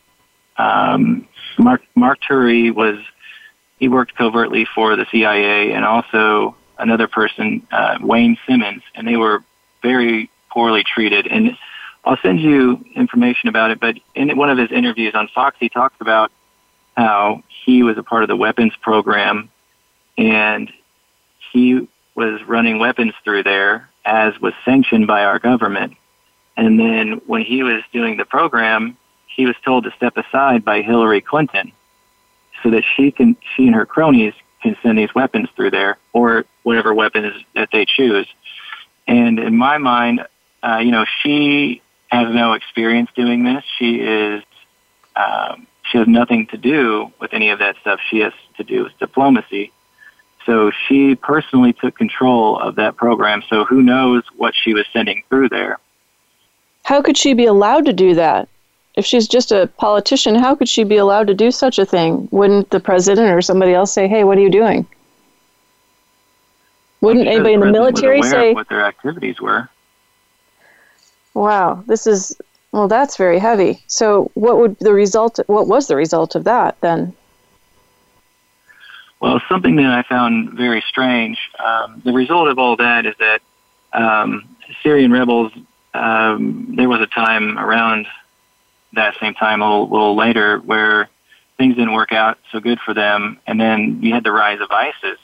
Um, 0.57 1.27
Mark 1.57 1.81
Marc 1.95 2.19
Turi 2.21 2.73
was 2.73 2.99
he 3.79 3.87
worked 3.87 4.15
covertly 4.15 4.65
for 4.75 4.95
the 4.95 5.05
CIA 5.11 5.73
and 5.73 5.83
also 5.83 6.55
another 6.77 7.07
person, 7.07 7.65
uh, 7.71 7.97
Wayne 8.01 8.37
Simmons, 8.47 8.83
and 8.95 9.07
they 9.07 9.17
were 9.17 9.43
very 9.81 10.29
poorly 10.51 10.83
treated. 10.83 11.27
And 11.27 11.57
I'll 12.05 12.17
send 12.21 12.39
you 12.39 12.83
information 12.95 13.49
about 13.49 13.71
it. 13.71 13.79
But 13.79 13.97
in 14.15 14.35
one 14.37 14.49
of 14.49 14.57
his 14.57 14.71
interviews 14.71 15.15
on 15.15 15.27
Fox, 15.29 15.57
he 15.59 15.69
talked 15.69 16.01
about 16.01 16.31
how 16.95 17.43
he 17.65 17.83
was 17.83 17.97
a 17.97 18.03
part 18.03 18.23
of 18.23 18.29
the 18.29 18.35
weapons 18.35 18.73
program, 18.81 19.49
and 20.17 20.71
he 21.51 21.87
was 22.15 22.41
running 22.43 22.79
weapons 22.79 23.13
through 23.23 23.43
there 23.43 23.89
as 24.05 24.39
was 24.39 24.53
sanctioned 24.65 25.07
by 25.07 25.23
our 25.23 25.39
government. 25.39 25.95
And 26.55 26.79
then 26.79 27.21
when 27.25 27.41
he 27.41 27.63
was 27.63 27.83
doing 27.91 28.17
the 28.17 28.25
program, 28.25 28.97
he 29.27 29.45
was 29.45 29.55
told 29.65 29.85
to 29.85 29.91
step 29.91 30.17
aside 30.17 30.63
by 30.63 30.81
Hillary 30.81 31.21
Clinton 31.21 31.71
so 32.61 32.69
that 32.71 32.83
she 32.95 33.11
can, 33.11 33.35
she 33.55 33.65
and 33.65 33.75
her 33.75 33.85
cronies 33.85 34.33
can 34.61 34.77
send 34.83 34.97
these 34.97 35.13
weapons 35.15 35.49
through 35.55 35.71
there 35.71 35.97
or 36.13 36.45
whatever 36.63 36.93
weapons 36.93 37.43
that 37.55 37.69
they 37.71 37.85
choose. 37.85 38.27
And 39.07 39.39
in 39.39 39.55
my 39.55 39.77
mind, 39.77 40.25
uh, 40.61 40.77
you 40.77 40.91
know, 40.91 41.05
she 41.21 41.81
has 42.07 42.33
no 42.33 42.53
experience 42.53 43.09
doing 43.15 43.43
this. 43.43 43.63
She 43.77 43.99
is, 43.99 44.43
um, 45.15 45.67
she 45.93 45.99
has 45.99 46.07
nothing 46.07 46.47
to 46.47 46.57
do 46.57 47.11
with 47.19 47.33
any 47.33 47.51
of 47.51 47.59
that 47.59 47.75
stuff. 47.79 47.99
She 48.09 48.19
has 48.21 48.33
to 48.57 48.63
do 48.63 48.83
with 48.83 48.97
diplomacy. 48.97 49.71
So 50.43 50.71
she 50.87 51.13
personally 51.13 51.71
took 51.71 51.95
control 51.95 52.59
of 52.59 52.75
that 52.75 52.97
program. 52.97 53.43
So 53.47 53.63
who 53.63 53.83
knows 53.83 54.23
what 54.35 54.55
she 54.55 54.73
was 54.73 54.85
sending 54.91 55.23
through 55.29 55.49
there. 55.49 55.77
How 56.83 57.03
could 57.03 57.15
she 57.15 57.35
be 57.35 57.45
allowed 57.45 57.85
to 57.85 57.93
do 57.93 58.15
that? 58.15 58.49
If 58.95 59.05
she's 59.05 59.27
just 59.27 59.51
a 59.51 59.67
politician, 59.77 60.33
how 60.35 60.55
could 60.55 60.67
she 60.67 60.83
be 60.83 60.97
allowed 60.97 61.27
to 61.27 61.35
do 61.35 61.51
such 61.51 61.77
a 61.77 61.85
thing? 61.85 62.27
Wouldn't 62.31 62.71
the 62.71 62.79
president 62.79 63.29
or 63.29 63.41
somebody 63.41 63.73
else 63.73 63.93
say, 63.93 64.07
"Hey, 64.07 64.23
what 64.23 64.37
are 64.37 64.41
you 64.41 64.51
doing?" 64.51 64.85
Wouldn't 67.01 67.27
anybody 67.27 67.53
in 67.53 67.59
the 67.59 67.71
military 67.71 68.21
say 68.23 68.53
what 68.53 68.69
their 68.69 68.85
activities 68.85 69.39
were? 69.39 69.69
Wow, 71.33 71.83
this 71.87 72.05
is 72.05 72.35
well, 72.73 72.87
that's 72.87 73.17
very 73.17 73.37
heavy. 73.37 73.83
So, 73.85 74.31
what 74.33 74.57
would 74.57 74.77
the 74.79 74.93
result? 74.93 75.39
What 75.45 75.67
was 75.67 75.87
the 75.87 75.95
result 75.95 76.35
of 76.35 76.43
that 76.45 76.81
then? 76.81 77.13
Well, 79.19 79.39
something 79.47 79.77
that 79.77 79.85
I 79.85 80.01
found 80.01 80.53
very 80.53 80.83
strange. 80.89 81.39
Um, 81.63 82.01
the 82.03 82.11
result 82.11 82.49
of 82.49 82.59
all 82.59 82.75
that 82.77 83.05
is 83.05 83.15
that 83.19 83.41
um, 83.93 84.43
Syrian 84.81 85.11
rebels 85.11 85.53
um, 85.93 86.73
there 86.75 86.89
was 86.89 86.99
a 86.99 87.05
time 87.05 87.59
around 87.59 88.07
that 88.93 89.15
same 89.19 89.35
time, 89.35 89.61
a 89.61 89.69
little, 89.69 89.89
little 89.89 90.15
later, 90.15 90.57
where 90.57 91.09
things 91.57 91.75
didn't 91.75 91.93
work 91.93 92.11
out 92.11 92.39
so 92.51 92.59
good 92.59 92.79
for 92.79 92.95
them, 92.95 93.39
and 93.45 93.61
then 93.61 94.01
you 94.01 94.13
had 94.13 94.23
the 94.23 94.31
rise 94.31 94.59
of 94.61 94.71
ISIS, 94.71 95.19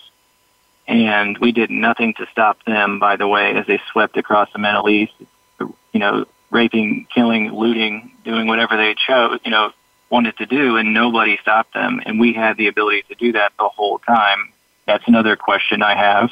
and 0.88 1.38
we 1.40 1.52
did 1.52 1.72
nothing 1.72 2.14
to 2.16 2.28
stop 2.32 2.64
them. 2.66 3.00
By 3.00 3.16
the 3.16 3.28
way, 3.28 3.56
as 3.56 3.66
they 3.66 3.82
swept 3.92 4.18
across 4.18 4.54
the 4.54 4.60
Middle 4.60 4.88
East, 4.88 5.14
you 5.60 6.00
know, 6.00 6.26
raping, 6.52 7.08
killing, 7.14 7.52
looting, 7.52 8.12
doing 8.24 8.48
whatever 8.48 8.78
they 8.78 8.96
chose, 8.96 9.40
you 9.44 9.52
know, 9.52 9.72
wanted 10.10 10.38
to 10.38 10.46
do, 10.46 10.78
and 10.78 10.94
nobody 10.94 11.38
stopped 11.42 11.74
them, 11.74 12.02
and 12.06 12.20
we 12.20 12.34
had 12.34 12.58
the 12.58 12.68
ability 12.68 13.04
to 13.10 13.16
do 13.16 13.34
that 13.34 13.54
the 13.60 13.70
whole 13.70 14.00
time. 14.00 14.52
That's 14.86 15.08
another 15.08 15.36
question 15.36 15.84
I 15.84 15.96
have. 15.96 16.32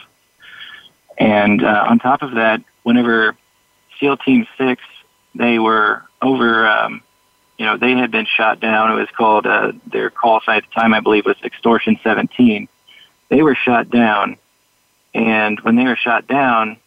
And 1.17 1.63
uh, 1.63 1.85
on 1.87 1.99
top 1.99 2.21
of 2.21 2.35
that, 2.35 2.63
whenever 2.83 3.35
SEAL 3.99 4.17
Team 4.17 4.47
Six, 4.57 4.81
they 5.35 5.59
were 5.59 6.03
over. 6.21 6.67
Um, 6.67 7.01
you 7.57 7.65
know, 7.65 7.75
they 7.75 7.93
had 7.93 8.11
been 8.11 8.27
shot 8.27 8.59
down. 8.59 8.91
It 8.91 8.95
was 8.95 9.09
called 9.09 9.47
uh, 9.47 9.71
their 9.87 10.11
call 10.11 10.41
sign 10.41 10.57
at 10.57 10.63
the 10.63 10.79
time, 10.79 10.93
I 10.93 10.99
believe, 10.99 11.25
was 11.25 11.37
Extortion 11.43 11.99
17. 12.03 12.67
They 13.29 13.41
were 13.41 13.55
shot 13.55 13.89
down, 13.89 14.37
and 15.13 15.59
when 15.61 15.75
they 15.75 15.85
were 15.85 15.95
shot 15.95 16.27
down, 16.27 16.77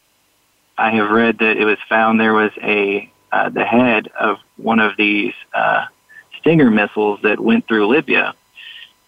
I 0.78 0.92
have 0.92 1.10
read 1.10 1.38
that 1.38 1.56
it 1.56 1.64
was 1.64 1.78
found 1.88 2.20
there 2.20 2.32
was 2.32 2.52
a 2.62 3.10
uh, 3.32 3.48
the 3.48 3.64
head 3.64 4.08
of 4.18 4.38
one 4.56 4.80
of 4.80 4.96
these 4.96 5.34
uh, 5.54 5.86
Stinger 6.38 6.70
missiles 6.70 7.20
that 7.22 7.38
went 7.38 7.68
through 7.68 7.86
Libya, 7.86 8.34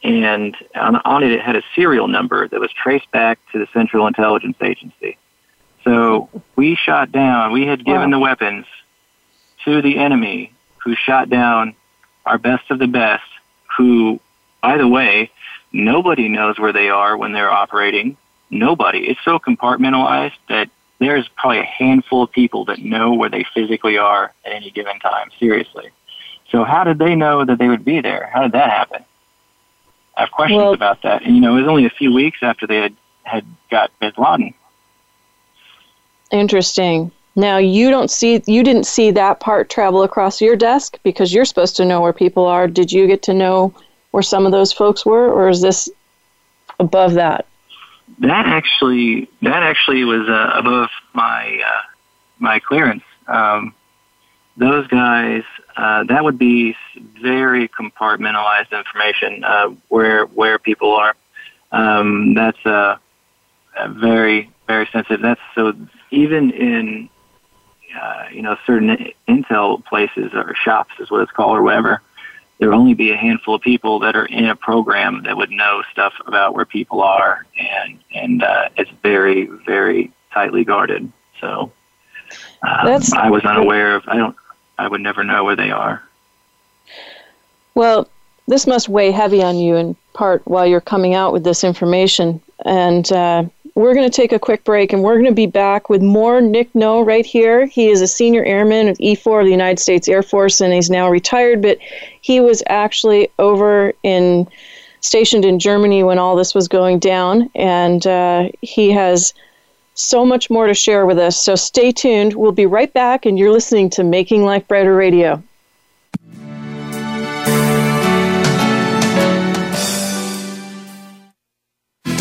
and 0.03 0.57
on, 0.75 0.97
on 0.97 1.23
it 1.23 1.33
it 1.33 1.41
had 1.41 1.57
a 1.57 1.63
serial 1.75 2.07
number 2.07 2.47
that 2.47 2.61
was 2.61 2.71
traced 2.73 3.11
back 3.11 3.39
to 3.53 3.59
the 3.59 3.67
Central 3.73 4.07
Intelligence 4.07 4.57
Agency. 4.61 5.17
So 5.85 6.29
we 6.57 6.77
shot 6.77 7.11
down. 7.11 7.53
We 7.53 7.67
had 7.67 7.85
given 7.85 8.11
wow. 8.11 8.17
the 8.17 8.19
weapons 8.19 8.67
to 9.65 9.81
the 9.81 9.99
enemy, 9.99 10.53
who 10.85 10.95
shot 10.95 11.31
down 11.31 11.75
our 12.27 12.39
best 12.39 12.71
of 12.71 12.79
the 12.79 12.87
best. 12.87 13.25
Who, 13.79 14.21
by 14.63 14.77
the 14.77 14.87
way, 14.87 15.31
nobody 15.73 16.29
knows 16.29 16.59
where 16.59 16.73
they 16.73 16.91
are 16.91 17.17
when 17.17 17.33
they're 17.33 17.51
operating. 17.51 18.17
Nobody. 18.51 19.09
It's 19.09 19.21
so 19.25 19.39
compartmentalized 19.39 20.37
that 20.49 20.69
there's 21.03 21.29
probably 21.29 21.59
a 21.59 21.65
handful 21.65 22.23
of 22.23 22.31
people 22.31 22.65
that 22.67 22.79
know 22.79 23.13
where 23.13 23.29
they 23.29 23.45
physically 23.55 23.99
are 23.99 24.33
at 24.45 24.53
any 24.53 24.71
given 24.71 24.99
time. 25.01 25.31
Seriously. 25.39 25.91
So 26.51 26.65
how 26.65 26.85
did 26.85 26.99
they 26.99 27.15
know 27.15 27.45
that 27.45 27.59
they 27.59 27.69
would 27.69 27.85
be 27.85 28.01
there? 28.01 28.31
How 28.33 28.43
did 28.43 28.53
that 28.53 28.71
happen? 28.71 29.05
I 30.17 30.21
have 30.21 30.31
questions 30.31 30.59
well, 30.59 30.75
about 30.75 31.03
that. 31.03 31.23
And 31.23 31.35
you 31.35 31.41
know, 31.41 31.57
it 31.57 31.63
was 31.63 31.69
only 31.69 31.87
a 31.87 31.91
few 31.91 32.13
weeks 32.13 32.39
after 32.43 32.67
they 32.67 32.77
had 32.77 32.95
had 33.25 33.45
got 33.71 33.91
Bin 33.99 34.13
Laden. 34.19 34.55
Interesting. 36.31 37.11
Now 37.35 37.57
you 37.57 37.91
don't 37.91 38.11
see 38.11 38.43
you 38.47 38.63
didn't 38.63 38.87
see 38.87 39.11
that 39.11 39.41
part 39.41 39.71
travel 39.71 40.03
across 40.03 40.41
your 40.41 40.57
desk 40.57 40.99
because 41.03 41.33
you're 41.33 41.47
supposed 41.47 41.77
to 41.77 41.85
know 41.85 42.01
where 42.01 42.13
people 42.13 42.47
are. 42.47 42.69
Did 42.69 42.93
you 42.93 43.07
get 43.07 43.23
to 43.25 43.35
know 43.35 43.75
where 44.11 44.23
some 44.23 44.45
of 44.45 44.53
those 44.53 44.73
folks 44.73 45.07
were, 45.07 45.33
or 45.33 45.49
is 45.49 45.63
this 45.63 45.89
above 46.79 47.15
that? 47.15 47.47
That 48.21 48.47
actually 48.47 49.29
that 49.43 49.63
actually 49.63 50.05
was 50.05 50.29
uh, 50.29 50.53
above 50.55 50.91
my 51.15 51.61
uh, 51.67 51.83
my 52.39 52.59
clearance. 52.59 53.05
Um, 53.27 53.75
those 54.57 54.87
guys, 54.89 55.45
uh, 55.77 56.05
that 56.05 56.23
would 56.23 56.39
be 56.39 56.77
very 57.21 57.69
compartmentalized 57.69 58.71
information 58.73 59.45
uh, 59.45 59.69
where 59.89 60.27
where 60.27 60.59
people 60.59 60.93
are. 60.93 61.15
Um, 61.71 62.35
that's 62.35 62.65
uh, 62.67 62.99
very 63.89 64.51
very 64.67 64.89
sensitive. 64.93 65.23
That's 65.23 65.41
so 65.55 65.73
even 66.11 66.51
in 66.51 67.09
uh, 68.01 68.25
you 68.31 68.43
know 68.43 68.57
certain 68.67 69.13
intel 69.29 69.85
places 69.85 70.33
or 70.35 70.55
shops 70.55 70.93
is 70.99 71.11
what 71.11 71.23
it's 71.23 71.33
called 71.33 71.57
or 71.57 71.63
whatever 71.63 72.03
there 72.63 72.71
would 72.71 72.79
only 72.79 72.95
be 72.95 73.11
a 73.11 73.17
handful 73.17 73.57
of 73.57 73.61
people 73.61 73.99
that 73.99 74.15
are 74.15 74.27
in 74.27 74.45
a 74.45 74.55
program 74.55 75.25
that 75.25 75.37
would 75.37 75.51
know 75.51 75.83
stuff 75.91 76.13
about 76.29 76.55
where 76.55 76.65
people 76.65 77.03
are, 77.03 77.45
and 77.59 77.99
and 78.15 78.45
uh, 78.45 78.69
it's 78.77 78.91
very 79.03 79.47
very 79.47 80.13
tightly 80.33 80.63
guarded. 80.63 81.11
So 81.41 81.73
um, 82.63 83.03
I 83.17 83.31
was 83.31 83.45
unaware 83.45 83.97
of. 83.97 84.05
I 84.07 84.17
don't. 84.17 84.37
I 84.79 84.87
would 84.87 85.01
never 85.01 85.25
know 85.25 85.43
where 85.43 85.57
they 85.57 85.73
are. 85.73 86.05
Well, 87.75 88.09
this 88.47 88.69
must 88.69 88.89
weigh 88.89 89.11
heavy 89.11 89.43
on 89.43 89.57
you 89.57 89.75
in 89.75 89.97
part 90.13 90.47
while 90.47 90.65
you're 90.65 90.81
coming 90.81 91.15
out 91.15 91.33
with 91.33 91.43
this 91.43 91.65
information, 91.65 92.41
and 92.65 93.11
uh, 93.11 93.45
we're 93.75 93.95
going 93.95 94.09
to 94.09 94.15
take 94.15 94.33
a 94.33 94.39
quick 94.39 94.65
break 94.65 94.93
and 94.93 95.03
we're 95.03 95.15
going 95.15 95.27
to 95.27 95.33
be 95.33 95.47
back 95.47 95.89
with 95.89 96.03
more 96.03 96.41
Nick 96.41 96.75
Noe 96.75 97.03
right 97.03 97.25
here. 97.25 97.67
He 97.67 97.89
is 97.89 98.01
a 98.01 98.07
senior 98.07 98.45
airman 98.45 98.89
of 98.89 98.99
E4 98.99 99.41
of 99.41 99.47
the 99.47 99.51
United 99.51 99.79
States 99.79 100.09
Air 100.09 100.23
Force 100.23 100.61
and 100.61 100.73
he's 100.73 100.91
now 100.91 101.09
retired, 101.09 101.63
but 101.63 101.79
he 102.21 102.41
was 102.41 102.63
actually 102.69 103.29
over 103.39 103.93
in 104.03 104.47
stationed 105.03 105.45
in 105.45 105.59
Germany 105.59 106.03
when 106.03 106.19
all 106.19 106.37
this 106.37 106.55
was 106.55 106.69
going 106.69 106.99
down, 106.99 107.51
and 107.55 108.07
uh, 108.07 108.49
he 108.63 108.91
has 108.91 109.35
so 109.95 110.25
much 110.25 110.49
more 110.49 110.67
to 110.67 110.75
share 110.75 111.05
with 111.05 111.19
us. 111.19 111.41
So 111.41 111.55
stay 111.55 111.93
tuned. 111.93 112.35
We'll 112.35 112.53
be 112.53 112.67
right 112.67 112.93
back, 112.93 113.27
and 113.27 113.39
you're 113.39 113.53
listening 113.53 113.91
to 113.91 114.05
Making 114.05 114.45
Life 114.45 114.67
Brighter 114.67 114.95
Radio. 114.95 115.43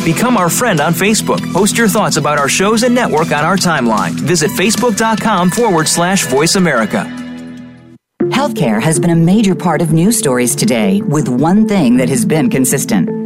Become 0.04 0.36
our 0.36 0.50
friend 0.50 0.82
on 0.82 0.94
Facebook. 0.94 1.54
Post 1.54 1.78
your 1.78 1.88
thoughts 1.88 2.18
about 2.18 2.40
our 2.40 2.50
shows 2.50 2.82
and 2.84 2.96
network 2.96 3.32
on 3.32 3.46
our 3.46 3.56
timeline. 3.56 4.12
Visit 4.12 4.50
facebook.com 4.52 5.52
forward 5.52 5.88
slash 5.88 6.26
voice 6.26 6.56
America. 6.56 7.06
Healthcare 8.24 8.82
has 8.82 9.00
been 9.00 9.12
a 9.12 9.16
major 9.16 9.54
part 9.54 9.82
of 9.82 9.94
news 9.94 10.18
stories 10.18 10.56
today, 10.56 11.02
with 11.02 11.28
one 11.28 11.68
thing 11.68 11.98
that 11.98 12.10
has 12.10 12.26
been 12.26 12.50
consistent 12.50 13.21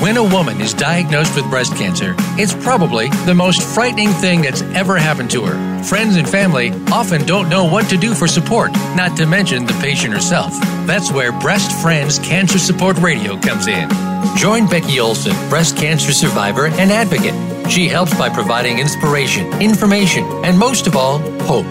When 0.00 0.16
a 0.16 0.24
woman 0.24 0.62
is 0.62 0.72
diagnosed 0.72 1.36
with 1.36 1.50
breast 1.50 1.76
cancer, 1.76 2.14
it's 2.38 2.54
probably 2.54 3.10
the 3.26 3.34
most 3.34 3.62
frightening 3.62 4.08
thing 4.08 4.40
that's 4.40 4.62
ever 4.62 4.96
happened 4.96 5.30
to 5.32 5.44
her. 5.44 5.82
Friends 5.84 6.16
and 6.16 6.26
family 6.26 6.70
often 6.90 7.26
don't 7.26 7.50
know 7.50 7.66
what 7.66 7.90
to 7.90 7.98
do 7.98 8.14
for 8.14 8.26
support, 8.26 8.72
not 8.96 9.14
to 9.18 9.26
mention 9.26 9.66
the 9.66 9.74
patient 9.74 10.14
herself. 10.14 10.54
That's 10.86 11.12
where 11.12 11.32
Breast 11.32 11.70
Friends 11.82 12.18
Cancer 12.18 12.58
Support 12.58 12.96
Radio 13.00 13.38
comes 13.38 13.66
in. 13.66 13.90
Join 14.38 14.66
Becky 14.66 15.00
Olson, 15.00 15.36
breast 15.50 15.76
cancer 15.76 16.12
survivor 16.12 16.68
and 16.68 16.90
advocate. 16.90 17.70
She 17.70 17.86
helps 17.86 18.16
by 18.16 18.30
providing 18.30 18.78
inspiration, 18.78 19.52
information, 19.60 20.24
and 20.46 20.58
most 20.58 20.86
of 20.86 20.96
all, 20.96 21.18
hope. 21.42 21.66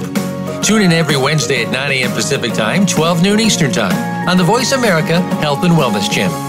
Tune 0.63 0.83
in 0.83 0.91
every 0.91 1.17
Wednesday 1.17 1.65
at 1.65 1.71
9 1.71 1.91
a.m. 1.93 2.11
Pacific 2.11 2.53
Time, 2.53 2.85
12 2.85 3.23
noon 3.23 3.39
Eastern 3.39 3.71
Time 3.71 4.29
on 4.29 4.37
the 4.37 4.43
Voice 4.43 4.71
America 4.71 5.19
Health 5.41 5.63
and 5.63 5.73
Wellness 5.73 6.11
Channel. 6.11 6.48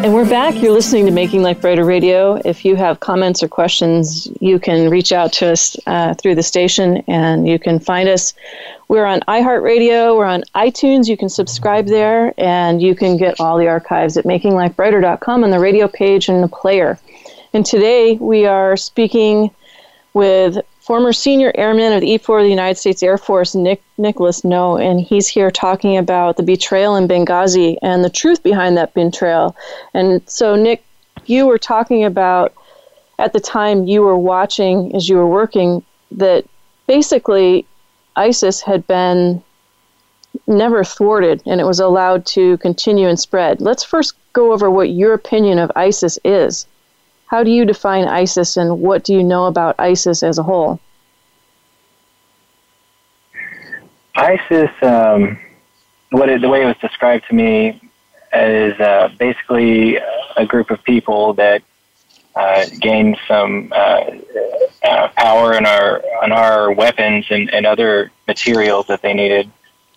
And 0.00 0.14
we're 0.14 0.30
back. 0.30 0.62
You're 0.62 0.72
listening 0.72 1.06
to 1.06 1.10
Making 1.10 1.42
Life 1.42 1.60
Brighter 1.60 1.84
Radio. 1.84 2.36
If 2.44 2.64
you 2.64 2.76
have 2.76 3.00
comments 3.00 3.42
or 3.42 3.48
questions, 3.48 4.28
you 4.40 4.60
can 4.60 4.88
reach 4.90 5.10
out 5.10 5.32
to 5.34 5.50
us 5.50 5.76
uh, 5.88 6.14
through 6.14 6.36
the 6.36 6.42
station 6.42 6.98
and 7.08 7.48
you 7.48 7.58
can 7.58 7.80
find 7.80 8.08
us. 8.08 8.32
We're 8.86 9.04
on 9.04 9.20
iHeartRadio, 9.26 10.16
we're 10.16 10.24
on 10.24 10.44
iTunes. 10.54 11.08
You 11.08 11.16
can 11.16 11.28
subscribe 11.28 11.86
there 11.86 12.32
and 12.38 12.80
you 12.80 12.94
can 12.94 13.16
get 13.16 13.40
all 13.40 13.58
the 13.58 13.66
archives 13.66 14.16
at 14.16 14.24
makinglifebrighter.com 14.24 15.42
on 15.42 15.50
the 15.50 15.58
radio 15.58 15.88
page 15.88 16.28
and 16.28 16.44
the 16.44 16.48
player. 16.48 16.96
And 17.52 17.66
today 17.66 18.14
we 18.20 18.46
are 18.46 18.76
speaking 18.76 19.50
with 20.14 20.58
former 20.88 21.12
senior 21.12 21.52
airman 21.54 21.92
of 21.92 22.00
the 22.00 22.18
E4 22.18 22.38
of 22.38 22.44
the 22.44 22.48
United 22.48 22.78
States 22.78 23.02
Air 23.02 23.18
Force, 23.18 23.54
Nick 23.54 23.82
Nicholas 23.98 24.42
Noe, 24.42 24.78
and 24.78 24.98
he's 24.98 25.28
here 25.28 25.50
talking 25.50 25.98
about 25.98 26.38
the 26.38 26.42
betrayal 26.42 26.96
in 26.96 27.06
Benghazi 27.06 27.76
and 27.82 28.02
the 28.02 28.08
truth 28.08 28.42
behind 28.42 28.78
that 28.78 28.94
betrayal. 28.94 29.54
And 29.92 30.22
so, 30.24 30.56
Nick, 30.56 30.82
you 31.26 31.46
were 31.46 31.58
talking 31.58 32.06
about 32.06 32.54
at 33.18 33.34
the 33.34 33.38
time 33.38 33.84
you 33.84 34.00
were 34.00 34.16
watching 34.16 34.96
as 34.96 35.10
you 35.10 35.16
were 35.16 35.28
working 35.28 35.84
that 36.12 36.46
basically 36.86 37.66
ISIS 38.16 38.62
had 38.62 38.86
been 38.86 39.42
never 40.46 40.84
thwarted 40.84 41.42
and 41.44 41.60
it 41.60 41.64
was 41.64 41.80
allowed 41.80 42.24
to 42.28 42.56
continue 42.58 43.08
and 43.08 43.20
spread. 43.20 43.60
Let's 43.60 43.84
first 43.84 44.14
go 44.32 44.54
over 44.54 44.70
what 44.70 44.88
your 44.88 45.12
opinion 45.12 45.58
of 45.58 45.70
ISIS 45.76 46.18
is. 46.24 46.66
How 47.28 47.44
do 47.44 47.50
you 47.50 47.66
define 47.66 48.08
ISIS 48.08 48.56
and 48.56 48.80
what 48.80 49.04
do 49.04 49.12
you 49.12 49.22
know 49.22 49.44
about 49.46 49.74
ISIS 49.78 50.22
as 50.22 50.38
a 50.38 50.42
whole? 50.42 50.80
ISIS, 54.14 54.70
um, 54.82 55.38
what 56.10 56.28
it, 56.28 56.40
the 56.40 56.48
way 56.48 56.62
it 56.62 56.66
was 56.66 56.76
described 56.78 57.26
to 57.28 57.34
me, 57.34 57.80
is 58.32 58.78
uh, 58.80 59.10
basically 59.18 59.98
a 60.36 60.46
group 60.46 60.70
of 60.70 60.82
people 60.84 61.34
that 61.34 61.62
uh, 62.34 62.66
gained 62.80 63.16
some 63.26 63.72
uh, 63.74 64.04
uh, 64.82 65.08
power 65.16 65.54
in 65.54 65.66
our 65.66 66.02
on 66.22 66.32
our 66.32 66.72
weapons 66.72 67.26
and, 67.30 67.52
and 67.52 67.66
other 67.66 68.10
materials 68.26 68.86
that 68.86 69.02
they 69.02 69.12
needed 69.12 69.50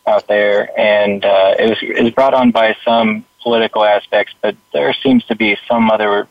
out 0.08 0.28
there, 0.28 0.70
and 0.80 1.24
uh, 1.24 1.56
it 1.60 1.70
was 1.70 1.78
it 1.82 2.04
was 2.04 2.14
brought 2.14 2.34
on 2.34 2.52
by 2.52 2.76
some 2.84 3.26
political 3.42 3.84
aspects, 3.84 4.34
but 4.42 4.56
there 4.74 4.94
seems 4.94 5.26
to 5.26 5.36
be 5.36 5.58
some 5.68 5.92
other 5.92 6.28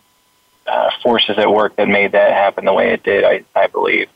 uh, 0.70 0.90
forces 1.02 1.36
at 1.36 1.50
work 1.50 1.76
that 1.76 1.88
made 1.88 2.12
that 2.12 2.32
happen 2.32 2.64
the 2.64 2.72
way 2.72 2.92
it 2.92 3.02
did. 3.02 3.24
I, 3.24 3.44
I 3.54 3.66
believe. 3.66 4.08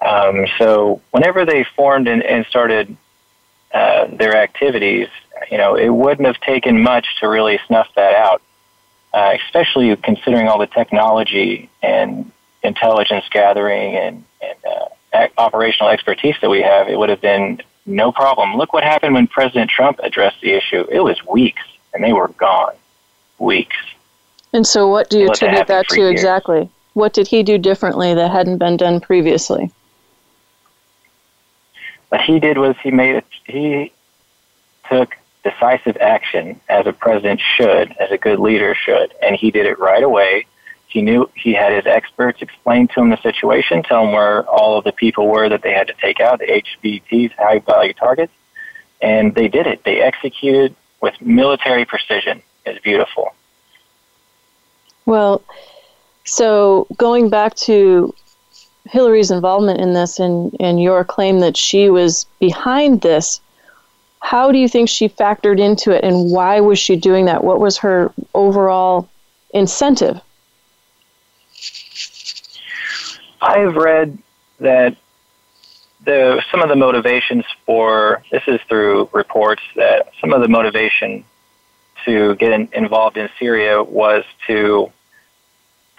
Um, 0.00 0.46
so 0.58 1.00
whenever 1.10 1.44
they 1.44 1.64
formed 1.76 2.08
and, 2.08 2.22
and 2.22 2.44
started 2.46 2.96
uh, 3.72 4.06
their 4.06 4.36
activities, 4.36 5.08
you 5.50 5.58
know, 5.58 5.76
it 5.76 5.90
wouldn't 5.90 6.26
have 6.26 6.40
taken 6.40 6.82
much 6.82 7.06
to 7.20 7.28
really 7.28 7.60
snuff 7.66 7.88
that 7.94 8.14
out, 8.14 8.42
uh, 9.14 9.36
especially 9.44 9.94
considering 9.96 10.48
all 10.48 10.58
the 10.58 10.66
technology 10.66 11.70
and 11.82 12.32
intelligence 12.62 13.24
gathering 13.30 13.96
and, 13.96 14.24
and 14.42 14.58
uh, 14.64 15.28
operational 15.38 15.90
expertise 15.90 16.34
that 16.40 16.50
we 16.50 16.62
have. 16.62 16.88
It 16.88 16.98
would 16.98 17.10
have 17.10 17.20
been 17.20 17.60
no 17.86 18.10
problem. 18.10 18.56
Look 18.56 18.72
what 18.72 18.84
happened 18.84 19.14
when 19.14 19.26
President 19.26 19.70
Trump 19.70 20.00
addressed 20.02 20.40
the 20.40 20.52
issue. 20.52 20.84
It 20.90 21.00
was 21.00 21.24
weeks, 21.26 21.62
and 21.94 22.02
they 22.02 22.12
were 22.12 22.28
gone. 22.28 22.74
Weeks. 23.38 23.76
And 24.52 24.66
so, 24.66 24.88
what 24.88 25.10
do 25.10 25.18
you 25.18 25.30
attribute 25.30 25.68
that 25.68 25.88
to 25.88 26.00
years. 26.00 26.10
exactly? 26.10 26.68
What 26.94 27.12
did 27.12 27.28
he 27.28 27.42
do 27.42 27.56
differently 27.56 28.14
that 28.14 28.30
hadn't 28.30 28.58
been 28.58 28.76
done 28.76 29.00
previously? 29.00 29.72
What 32.08 32.20
he 32.22 32.40
did 32.40 32.58
was 32.58 32.74
he 32.82 32.90
made 32.90 33.16
it, 33.16 33.26
he 33.44 33.92
took 34.90 35.16
decisive 35.44 35.96
action 35.98 36.60
as 36.68 36.86
a 36.86 36.92
president 36.92 37.40
should, 37.56 37.94
as 37.98 38.10
a 38.10 38.18
good 38.18 38.40
leader 38.40 38.74
should, 38.74 39.14
and 39.22 39.36
he 39.36 39.50
did 39.50 39.66
it 39.66 39.78
right 39.78 40.02
away. 40.02 40.46
He 40.88 41.02
knew 41.02 41.30
he 41.36 41.54
had 41.54 41.72
his 41.72 41.86
experts 41.86 42.42
explain 42.42 42.88
to 42.88 43.00
him 43.00 43.10
the 43.10 43.22
situation, 43.22 43.84
tell 43.84 44.04
him 44.04 44.12
where 44.12 44.44
all 44.48 44.76
of 44.76 44.82
the 44.82 44.92
people 44.92 45.28
were 45.28 45.48
that 45.48 45.62
they 45.62 45.72
had 45.72 45.86
to 45.86 45.94
take 45.94 46.18
out, 46.18 46.40
the 46.40 46.62
HVTs, 46.82 47.32
high 47.38 47.60
value 47.60 47.92
targets, 47.92 48.32
and 49.00 49.32
they 49.34 49.46
did 49.46 49.68
it. 49.68 49.84
They 49.84 50.00
executed 50.00 50.74
with 51.00 51.14
military 51.20 51.84
precision. 51.84 52.42
It's 52.66 52.80
beautiful. 52.82 53.32
Well, 55.10 55.42
so 56.24 56.86
going 56.96 57.30
back 57.30 57.56
to 57.66 58.14
Hillary's 58.84 59.32
involvement 59.32 59.80
in 59.80 59.92
this 59.92 60.20
and, 60.20 60.54
and 60.60 60.80
your 60.80 61.02
claim 61.02 61.40
that 61.40 61.56
she 61.56 61.90
was 61.90 62.26
behind 62.38 63.00
this, 63.00 63.40
how 64.20 64.52
do 64.52 64.58
you 64.58 64.68
think 64.68 64.88
she 64.88 65.08
factored 65.08 65.58
into 65.58 65.90
it 65.90 66.04
and 66.04 66.30
why 66.30 66.60
was 66.60 66.78
she 66.78 66.94
doing 66.94 67.24
that? 67.24 67.42
What 67.42 67.58
was 67.58 67.76
her 67.78 68.12
overall 68.34 69.08
incentive? 69.52 70.20
I've 73.42 73.74
read 73.74 74.16
that 74.60 74.96
the 76.04 76.40
some 76.52 76.62
of 76.62 76.68
the 76.68 76.76
motivations 76.76 77.44
for 77.66 78.22
this 78.30 78.44
is 78.46 78.60
through 78.68 79.08
reports 79.12 79.62
that 79.74 80.12
some 80.20 80.32
of 80.32 80.40
the 80.40 80.48
motivation 80.48 81.24
to 82.04 82.36
get 82.36 82.52
in, 82.52 82.68
involved 82.72 83.16
in 83.16 83.28
Syria 83.40 83.82
was 83.82 84.24
to 84.46 84.92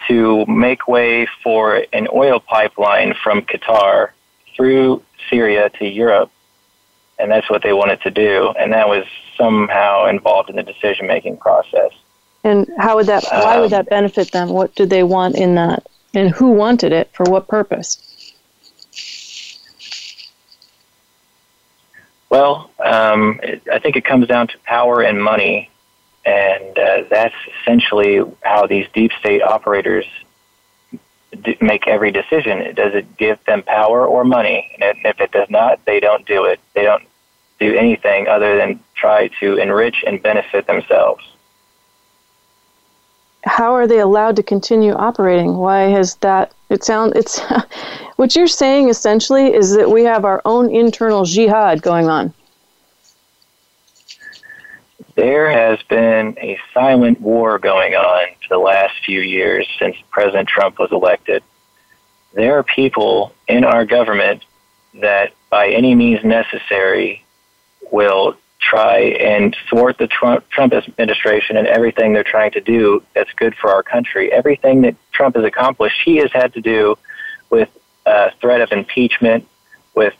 to 0.07 0.45
make 0.45 0.87
way 0.87 1.27
for 1.43 1.85
an 1.93 2.07
oil 2.13 2.39
pipeline 2.39 3.13
from 3.23 3.41
Qatar 3.41 4.09
through 4.55 5.03
Syria 5.29 5.69
to 5.79 5.85
Europe, 5.85 6.31
and 7.19 7.31
that's 7.31 7.49
what 7.49 7.63
they 7.63 7.73
wanted 7.73 8.01
to 8.01 8.11
do, 8.11 8.53
and 8.59 8.73
that 8.73 8.87
was 8.87 9.05
somehow 9.37 10.05
involved 10.07 10.49
in 10.49 10.55
the 10.55 10.63
decision 10.63 11.07
making 11.07 11.37
process. 11.37 11.91
And 12.43 12.67
how 12.77 12.95
would 12.95 13.07
that? 13.07 13.23
Why 13.31 13.59
would 13.59 13.65
um, 13.65 13.69
that 13.71 13.89
benefit 13.89 14.31
them? 14.31 14.49
What 14.49 14.73
did 14.75 14.89
they 14.89 15.03
want 15.03 15.35
in 15.35 15.55
that? 15.55 15.85
And 16.13 16.31
who 16.31 16.51
wanted 16.51 16.91
it 16.91 17.09
for 17.13 17.23
what 17.23 17.47
purpose? 17.47 17.97
Well, 22.29 22.71
um, 22.83 23.39
it, 23.43 23.61
I 23.71 23.79
think 23.79 23.95
it 23.95 24.05
comes 24.05 24.27
down 24.27 24.47
to 24.47 24.57
power 24.59 25.01
and 25.01 25.21
money, 25.21 25.69
and 26.25 26.77
uh, 26.77 27.03
that's 27.09 27.35
essentially 27.61 28.21
how 28.41 28.67
these 28.67 28.87
deep 28.93 29.11
state 29.19 29.41
operators 29.41 30.05
d- 31.43 31.57
make 31.61 31.87
every 31.87 32.11
decision. 32.11 32.75
Does 32.75 32.93
it 32.93 33.17
give 33.17 33.43
them 33.45 33.63
power 33.63 34.05
or 34.05 34.23
money? 34.23 34.75
And 34.79 34.97
if 35.03 35.19
it 35.19 35.31
does 35.31 35.49
not, 35.49 35.83
they 35.85 35.99
don't 35.99 36.25
do 36.25 36.45
it. 36.45 36.59
They 36.73 36.83
don't 36.83 37.03
do 37.59 37.75
anything 37.75 38.27
other 38.27 38.57
than 38.57 38.79
try 38.95 39.29
to 39.39 39.57
enrich 39.57 40.03
and 40.05 40.21
benefit 40.21 40.67
themselves 40.67 41.23
how 43.43 43.73
are 43.73 43.87
they 43.87 43.99
allowed 43.99 44.35
to 44.35 44.43
continue 44.43 44.93
operating? 44.93 45.57
Why 45.57 45.81
has 45.81 46.15
that? 46.17 46.53
It 46.69 46.83
sounds 46.83 47.13
it's 47.15 47.39
what 48.15 48.35
you're 48.35 48.47
saying 48.47 48.89
essentially 48.89 49.53
is 49.53 49.75
that 49.75 49.89
we 49.89 50.03
have 50.03 50.25
our 50.25 50.41
own 50.45 50.73
internal 50.73 51.25
jihad 51.25 51.81
going 51.81 52.07
on. 52.07 52.33
There 55.15 55.49
has 55.49 55.81
been 55.83 56.37
a 56.39 56.57
silent 56.73 57.19
war 57.19 57.59
going 57.59 57.95
on 57.95 58.27
for 58.41 58.55
the 58.55 58.57
last 58.57 58.93
few 59.05 59.19
years 59.19 59.67
since 59.77 59.95
President 60.09 60.47
Trump 60.47 60.79
was 60.79 60.91
elected. 60.91 61.43
There 62.33 62.57
are 62.57 62.63
people 62.63 63.33
in 63.47 63.63
our 63.65 63.85
government 63.85 64.45
that, 64.95 65.33
by 65.49 65.69
any 65.69 65.95
means 65.95 66.23
necessary, 66.23 67.25
will 67.91 68.37
try 68.59 68.99
and 68.99 69.55
thwart 69.69 69.97
the 69.97 70.07
Trump, 70.07 70.45
administration 70.57 71.57
and 71.57 71.67
everything 71.67 72.13
they're 72.13 72.23
trying 72.23 72.51
to 72.51 72.61
do 72.61 73.03
that's 73.13 73.31
good 73.33 73.55
for 73.55 73.71
our 73.71 73.83
country. 73.83 74.31
Everything 74.31 74.81
that 74.81 74.95
Trump 75.11 75.35
has 75.35 75.43
accomplished, 75.43 75.99
he 76.05 76.17
has 76.17 76.31
had 76.31 76.53
to 76.53 76.61
do 76.61 76.95
with 77.49 77.69
a 78.05 78.31
threat 78.39 78.61
of 78.61 78.71
impeachment, 78.71 79.47
with 79.95 80.13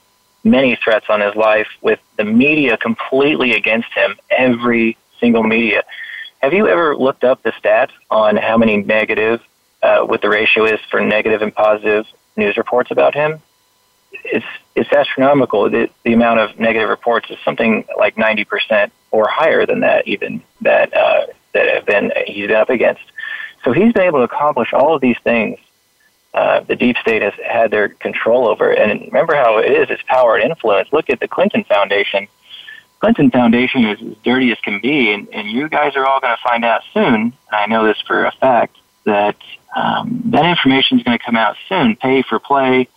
many 0.43 0.77
threats 0.83 1.05
on 1.09 1.21
his 1.21 1.35
life, 1.35 1.67
with 1.81 1.99
the 2.17 2.23
media 2.23 2.77
completely 2.77 3.53
against 3.53 3.89
him, 3.93 4.15
every 4.29 4.97
single 5.19 5.43
media. 5.43 5.83
Have 6.41 6.53
you 6.53 6.67
ever 6.67 6.95
looked 6.95 7.23
up 7.23 7.43
the 7.43 7.51
stats 7.51 7.91
on 8.09 8.35
how 8.35 8.57
many 8.57 8.77
negative, 8.77 9.41
uh, 9.83 10.01
what 10.01 10.21
the 10.21 10.29
ratio 10.29 10.65
is 10.65 10.79
for 10.89 10.99
negative 10.99 11.41
and 11.41 11.53
positive 11.53 12.07
news 12.35 12.57
reports 12.57 12.91
about 12.91 13.13
him? 13.13 13.41
it's 14.11 14.45
it's 14.75 14.91
astronomical. 14.91 15.69
The, 15.69 15.89
the 16.03 16.13
amount 16.13 16.39
of 16.39 16.59
negative 16.59 16.89
reports 16.89 17.29
is 17.29 17.37
something 17.43 17.85
like 17.97 18.17
ninety 18.17 18.45
percent 18.45 18.91
or 19.11 19.27
higher 19.27 19.65
than 19.65 19.81
that, 19.81 20.07
even 20.07 20.41
that 20.61 20.95
uh, 20.95 21.27
that 21.53 21.67
have 21.73 21.85
been 21.85 22.11
he's 22.25 22.47
been 22.47 22.55
up 22.55 22.69
against. 22.69 23.01
So 23.63 23.71
he's 23.73 23.93
been 23.93 24.03
able 24.03 24.19
to 24.19 24.25
accomplish 24.25 24.73
all 24.73 24.95
of 24.95 25.01
these 25.01 25.17
things. 25.23 25.59
Uh, 26.33 26.61
the 26.61 26.75
deep 26.75 26.97
state 26.97 27.21
has 27.21 27.33
had 27.45 27.71
their 27.71 27.89
control 27.89 28.47
over, 28.47 28.71
and 28.71 29.01
remember 29.01 29.35
how 29.35 29.57
it 29.57 29.71
is: 29.71 29.89
it's 29.89 30.03
power 30.03 30.35
and 30.35 30.49
influence. 30.49 30.87
Look 30.91 31.09
at 31.09 31.19
the 31.19 31.27
Clinton 31.27 31.63
Foundation. 31.65 32.27
Clinton 32.99 33.31
Foundation 33.31 33.85
is 33.85 34.01
as 34.01 34.17
dirty 34.23 34.51
as 34.51 34.59
can 34.59 34.79
be, 34.79 35.11
and, 35.11 35.27
and 35.33 35.49
you 35.49 35.67
guys 35.67 35.95
are 35.95 36.05
all 36.05 36.19
going 36.19 36.35
to 36.35 36.41
find 36.43 36.63
out 36.63 36.83
soon. 36.93 37.33
I 37.51 37.65
know 37.65 37.85
this 37.85 37.99
for 38.01 38.25
a 38.25 38.31
fact 38.31 38.77
that 39.05 39.37
um, 39.75 40.21
that 40.27 40.45
information 40.45 40.99
is 40.99 41.03
going 41.03 41.17
to 41.17 41.23
come 41.23 41.35
out 41.35 41.55
soon. 41.67 41.95
Pay 41.95 42.21
for 42.21 42.39
play 42.39 42.87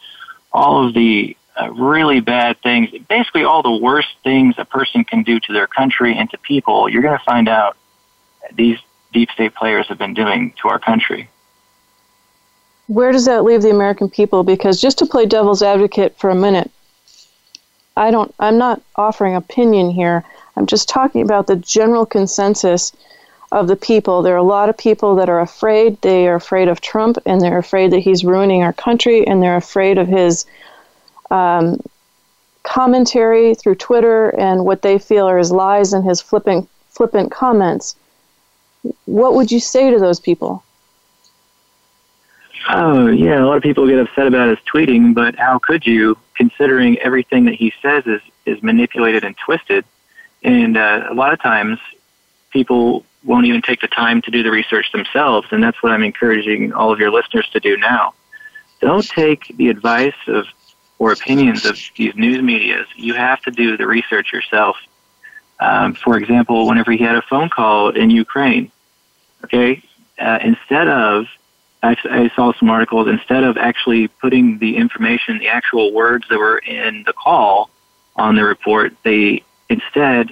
all 0.53 0.87
of 0.87 0.95
the 0.95 1.37
uh, 1.61 1.71
really 1.73 2.21
bad 2.21 2.61
things, 2.63 2.91
basically 3.09 3.45
all 3.45 3.63
the 3.63 3.77
worst 3.77 4.09
things 4.23 4.55
a 4.59 4.65
person 4.65 5.05
can 5.05 5.23
do 5.23 5.41
to 5.41 5.53
their 5.53 5.67
country 5.67 6.17
and 6.17 6.31
to 6.31 6.39
people, 6.39 6.89
you're 6.89 7.03
going 7.03 7.19
to 7.19 7.25
find 7.25 7.49
out 7.49 7.77
these 8.55 8.79
deep 9.13 9.31
state 9.31 9.55
players 9.55 9.87
have 9.89 9.99
been 9.99 10.15
doing 10.15 10.53
to 10.61 10.69
our 10.69 10.79
country. 10.79 11.29
Where 12.87 13.13
does 13.13 13.25
that 13.25 13.45
leave 13.45 13.63
the 13.63 13.71
American 13.71 14.11
people? 14.11 14.43
Because 14.43 14.81
just 14.81 14.99
to 14.99 15.07
play 15.07 15.27
devil's 15.27 15.63
advocate 15.63 16.17
for 16.19 16.31
a 16.31 16.35
minute, 16.35 16.71
I 17.97 18.11
don't 18.11 18.35
I'm 18.39 18.59
not 18.59 18.83
offering 18.97 19.35
opinion 19.35 19.91
here. 19.91 20.25
I'm 20.57 20.67
just 20.67 20.89
talking 20.89 21.23
about 21.23 21.47
the 21.47 21.57
general 21.57 22.07
consensus 22.07 22.93
of 23.53 23.69
the 23.69 23.77
people. 23.77 24.23
There 24.23 24.35
are 24.35 24.39
a 24.39 24.43
lot 24.43 24.69
of 24.69 24.77
people 24.77 25.15
that 25.17 25.29
are 25.29 25.41
afraid. 25.41 26.01
They 26.03 26.27
are 26.27 26.35
afraid 26.35 26.69
of 26.69 26.81
Trump, 26.81 27.19
and 27.25 27.41
they're 27.41 27.59
afraid 27.59 27.93
that 27.93 28.01
he's 28.01 28.25
ruining 28.25 28.63
our 28.63 28.73
country, 28.73 29.27
and 29.27 29.41
they're 29.41 29.57
afraid 29.57 29.97
of 29.97 30.09
his 30.09 30.45
um, 31.31 31.81
commentary 32.65 33.55
through 33.55 33.77
Twitter 33.77 34.31
and 34.31 34.65
what 34.65 34.83
they 34.83 34.99
feel 34.99 35.29
are 35.29 35.39
his 35.39 35.53
lies 35.53 35.93
and 35.93 36.05
his 36.05 36.21
flippant 36.21 36.69
flippant 36.89 37.31
comments. 37.31 37.95
What 39.05 39.35
would 39.35 39.53
you 39.53 39.61
say 39.61 39.91
to 39.91 39.99
those 39.99 40.19
people? 40.19 40.64
Oh, 42.71 43.09
yeah, 43.09 43.43
a 43.43 43.47
lot 43.47 43.57
of 43.57 43.63
people 43.63 43.87
get 43.87 43.99
upset 43.99 44.27
about 44.27 44.49
his 44.49 44.59
tweeting, 44.61 45.15
but 45.15 45.37
how 45.37 45.59
could 45.59 45.87
you, 45.87 46.17
considering 46.35 46.99
everything 46.99 47.45
that 47.45 47.55
he 47.55 47.73
says 47.83 48.07
is, 48.07 48.23
is 48.47 48.63
manipulated 48.63 49.23
and 49.25 49.37
twisted? 49.37 49.85
And 50.43 50.77
uh, 50.77 51.07
a 51.11 51.15
lot 51.15 51.33
of 51.33 51.41
times 51.41 51.79
people 52.51 53.05
won't 53.23 53.47
even 53.47 53.63
take 53.63 53.81
the 53.81 53.89
time 53.89 54.23
to 54.23 54.31
do 54.31 54.43
the 54.43 54.51
research 54.51 54.93
themselves, 54.93 55.49
and 55.51 55.63
that's 55.63 55.83
what 55.83 55.93
I'm 55.93 56.03
encouraging 56.03 56.73
all 56.73 56.93
of 56.93 56.99
your 56.99 57.11
listeners 57.11 57.49
to 57.53 57.61
do 57.61 57.77
now. 57.77 58.15
Don't 58.81 59.07
take 59.07 59.55
the 59.57 59.69
advice 59.69 60.15
of 60.27 60.47
or 60.99 61.13
opinions 61.13 61.65
of 61.65 61.79
these 61.97 62.15
news 62.15 62.41
medias. 62.41 62.87
You 62.97 63.15
have 63.15 63.41
to 63.43 63.51
do 63.51 63.77
the 63.77 63.87
research 63.87 64.33
yourself. 64.33 64.77
Um, 65.61 65.95
for 65.95 66.17
example, 66.17 66.67
whenever 66.67 66.93
he 66.93 66.99
had 66.99 67.17
a 67.17 67.23
phone 67.23 67.49
call 67.49 67.91
in 67.91 68.11
Ukraine, 68.11 68.71
okay, 69.45 69.83
uh, 70.19 70.39
instead 70.43 70.89
of 70.89 71.27
I, 71.85 71.97
I 72.05 72.31
saw 72.35 72.55
some 72.55 72.71
articles 72.71 73.09
instead 73.09 73.45
of 73.45 73.59
actually 73.59 74.09
putting 74.09 74.59
the 74.59 74.77
information, 74.77 75.39
the 75.39 75.49
actual 75.49 75.93
words 75.93 76.25
that 76.31 76.39
were 76.39 76.57
in 76.59 77.03
the 77.05 77.13
call 77.13 77.69
on 78.17 78.37
the 78.37 78.45
report, 78.45 78.95
they 79.03 79.43
instead, 79.69 80.31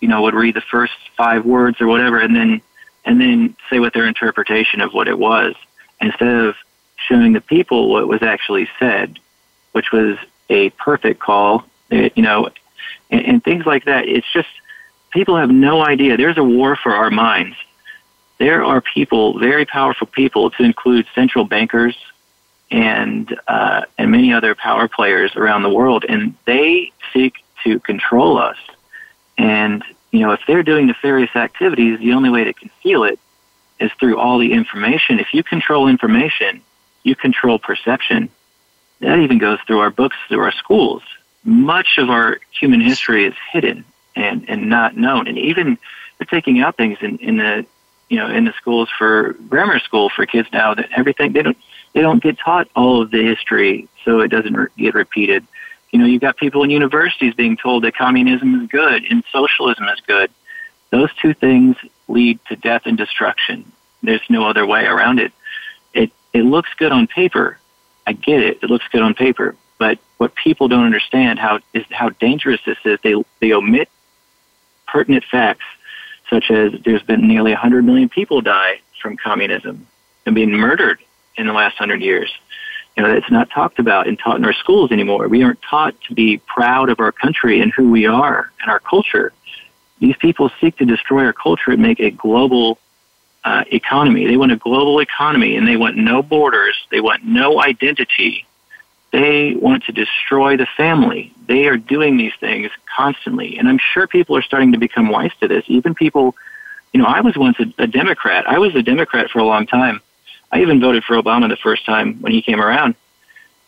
you 0.00 0.08
know, 0.08 0.20
would 0.22 0.34
read 0.34 0.54
the 0.54 0.60
first 0.60 0.92
five 1.16 1.46
words 1.46 1.80
or 1.80 1.86
whatever, 1.86 2.18
and 2.18 2.36
then 2.36 2.60
and 3.06 3.20
then 3.20 3.56
say 3.70 3.80
what 3.80 3.94
their 3.94 4.06
interpretation 4.06 4.80
of 4.82 4.92
what 4.92 5.08
it 5.08 5.18
was, 5.18 5.54
instead 6.00 6.28
of 6.28 6.56
showing 6.96 7.32
the 7.32 7.40
people 7.40 7.90
what 7.90 8.06
was 8.06 8.22
actually 8.22 8.68
said, 8.78 9.18
which 9.72 9.92
was 9.92 10.18
a 10.50 10.70
perfect 10.70 11.20
call, 11.20 11.64
it, 11.90 12.12
you 12.16 12.22
know, 12.22 12.50
and, 13.10 13.24
and 13.24 13.44
things 13.44 13.64
like 13.64 13.86
that. 13.86 14.06
It's 14.08 14.30
just 14.30 14.48
people 15.10 15.36
have 15.36 15.50
no 15.50 15.84
idea. 15.84 16.18
There's 16.18 16.38
a 16.38 16.44
war 16.44 16.76
for 16.76 16.94
our 16.94 17.10
minds 17.10 17.56
there 18.42 18.64
are 18.64 18.80
people, 18.80 19.38
very 19.38 19.64
powerful 19.64 20.08
people, 20.08 20.50
to 20.50 20.64
include 20.64 21.06
central 21.14 21.44
bankers 21.44 21.96
and 22.72 23.38
uh, 23.46 23.82
and 23.96 24.10
many 24.10 24.32
other 24.32 24.56
power 24.56 24.88
players 24.88 25.36
around 25.36 25.62
the 25.62 25.70
world, 25.70 26.04
and 26.08 26.34
they 26.44 26.90
seek 27.12 27.34
to 27.62 27.78
control 27.78 28.38
us. 28.38 28.56
And 29.38 29.84
you 30.10 30.20
know, 30.20 30.32
if 30.32 30.40
they're 30.48 30.64
doing 30.64 30.88
nefarious 30.88 31.36
activities, 31.36 32.00
the 32.00 32.14
only 32.14 32.30
way 32.30 32.42
to 32.42 32.52
conceal 32.52 33.04
it 33.04 33.20
is 33.78 33.92
through 34.00 34.18
all 34.18 34.38
the 34.38 34.52
information. 34.52 35.20
If 35.20 35.32
you 35.32 35.44
control 35.44 35.86
information, 35.86 36.62
you 37.04 37.14
control 37.14 37.60
perception. 37.60 38.28
That 38.98 39.20
even 39.20 39.38
goes 39.38 39.60
through 39.68 39.78
our 39.78 39.90
books, 39.90 40.16
through 40.28 40.40
our 40.40 40.52
schools. 40.52 41.02
Much 41.44 41.98
of 41.98 42.10
our 42.10 42.40
human 42.50 42.80
history 42.80 43.24
is 43.24 43.34
hidden 43.52 43.84
and, 44.16 44.44
and 44.48 44.68
not 44.68 44.96
known. 44.96 45.28
And 45.28 45.38
even 45.38 45.78
they're 46.18 46.26
taking 46.26 46.60
out 46.60 46.76
things 46.76 46.98
in, 47.00 47.18
in 47.18 47.36
the 47.36 47.66
you 48.12 48.18
know 48.18 48.28
in 48.28 48.44
the 48.44 48.52
schools 48.52 48.90
for 48.98 49.32
grammar 49.48 49.78
school 49.78 50.10
for 50.10 50.26
kids 50.26 50.46
now 50.52 50.74
that 50.74 50.90
everything 50.94 51.32
they 51.32 51.42
don't 51.42 51.56
they 51.94 52.02
don't 52.02 52.22
get 52.22 52.38
taught 52.38 52.68
all 52.76 53.00
of 53.00 53.10
the 53.10 53.24
history 53.24 53.88
so 54.04 54.20
it 54.20 54.28
doesn't 54.28 54.54
re- 54.54 54.68
get 54.76 54.94
repeated. 54.94 55.46
You 55.92 55.98
know 55.98 56.04
you've 56.04 56.20
got 56.20 56.36
people 56.36 56.62
in 56.62 56.68
universities 56.68 57.32
being 57.34 57.56
told 57.56 57.84
that 57.84 57.96
communism 57.96 58.60
is 58.60 58.68
good 58.68 59.04
and 59.04 59.24
socialism 59.32 59.88
is 59.88 60.00
good. 60.06 60.30
Those 60.90 61.08
two 61.22 61.32
things 61.32 61.76
lead 62.06 62.38
to 62.48 62.56
death 62.56 62.82
and 62.84 62.98
destruction. 62.98 63.72
There's 64.02 64.28
no 64.28 64.44
other 64.44 64.66
way 64.66 64.84
around 64.84 65.18
it. 65.18 65.32
It 65.94 66.12
it 66.34 66.42
looks 66.42 66.68
good 66.76 66.92
on 66.92 67.06
paper. 67.06 67.58
I 68.06 68.12
get 68.12 68.42
it. 68.42 68.58
It 68.62 68.68
looks 68.68 68.86
good 68.92 69.00
on 69.00 69.14
paper. 69.14 69.56
But 69.78 69.98
what 70.18 70.34
people 70.34 70.68
don't 70.68 70.84
understand 70.84 71.38
how 71.38 71.60
is 71.72 71.86
how 71.90 72.10
dangerous 72.10 72.60
this 72.66 72.78
is. 72.84 72.98
They 73.02 73.14
they 73.40 73.54
omit 73.54 73.88
pertinent 74.86 75.24
facts 75.24 75.64
such 76.32 76.50
as 76.50 76.72
there's 76.82 77.02
been 77.02 77.28
nearly 77.28 77.50
100 77.50 77.84
million 77.84 78.08
people 78.08 78.40
die 78.40 78.80
from 79.02 79.18
communism 79.18 79.86
and 80.24 80.34
being 80.34 80.50
murdered 80.50 80.98
in 81.36 81.46
the 81.46 81.52
last 81.52 81.78
100 81.78 82.00
years. 82.00 82.32
You 82.96 83.02
know, 83.02 83.14
it's 83.14 83.30
not 83.30 83.50
talked 83.50 83.78
about 83.78 84.08
and 84.08 84.18
taught 84.18 84.36
in 84.36 84.44
our 84.46 84.54
schools 84.54 84.92
anymore. 84.92 85.28
We 85.28 85.42
aren't 85.42 85.60
taught 85.60 85.94
to 86.08 86.14
be 86.14 86.38
proud 86.38 86.88
of 86.88 87.00
our 87.00 87.12
country 87.12 87.60
and 87.60 87.70
who 87.70 87.90
we 87.90 88.06
are 88.06 88.50
and 88.62 88.70
our 88.70 88.80
culture. 88.80 89.34
These 89.98 90.16
people 90.16 90.50
seek 90.58 90.78
to 90.78 90.86
destroy 90.86 91.26
our 91.26 91.34
culture 91.34 91.70
and 91.70 91.82
make 91.82 92.00
a 92.00 92.10
global 92.10 92.78
uh, 93.44 93.64
economy. 93.70 94.26
They 94.26 94.38
want 94.38 94.52
a 94.52 94.56
global 94.56 95.00
economy 95.00 95.56
and 95.56 95.68
they 95.68 95.76
want 95.76 95.98
no 95.98 96.22
borders. 96.22 96.76
They 96.90 97.00
want 97.00 97.24
no 97.26 97.60
identity. 97.60 98.46
They 99.12 99.54
want 99.54 99.84
to 99.84 99.92
destroy 99.92 100.56
the 100.56 100.66
family. 100.76 101.32
They 101.46 101.66
are 101.66 101.76
doing 101.76 102.16
these 102.16 102.32
things 102.40 102.70
constantly. 102.96 103.58
And 103.58 103.68
I'm 103.68 103.78
sure 103.78 104.06
people 104.06 104.36
are 104.36 104.42
starting 104.42 104.72
to 104.72 104.78
become 104.78 105.10
wise 105.10 105.32
to 105.40 105.48
this. 105.48 105.64
Even 105.68 105.94
people, 105.94 106.34
you 106.94 107.00
know, 107.00 107.06
I 107.06 107.20
was 107.20 107.36
once 107.36 107.58
a, 107.60 107.82
a 107.82 107.86
Democrat. 107.86 108.48
I 108.48 108.58
was 108.58 108.74
a 108.74 108.82
Democrat 108.82 109.30
for 109.30 109.38
a 109.38 109.44
long 109.44 109.66
time. 109.66 110.00
I 110.50 110.62
even 110.62 110.80
voted 110.80 111.04
for 111.04 111.20
Obama 111.20 111.48
the 111.48 111.56
first 111.56 111.84
time 111.84 112.22
when 112.22 112.32
he 112.32 112.40
came 112.40 112.60
around. 112.60 112.94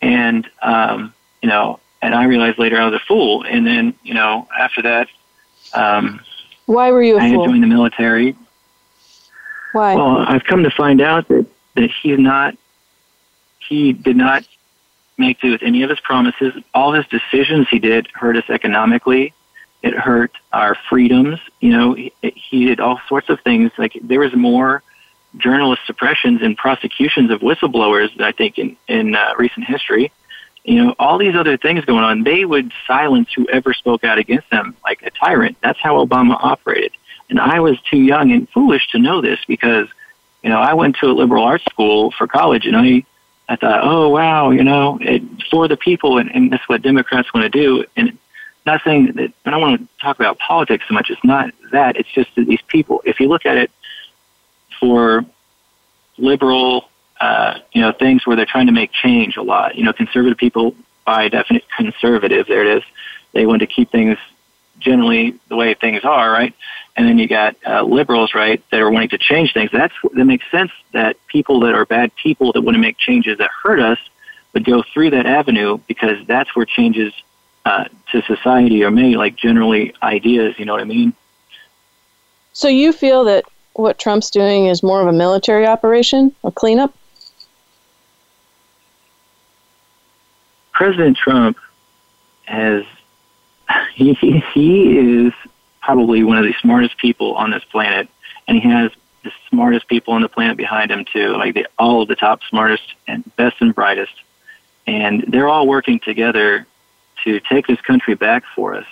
And, 0.01 0.49
um, 0.63 1.13
you 1.43 1.49
know, 1.49 1.79
and 2.01 2.15
I 2.15 2.25
realized 2.25 2.57
later 2.57 2.81
I 2.81 2.85
was 2.85 2.95
a 2.95 3.05
fool. 3.05 3.43
And 3.43 3.67
then, 3.67 3.93
you 4.03 4.15
know, 4.15 4.47
after 4.57 4.81
that, 4.81 5.07
um, 5.73 6.21
why 6.65 6.89
were 6.89 7.03
you 7.03 7.17
a 7.17 7.21
I 7.21 7.29
fool? 7.29 7.43
I 7.43 7.45
joined 7.47 7.61
the 7.61 7.67
military. 7.67 8.35
Why? 9.73 9.95
Well, 9.95 10.17
I've 10.17 10.43
come 10.43 10.63
to 10.63 10.71
find 10.71 11.01
out 11.01 11.27
that, 11.27 11.45
that 11.75 11.91
he's 12.01 12.17
not, 12.17 12.57
he 13.59 13.93
did 13.93 14.15
not 14.15 14.43
make 15.17 15.39
do 15.39 15.51
with 15.51 15.63
any 15.63 15.83
of 15.83 15.89
his 15.89 15.99
promises. 15.99 16.53
All 16.73 16.93
his 16.93 17.05
decisions 17.07 17.67
he 17.69 17.79
did 17.79 18.07
hurt 18.13 18.37
us 18.37 18.49
economically. 18.49 19.33
It 19.81 19.93
hurt 19.93 20.31
our 20.51 20.75
freedoms. 20.89 21.39
You 21.59 21.71
know, 21.71 21.93
he, 21.93 22.13
he 22.21 22.65
did 22.65 22.79
all 22.79 22.99
sorts 23.07 23.29
of 23.29 23.39
things. 23.41 23.71
Like 23.77 23.97
there 24.01 24.19
was 24.19 24.33
more 24.35 24.81
journalist 25.37 25.81
suppressions 25.85 26.41
and 26.41 26.57
prosecutions 26.57 27.29
of 27.29 27.41
whistleblowers, 27.41 28.15
than 28.15 28.25
I 28.25 28.31
think, 28.31 28.57
in 28.57 28.77
in 28.87 29.15
uh, 29.15 29.33
recent 29.37 29.65
history. 29.65 30.11
You 30.63 30.83
know, 30.83 30.95
all 30.97 31.19
these 31.19 31.35
other 31.35 31.57
things 31.57 31.85
going 31.85 32.03
on. 32.03 32.23
They 32.23 32.43
would 32.43 32.71
silence 32.87 33.29
whoever 33.35 33.73
spoke 33.73 34.03
out 34.03 34.17
against 34.17 34.49
them, 34.49 34.75
like 34.83 35.03
a 35.03 35.11
tyrant. 35.11 35.57
That's 35.61 35.79
how 35.79 36.03
Obama 36.03 36.37
operated. 36.39 36.91
And 37.29 37.39
I 37.39 37.59
was 37.59 37.79
too 37.81 37.97
young 37.97 38.31
and 38.31 38.49
foolish 38.49 38.87
to 38.89 38.99
know 38.99 39.21
this 39.21 39.39
because, 39.47 39.87
you 40.43 40.49
know, 40.49 40.59
I 40.59 40.73
went 40.73 40.97
to 40.97 41.07
a 41.07 41.13
liberal 41.13 41.43
arts 41.43 41.65
school 41.65 42.11
for 42.11 42.27
college, 42.27 42.65
and 42.65 42.75
I 42.75 43.03
I 43.47 43.55
thought, 43.55 43.81
oh 43.83 44.09
wow, 44.09 44.49
you 44.49 44.63
know, 44.63 44.97
it, 45.01 45.21
for 45.51 45.67
the 45.67 45.77
people, 45.77 46.17
and, 46.17 46.29
and 46.33 46.51
that's 46.51 46.67
what 46.67 46.81
Democrats 46.81 47.33
want 47.33 47.43
to 47.43 47.49
do. 47.49 47.85
And 47.95 48.17
not 48.65 48.81
saying 48.83 49.13
that 49.13 49.31
I 49.45 49.51
don't 49.51 49.61
want 49.61 49.79
to 49.79 49.87
talk 50.01 50.19
about 50.19 50.39
politics 50.39 50.85
so 50.87 50.93
much. 50.93 51.09
It's 51.09 51.23
not 51.23 51.51
that. 51.71 51.97
It's 51.97 52.11
just 52.11 52.33
that 52.35 52.47
these 52.47 52.61
people. 52.67 53.01
If 53.05 53.19
you 53.19 53.27
look 53.27 53.45
at 53.45 53.57
it 53.57 53.71
for 54.79 55.25
liberal, 56.17 56.89
uh, 57.21 57.59
you 57.73 57.81
know, 57.81 57.91
things 57.91 58.25
where 58.25 58.35
they're 58.35 58.45
trying 58.45 58.65
to 58.65 58.71
make 58.71 58.91
change 58.91 59.37
a 59.37 59.43
lot. 59.43 59.75
You 59.75 59.83
know, 59.83 59.93
conservative 59.93 60.37
people, 60.37 60.75
by 61.05 61.29
definition, 61.29 61.67
conservative. 61.77 62.47
There 62.47 62.61
it 62.61 62.77
is. 62.77 62.83
They 63.33 63.45
want 63.45 63.59
to 63.59 63.67
keep 63.67 63.91
things 63.91 64.17
generally 64.79 65.37
the 65.47 65.55
way 65.55 65.73
things 65.73 66.03
are, 66.03 66.31
right? 66.31 66.53
And 66.95 67.07
then 67.07 67.17
you 67.17 67.27
got 67.27 67.55
uh, 67.65 67.83
liberals, 67.83 68.33
right, 68.33 68.63
that 68.71 68.79
are 68.79 68.89
wanting 68.89 69.09
to 69.09 69.17
change 69.17 69.53
things. 69.53 69.69
That's 69.71 69.93
that 70.13 70.25
makes 70.25 70.49
sense 70.49 70.71
that 70.93 71.17
people 71.27 71.59
that 71.61 71.73
are 71.73 71.85
bad 71.85 72.15
people 72.15 72.53
that 72.53 72.61
want 72.61 72.75
to 72.75 72.79
make 72.81 72.97
changes 72.97 73.37
that 73.39 73.49
hurt 73.63 73.79
us 73.79 73.99
would 74.53 74.63
go 74.63 74.83
through 74.93 75.09
that 75.11 75.25
avenue 75.25 75.77
because 75.87 76.25
that's 76.25 76.55
where 76.55 76.65
changes 76.65 77.13
uh, 77.65 77.85
to 78.11 78.21
society 78.23 78.83
are 78.83 78.91
made, 78.91 79.17
like 79.17 79.35
generally 79.35 79.93
ideas. 80.01 80.57
You 80.57 80.65
know 80.65 80.73
what 80.73 80.81
I 80.81 80.85
mean? 80.85 81.13
So 82.53 82.69
you 82.69 82.93
feel 82.93 83.25
that 83.25 83.43
what 83.73 83.99
Trump's 83.99 84.29
doing 84.29 84.67
is 84.67 84.81
more 84.81 85.01
of 85.01 85.07
a 85.07 85.13
military 85.13 85.67
operation, 85.67 86.33
a 86.45 86.51
cleanup? 86.51 86.95
President 90.71 91.17
Trump 91.17 91.57
has 92.45 92.85
he 93.93 94.13
he 94.53 94.97
is 94.97 95.33
probably 95.85 96.23
one 96.23 96.39
of 96.39 96.43
the 96.43 96.55
smartest 96.61 96.97
people 96.97 97.35
on 97.35 97.51
this 97.51 97.63
planet, 97.65 98.09
and 98.47 98.57
he 98.57 98.67
has 98.67 98.91
the 99.23 99.31
smartest 99.49 99.87
people 99.87 100.15
on 100.15 100.23
the 100.23 100.27
planet 100.27 100.57
behind 100.57 100.89
him 100.89 101.05
too, 101.05 101.29
like 101.37 101.53
the, 101.53 101.67
all 101.77 102.01
of 102.01 102.07
the 102.07 102.15
top 102.15 102.41
smartest 102.49 102.83
and 103.07 103.23
best 103.35 103.57
and 103.59 103.75
brightest, 103.75 104.13
and 104.87 105.23
they're 105.27 105.47
all 105.47 105.67
working 105.67 105.99
together 105.99 106.65
to 107.23 107.39
take 107.39 107.67
this 107.67 107.79
country 107.81 108.15
back 108.15 108.43
for 108.55 108.73
us 108.73 108.87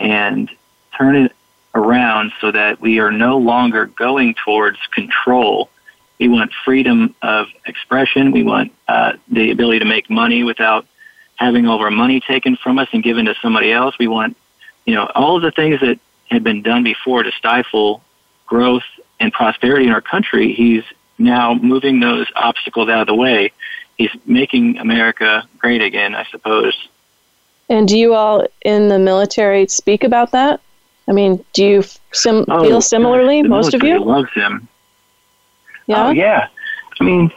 and 0.00 0.50
turn 0.96 1.16
it 1.16 1.32
around 1.74 2.32
so 2.40 2.50
that 2.50 2.80
we 2.80 2.98
are 2.98 3.10
no 3.10 3.36
longer 3.36 3.84
going 3.84 4.34
towards 4.42 4.78
control. 4.94 5.68
We 6.18 6.28
want 6.28 6.50
freedom 6.64 7.14
of 7.20 7.48
expression. 7.66 8.32
We 8.32 8.42
want 8.42 8.72
uh, 8.88 9.12
the 9.28 9.50
ability 9.50 9.80
to 9.80 9.84
make 9.84 10.08
money 10.08 10.42
without 10.44 10.86
having 11.36 11.66
all 11.66 11.76
of 11.76 11.82
our 11.82 11.90
money 11.90 12.20
taken 12.20 12.56
from 12.56 12.78
us 12.78 12.88
and 12.92 13.02
given 13.02 13.26
to 13.26 13.34
somebody 13.42 13.70
else. 13.70 13.98
We 13.98 14.08
want, 14.08 14.34
you 14.86 14.94
know, 14.94 15.10
all 15.14 15.36
of 15.36 15.42
the 15.42 15.50
things 15.50 15.80
that 15.80 15.98
had 16.30 16.44
been 16.44 16.62
done 16.62 16.82
before 16.82 17.22
to 17.22 17.32
stifle 17.32 18.02
growth 18.46 18.84
and 19.20 19.32
prosperity 19.32 19.86
in 19.86 19.92
our 19.92 20.00
country, 20.00 20.52
he's 20.52 20.84
now 21.18 21.54
moving 21.54 22.00
those 22.00 22.26
obstacles 22.36 22.88
out 22.88 23.00
of 23.00 23.06
the 23.06 23.14
way. 23.14 23.52
He's 23.96 24.10
making 24.26 24.78
America 24.78 25.48
great 25.58 25.82
again, 25.82 26.14
I 26.14 26.24
suppose. 26.30 26.88
And 27.68 27.88
do 27.88 27.98
you 27.98 28.14
all 28.14 28.46
in 28.62 28.88
the 28.88 28.98
military 28.98 29.66
speak 29.68 30.04
about 30.04 30.32
that? 30.32 30.60
I 31.08 31.12
mean, 31.12 31.44
do 31.52 31.64
you 31.64 31.82
sim- 32.12 32.44
oh, 32.48 32.64
feel 32.64 32.80
similarly, 32.80 33.42
most 33.42 33.74
of 33.74 33.82
you? 33.82 33.98
loves 34.04 34.32
him. 34.32 34.68
Yeah? 35.86 36.08
Oh, 36.08 36.10
yeah. 36.10 36.48
I 37.00 37.04
mean, 37.04 37.32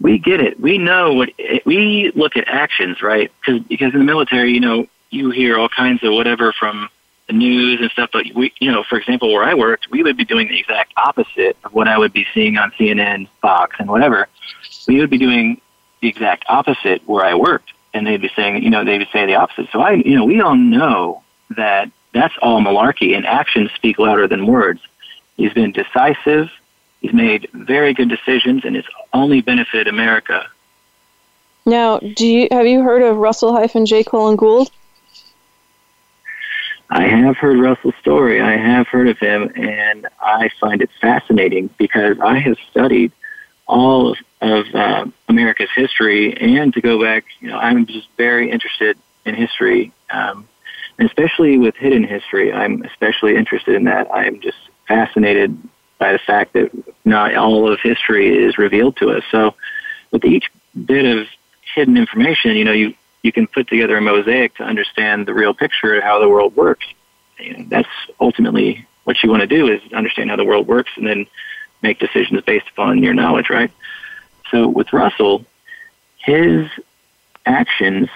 we 0.00 0.18
get 0.18 0.40
it. 0.40 0.58
We 0.60 0.78
know 0.78 1.14
what 1.14 1.30
we 1.64 2.12
look 2.14 2.36
at 2.36 2.48
actions, 2.48 3.00
right? 3.02 3.30
Because 3.40 3.62
because 3.62 3.92
in 3.92 4.00
the 4.00 4.04
military, 4.04 4.52
you 4.52 4.60
know, 4.60 4.86
you 5.10 5.30
hear 5.30 5.58
all 5.58 5.68
kinds 5.68 6.02
of 6.02 6.12
whatever 6.12 6.52
from 6.52 6.88
news 7.30 7.80
and 7.80 7.90
stuff. 7.90 8.10
But 8.12 8.26
we, 8.34 8.52
you 8.58 8.70
know, 8.70 8.82
for 8.82 8.98
example, 8.98 9.32
where 9.32 9.44
I 9.44 9.54
worked, 9.54 9.90
we 9.90 10.02
would 10.02 10.16
be 10.16 10.24
doing 10.24 10.48
the 10.48 10.58
exact 10.58 10.92
opposite 10.96 11.56
of 11.64 11.72
what 11.72 11.88
I 11.88 11.98
would 11.98 12.12
be 12.12 12.26
seeing 12.34 12.56
on 12.56 12.70
CNN, 12.72 13.28
Fox, 13.40 13.76
and 13.78 13.88
whatever. 13.88 14.28
We 14.86 15.00
would 15.00 15.10
be 15.10 15.18
doing 15.18 15.60
the 16.00 16.08
exact 16.08 16.44
opposite 16.48 17.06
where 17.06 17.24
I 17.24 17.34
worked, 17.34 17.72
and 17.94 18.06
they'd 18.06 18.20
be 18.20 18.30
saying, 18.34 18.62
you 18.62 18.70
know, 18.70 18.84
they 18.84 18.98
would 18.98 19.08
say 19.12 19.26
the 19.26 19.36
opposite. 19.36 19.68
So 19.72 19.80
I, 19.80 19.92
you 19.92 20.16
know, 20.16 20.24
we 20.24 20.40
all 20.40 20.56
know 20.56 21.22
that 21.50 21.90
that's 22.12 22.34
all 22.42 22.60
malarkey, 22.60 23.16
and 23.16 23.24
actions 23.24 23.70
speak 23.72 23.98
louder 23.98 24.26
than 24.28 24.46
words. 24.46 24.80
He's 25.36 25.52
been 25.52 25.72
decisive. 25.72 26.50
He's 27.00 27.12
made 27.12 27.48
very 27.52 27.94
good 27.94 28.08
decisions, 28.08 28.64
and 28.64 28.76
it's 28.76 28.88
only 29.12 29.40
benefited 29.40 29.88
America. 29.88 30.46
Now, 31.64 31.98
do 31.98 32.26
you 32.26 32.48
have 32.50 32.66
you 32.66 32.82
heard 32.82 33.02
of 33.02 33.16
Russell 33.16 33.52
hyphen 33.52 33.86
J. 33.86 34.04
Colin 34.04 34.36
Gould? 34.36 34.70
I 36.94 37.04
have 37.04 37.38
heard 37.38 37.58
Russell's 37.58 37.94
story. 38.02 38.42
I 38.42 38.54
have 38.54 38.86
heard 38.86 39.08
of 39.08 39.18
him, 39.18 39.50
and 39.56 40.06
I 40.20 40.50
find 40.60 40.82
it 40.82 40.90
fascinating 41.00 41.70
because 41.78 42.20
I 42.20 42.38
have 42.38 42.58
studied 42.70 43.12
all 43.66 44.12
of, 44.12 44.18
of 44.42 44.66
uh, 44.74 45.06
America's 45.26 45.70
history, 45.74 46.36
and 46.36 46.70
to 46.74 46.82
go 46.82 47.02
back, 47.02 47.24
you 47.40 47.48
know, 47.48 47.56
I'm 47.56 47.86
just 47.86 48.08
very 48.18 48.50
interested 48.50 48.98
in 49.24 49.34
history, 49.34 49.90
um, 50.10 50.46
and 50.98 51.08
especially 51.08 51.56
with 51.56 51.76
hidden 51.76 52.04
history. 52.04 52.52
I'm 52.52 52.82
especially 52.82 53.36
interested 53.36 53.74
in 53.74 53.84
that. 53.84 54.14
I'm 54.14 54.40
just 54.42 54.58
fascinated 54.86 55.56
by 55.96 56.12
the 56.12 56.18
fact 56.18 56.52
that 56.52 56.72
not 57.06 57.34
all 57.36 57.72
of 57.72 57.80
history 57.80 58.36
is 58.44 58.58
revealed 58.58 58.98
to 58.98 59.12
us. 59.12 59.24
So, 59.30 59.54
with 60.10 60.26
each 60.26 60.50
bit 60.84 61.06
of 61.06 61.26
hidden 61.74 61.96
information, 61.96 62.54
you 62.54 62.64
know, 62.64 62.72
you 62.72 62.92
you 63.22 63.32
can 63.32 63.46
put 63.46 63.68
together 63.68 63.96
a 63.96 64.00
mosaic 64.00 64.54
to 64.56 64.64
understand 64.64 65.26
the 65.26 65.34
real 65.34 65.54
picture 65.54 65.96
of 65.96 66.02
how 66.02 66.20
the 66.20 66.28
world 66.28 66.54
works. 66.56 66.86
Know, 67.38 67.64
that's 67.68 67.88
ultimately 68.20 68.86
what 69.04 69.22
you 69.22 69.30
want 69.30 69.40
to 69.40 69.46
do 69.46 69.68
is 69.68 69.80
understand 69.92 70.30
how 70.30 70.36
the 70.36 70.44
world 70.44 70.66
works 70.66 70.90
and 70.96 71.06
then 71.06 71.26
make 71.82 71.98
decisions 71.98 72.40
based 72.42 72.68
upon 72.68 73.02
your 73.02 73.14
knowledge, 73.14 73.50
right? 73.50 73.70
So 74.50 74.68
with 74.68 74.92
Russell, 74.92 75.44
his 76.18 76.68
actions 77.46 78.08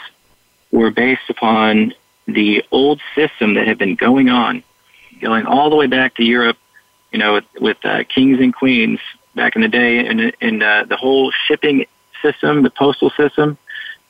were 0.70 0.90
based 0.90 1.28
upon 1.28 1.94
the 2.26 2.64
old 2.70 3.00
system 3.14 3.54
that 3.54 3.66
had 3.66 3.78
been 3.78 3.94
going 3.94 4.28
on, 4.28 4.62
going 5.20 5.46
all 5.46 5.70
the 5.70 5.76
way 5.76 5.86
back 5.86 6.14
to 6.16 6.24
Europe, 6.24 6.58
you 7.12 7.18
know, 7.18 7.34
with, 7.34 7.44
with 7.60 7.76
uh, 7.84 8.04
kings 8.04 8.38
and 8.40 8.54
queens 8.54 9.00
back 9.34 9.56
in 9.56 9.62
the 9.62 9.68
day, 9.68 10.06
and, 10.06 10.32
and 10.40 10.62
uh, 10.62 10.84
the 10.88 10.96
whole 10.96 11.32
shipping 11.46 11.86
system, 12.22 12.62
the 12.62 12.70
postal 12.70 13.10
system, 13.10 13.58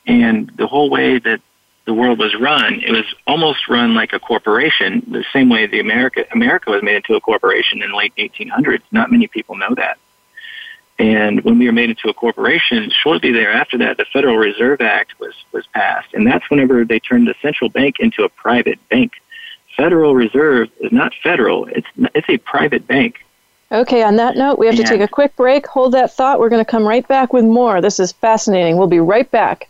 and 0.07 0.49
the 0.55 0.67
whole 0.67 0.89
way 0.89 1.19
that 1.19 1.41
the 1.85 1.93
world 1.93 2.19
was 2.19 2.35
run, 2.35 2.81
it 2.85 2.91
was 2.91 3.05
almost 3.27 3.67
run 3.69 3.93
like 3.93 4.13
a 4.13 4.19
corporation, 4.19 5.05
the 5.07 5.23
same 5.31 5.49
way 5.49 5.67
the 5.67 5.79
America 5.79 6.25
America 6.31 6.71
was 6.71 6.81
made 6.81 6.95
into 6.95 7.15
a 7.15 7.21
corporation 7.21 7.81
in 7.81 7.91
the 7.91 7.95
late 7.95 8.13
1800s. 8.17 8.81
Not 8.91 9.11
many 9.11 9.27
people 9.27 9.55
know 9.55 9.73
that. 9.75 9.97
And 10.99 11.43
when 11.43 11.59
we 11.59 11.67
were 11.67 11.73
made 11.73 11.91
into 11.91 12.09
a 12.09 12.13
corporation, 12.13 12.89
shortly 12.89 13.31
thereafter 13.31 13.77
that, 13.77 13.97
the 13.97 14.05
Federal 14.05 14.37
Reserve 14.37 14.81
Act 14.81 15.19
was, 15.19 15.33
was 15.51 15.65
passed. 15.67 16.11
And 16.13 16.25
that's 16.25 16.49
whenever 16.49 16.83
they 16.83 16.99
turned 16.99 17.27
the 17.27 17.35
central 17.41 17.69
bank 17.69 17.99
into 17.99 18.23
a 18.23 18.29
private 18.29 18.79
bank. 18.89 19.13
Federal 19.75 20.15
Reserve 20.15 20.69
is 20.79 20.91
not 20.91 21.13
federal, 21.21 21.65
it's, 21.67 21.87
it's 22.15 22.27
a 22.29 22.37
private 22.37 22.87
bank. 22.87 23.23
Okay, 23.71 24.01
on 24.01 24.15
that 24.15 24.37
note, 24.37 24.57
we 24.57 24.65
have 24.65 24.75
to 24.77 24.83
take 24.83 25.01
a 25.01 25.07
quick 25.07 25.35
break. 25.35 25.67
Hold 25.67 25.93
that 25.93 26.13
thought. 26.13 26.39
We're 26.39 26.49
going 26.49 26.63
to 26.63 26.71
come 26.71 26.87
right 26.87 27.05
back 27.05 27.33
with 27.33 27.43
more. 27.43 27.81
This 27.81 27.99
is 27.99 28.13
fascinating. 28.13 28.77
We'll 28.77 28.87
be 28.87 29.01
right 29.01 29.29
back. 29.29 29.69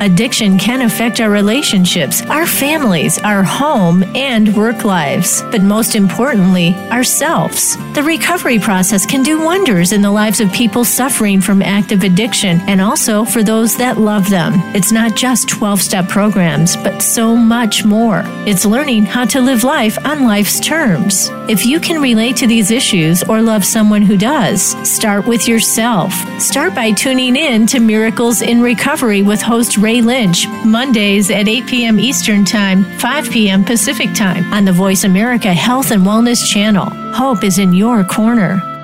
Addiction 0.00 0.58
can 0.58 0.82
affect 0.82 1.20
our 1.20 1.30
relationships, 1.30 2.22
our 2.22 2.46
families, 2.46 3.18
our 3.18 3.42
home, 3.42 4.04
and 4.14 4.56
work 4.56 4.84
lives, 4.84 5.42
but 5.50 5.62
most 5.62 5.96
importantly, 5.96 6.74
ourselves. 6.90 7.76
The 7.94 8.02
recovery 8.04 8.58
process 8.58 9.04
can 9.04 9.22
do 9.22 9.44
wonders 9.44 9.92
in 9.92 10.02
the 10.02 10.10
lives 10.10 10.40
of 10.40 10.52
people 10.52 10.84
suffering 10.84 11.40
from 11.40 11.62
active 11.62 12.04
addiction 12.04 12.60
and 12.68 12.80
also 12.80 13.24
for 13.24 13.42
those 13.42 13.76
that 13.78 13.98
love 13.98 14.30
them. 14.30 14.52
It's 14.74 14.92
not 14.92 15.16
just 15.16 15.48
12 15.48 15.80
step 15.82 16.08
programs, 16.08 16.76
but 16.76 17.02
so 17.02 17.34
much 17.34 17.84
more. 17.84 18.22
It's 18.46 18.64
learning 18.64 19.06
how 19.06 19.24
to 19.26 19.40
live 19.40 19.64
life 19.64 19.98
on 20.04 20.24
life's 20.24 20.60
terms. 20.60 21.28
If 21.48 21.66
you 21.66 21.80
can 21.80 22.00
relate 22.00 22.36
to 22.36 22.46
these 22.46 22.70
issues 22.70 23.22
or 23.22 23.40
love 23.40 23.64
someone 23.64 24.02
who 24.02 24.16
does, 24.16 24.76
start 24.88 25.26
with 25.26 25.48
yourself. 25.48 26.12
Start 26.40 26.74
by 26.74 26.92
tuning 26.92 27.36
in 27.36 27.66
to 27.68 27.80
Miracles 27.80 28.42
in 28.42 28.60
Recovery 28.60 29.22
with 29.22 29.42
host 29.42 29.67
Ray 29.76 30.00
Lynch, 30.00 30.46
Mondays 30.64 31.30
at 31.30 31.48
8 31.48 31.66
p.m. 31.66 32.00
Eastern 32.00 32.44
Time, 32.44 32.84
5 32.98 33.30
p.m. 33.30 33.64
Pacific 33.64 34.14
Time 34.14 34.50
on 34.52 34.64
the 34.64 34.72
Voice 34.72 35.04
America 35.04 35.52
Health 35.52 35.90
and 35.90 36.02
Wellness 36.02 36.48
Channel. 36.48 36.88
Hope 37.12 37.44
is 37.44 37.58
in 37.58 37.74
your 37.74 38.04
corner. 38.04 38.77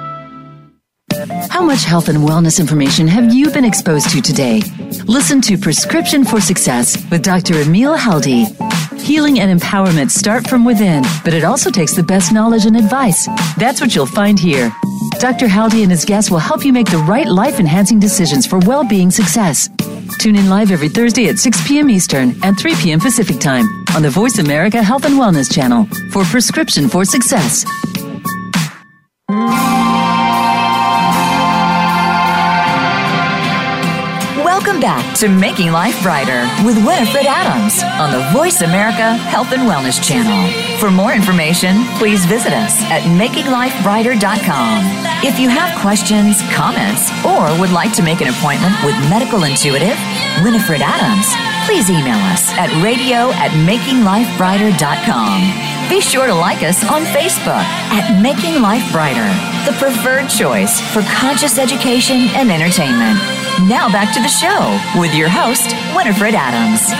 How 1.48 1.62
much 1.62 1.84
health 1.84 2.08
and 2.08 2.18
wellness 2.18 2.60
information 2.60 3.08
have 3.08 3.32
you 3.32 3.50
been 3.50 3.64
exposed 3.64 4.10
to 4.10 4.20
today? 4.20 4.62
Listen 5.06 5.40
to 5.42 5.56
Prescription 5.56 6.24
for 6.24 6.40
Success 6.40 7.02
with 7.10 7.22
Dr. 7.22 7.60
Emil 7.60 7.96
Haldi. 7.96 8.44
Healing 9.00 9.40
and 9.40 9.60
empowerment 9.60 10.10
start 10.10 10.46
from 10.46 10.64
within, 10.64 11.02
but 11.24 11.32
it 11.32 11.44
also 11.44 11.70
takes 11.70 11.94
the 11.94 12.02
best 12.02 12.32
knowledge 12.32 12.66
and 12.66 12.76
advice. 12.76 13.26
That's 13.56 13.80
what 13.80 13.94
you'll 13.94 14.06
find 14.06 14.38
here. 14.38 14.70
Dr. 15.18 15.46
Haldi 15.46 15.82
and 15.82 15.90
his 15.90 16.04
guests 16.04 16.30
will 16.30 16.38
help 16.38 16.64
you 16.64 16.72
make 16.72 16.90
the 16.90 16.98
right 16.98 17.26
life 17.26 17.60
enhancing 17.60 17.98
decisions 17.98 18.46
for 18.46 18.58
well 18.60 18.86
being 18.86 19.10
success. 19.10 19.70
Tune 20.18 20.36
in 20.36 20.50
live 20.50 20.70
every 20.70 20.88
Thursday 20.88 21.28
at 21.28 21.38
6 21.38 21.66
p.m. 21.66 21.88
Eastern 21.90 22.34
and 22.42 22.58
3 22.58 22.74
p.m. 22.76 23.00
Pacific 23.00 23.38
Time 23.38 23.66
on 23.94 24.02
the 24.02 24.10
Voice 24.10 24.38
America 24.38 24.82
Health 24.82 25.04
and 25.04 25.14
Wellness 25.14 25.52
Channel 25.52 25.86
for 26.10 26.24
Prescription 26.24 26.88
for 26.88 27.04
Success. 27.04 27.64
Welcome 34.74 34.90
back 34.90 35.14
to 35.18 35.28
Making 35.28 35.70
Life 35.70 36.02
Brighter 36.02 36.50
with 36.66 36.84
Winifred 36.84 37.26
Adams 37.26 37.80
on 38.02 38.10
the 38.10 38.28
Voice 38.36 38.60
America 38.60 39.14
Health 39.14 39.52
and 39.52 39.70
Wellness 39.70 40.02
Channel. 40.02 40.50
For 40.80 40.90
more 40.90 41.12
information, 41.12 41.84
please 41.94 42.26
visit 42.26 42.52
us 42.52 42.82
at 42.90 43.02
makinglifebrighter.com. 43.06 44.82
If 45.22 45.38
you 45.38 45.48
have 45.48 45.78
questions, 45.78 46.42
comments, 46.50 47.06
or 47.22 47.46
would 47.60 47.70
like 47.70 47.92
to 47.94 48.02
make 48.02 48.20
an 48.20 48.34
appointment 48.34 48.74
with 48.82 48.98
medical 49.06 49.44
intuitive 49.44 49.94
Winifred 50.42 50.82
Adams, 50.82 51.30
please 51.70 51.88
email 51.88 52.18
us 52.34 52.50
at 52.58 52.66
radio 52.82 53.30
at 53.38 53.54
makinglifebrighter.com. 53.54 55.88
Be 55.88 56.00
sure 56.00 56.26
to 56.26 56.34
like 56.34 56.64
us 56.64 56.82
on 56.90 57.04
Facebook 57.14 57.62
at 57.94 58.20
Making 58.20 58.60
Life 58.60 58.90
Brighter, 58.90 59.30
the 59.70 59.76
preferred 59.78 60.26
choice 60.26 60.80
for 60.92 61.02
conscious 61.14 61.58
education 61.58 62.26
and 62.34 62.50
entertainment. 62.50 63.43
Now 63.68 63.90
back 63.90 64.12
to 64.12 64.20
the 64.20 64.28
show 64.28 65.00
with 65.00 65.14
your 65.14 65.30
host, 65.30 65.74
Winifred 65.96 66.34
Adams. 66.36 66.92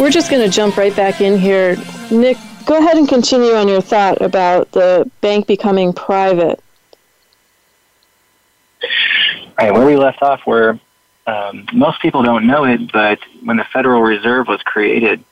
We're 0.00 0.10
just 0.10 0.30
going 0.30 0.42
to 0.42 0.48
jump 0.48 0.78
right 0.78 0.96
back 0.96 1.20
in 1.20 1.38
here. 1.38 1.76
Nick, 2.10 2.38
go 2.64 2.78
ahead 2.78 2.96
and 2.96 3.06
continue 3.06 3.52
on 3.52 3.68
your 3.68 3.82
thought 3.82 4.22
about 4.22 4.72
the 4.72 5.10
bank 5.20 5.46
becoming 5.46 5.92
private. 5.92 6.58
All 8.82 8.88
right, 9.58 9.74
where 9.74 9.84
we 9.84 9.96
left 9.96 10.22
off, 10.22 10.40
where 10.46 10.80
um, 11.26 11.66
most 11.74 12.00
people 12.00 12.22
don't 12.22 12.46
know 12.46 12.64
it, 12.64 12.90
but 12.92 13.18
when 13.42 13.58
the 13.58 13.64
Federal 13.64 14.00
Reserve 14.00 14.48
was 14.48 14.62
created, 14.62 15.22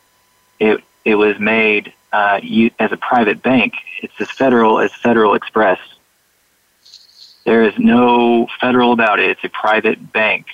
it 0.60 0.84
it 1.06 1.14
was 1.14 1.38
made 1.38 1.94
uh, 2.12 2.40
as 2.78 2.92
a 2.92 2.98
private 2.98 3.42
bank. 3.42 3.72
It's 4.02 4.20
as 4.20 4.30
federal 4.30 4.80
as 4.80 4.92
Federal 4.92 5.32
Express. 5.32 5.78
There 7.44 7.64
is 7.64 7.74
no 7.78 8.46
federal 8.60 8.92
about 8.92 9.18
it. 9.18 9.30
It's 9.30 9.44
a 9.44 9.48
private 9.48 10.12
bank. 10.12 10.46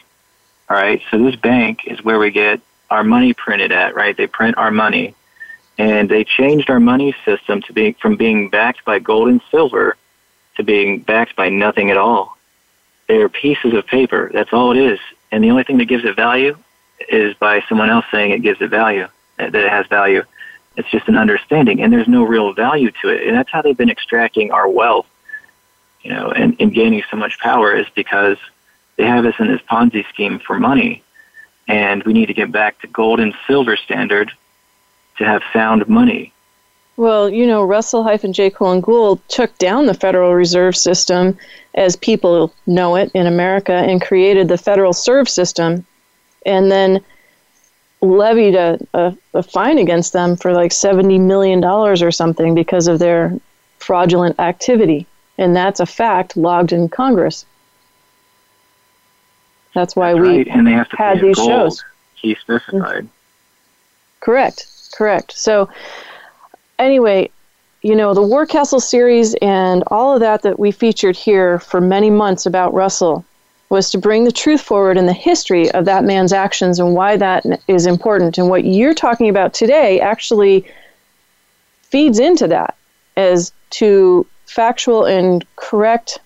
All 0.71 0.77
right. 0.77 1.03
So 1.11 1.19
this 1.23 1.37
bank 1.37 1.87
is 1.87 2.03
where 2.03 2.19
we 2.19 2.31
get 2.31 2.61
our 2.91 3.05
money 3.05 3.35
printed 3.35 3.73
at, 3.73 3.95
right? 3.95 4.17
They 4.17 4.27
print 4.27 4.57
our 4.57 4.71
money. 4.71 5.15
And 5.77 6.09
they 6.09 6.25
changed 6.25 6.71
our 6.71 6.81
money 6.81 7.15
system 7.25 7.63
to 7.63 7.73
being 7.73 7.95
from 7.95 8.17
being 8.17 8.49
backed 8.49 8.85
by 8.85 8.99
gold 8.99 9.29
and 9.29 9.41
silver 9.51 9.97
to 10.57 10.65
being 10.65 11.01
backed 11.01 11.37
by 11.37 11.49
nothing 11.49 11.91
at 11.91 11.97
all. 11.97 12.37
They're 13.07 13.29
pieces 13.29 13.75
of 13.75 13.87
paper. 13.87 14.31
That's 14.33 14.53
all 14.53 14.73
it 14.73 14.79
is. 14.79 14.99
And 15.31 15.43
the 15.43 15.51
only 15.51 15.65
thing 15.65 15.79
that 15.79 15.87
gives 15.87 16.05
it 16.05 16.17
value 16.17 16.57
is 17.09 17.35
by 17.37 17.63
someone 17.69 17.91
else 17.91 18.05
saying 18.11 18.33
it 18.33 18.43
gives 18.43 18.61
it 18.61 18.71
value, 18.71 19.09
that 19.37 19.55
it 19.55 19.71
has 19.71 19.87
value. 19.87 20.25
It's 20.77 20.91
just 20.91 21.09
an 21.09 21.17
understanding, 21.17 21.83
and 21.83 21.93
there's 21.93 22.07
no 22.07 22.23
real 22.23 22.53
value 22.53 22.93
to 23.03 23.09
it. 23.09 23.27
And 23.27 23.37
that's 23.37 23.51
how 23.51 23.63
they've 23.63 23.77
been 23.77 23.91
extracting 23.91 24.53
our 24.53 24.69
wealth, 24.69 25.07
you 26.03 26.11
know, 26.13 26.31
and, 26.31 26.57
and 26.61 26.73
gaining 26.73 27.03
so 27.11 27.17
much 27.17 27.39
power 27.39 27.75
is 27.75 27.87
because 27.95 28.39
they 28.97 29.05
have 29.05 29.25
us 29.27 29.35
in 29.39 29.49
this 29.49 29.61
Ponzi 29.63 30.07
scheme 30.09 30.39
for 30.39 30.59
money. 30.59 31.03
and 31.69 32.03
we 32.05 32.13
need 32.15 32.27
to 32.27 32.35
get 32.35 32.51
back 32.51 32.81
to 32.81 32.87
gold 32.87 33.21
and 33.21 33.35
silver 33.47 33.77
standard 33.77 34.33
to 35.19 35.25
have 35.25 35.43
sound 35.53 35.87
money. 35.89 36.33
Well, 36.97 37.29
you 37.29 37.47
know, 37.47 37.63
Russell 37.63 38.03
hyphen 38.03 38.33
J. 38.33 38.51
Colin 38.51 38.81
Gould 38.81 39.21
took 39.29 39.57
down 39.59 39.87
the 39.87 39.95
Federal 39.95 40.35
Reserve 40.35 40.77
System 40.77 41.39
as 41.75 41.95
people 41.95 42.53
know 42.67 42.97
it 42.97 43.13
in 43.15 43.27
America 43.27 43.73
and 43.73 44.03
created 44.03 44.49
the 44.49 44.59
Federal 44.59 44.93
Serve 44.93 45.29
System 45.29 45.87
and 46.45 46.73
then 46.73 47.05
levied 48.01 48.57
a, 48.57 48.79
a, 48.95 49.17
a 49.35 49.43
fine 49.43 49.79
against 49.79 50.13
them 50.13 50.37
for 50.37 50.53
like 50.53 50.73
$70 50.73 51.21
million 51.21 51.63
or 51.63 52.11
something 52.11 52.55
because 52.55 52.89
of 52.89 52.99
their 52.99 53.39
fraudulent 53.79 54.41
activity. 54.41 55.07
And 55.39 55.55
that's 55.55 55.81
a 55.81 55.87
fact 55.87 56.37
logged 56.37 56.73
in 56.73 56.89
Congress. 56.89 57.47
That's 59.75 59.95
why 59.95 60.13
That's 60.13 60.23
we 60.23 60.39
right. 60.39 60.49
and 60.49 60.67
they 60.67 60.73
have 60.73 60.89
to 60.91 60.97
had 60.97 61.21
these 61.21 61.37
gold. 61.37 61.49
shows. 61.49 61.85
He 62.15 62.35
specified. 62.35 63.09
Correct, 64.21 64.67
correct. 64.97 65.33
So, 65.39 65.69
anyway, 66.81 67.31
you 67.83 67.95
know, 67.95 68.13
the 68.13 68.23
War 68.23 68.45
Castle 68.45 68.81
series 68.81 69.35
and 69.41 69.85
all 69.87 70.15
of 70.15 70.21
that 70.21 70.43
that 70.43 70.59
we 70.59 70.73
featured 70.73 71.15
here 71.17 71.61
for 71.61 71.81
many 71.81 72.11
months 72.11 72.45
about 72.45 72.75
Russell 72.75 73.25
was 73.69 73.91
to 73.91 73.99
bring 73.99 74.25
the 74.25 74.33
truth 74.33 74.63
forward 74.63 74.97
in 74.97 75.07
the 75.07 75.13
history 75.13 75.71
of 75.73 75.85
that 75.85 76.03
man's 76.03 76.33
actions 76.33 76.81
and 76.81 76.95
why 76.95 77.17
that 77.17 77.45
is 77.69 77.87
important. 77.87 78.39
And 78.39 78.49
what 78.49 78.65
you're 78.65 78.95
talking 78.95 79.29
about 79.29 79.55
today 79.55 80.01
actually 80.01 80.67
feeds 81.83 82.19
into 82.19 82.49
that 82.49 82.75
as 83.17 83.53
to 83.71 84.27
factual 84.49 85.05
and 85.05 85.45
correct 85.57 86.19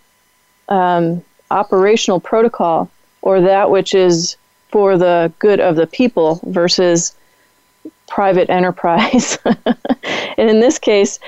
um, 0.68 1.22
operational 1.50 2.20
protocol 2.20 2.90
or 3.20 3.40
that 3.40 3.70
which 3.70 3.94
is 3.94 4.36
for 4.70 4.96
the 4.96 5.32
good 5.38 5.60
of 5.60 5.76
the 5.76 5.86
people 5.86 6.40
versus 6.44 7.14
private 8.08 8.48
enterprise. 8.48 9.38
and 9.44 10.50
in 10.50 10.60
this 10.60 10.78
case, 10.78 11.18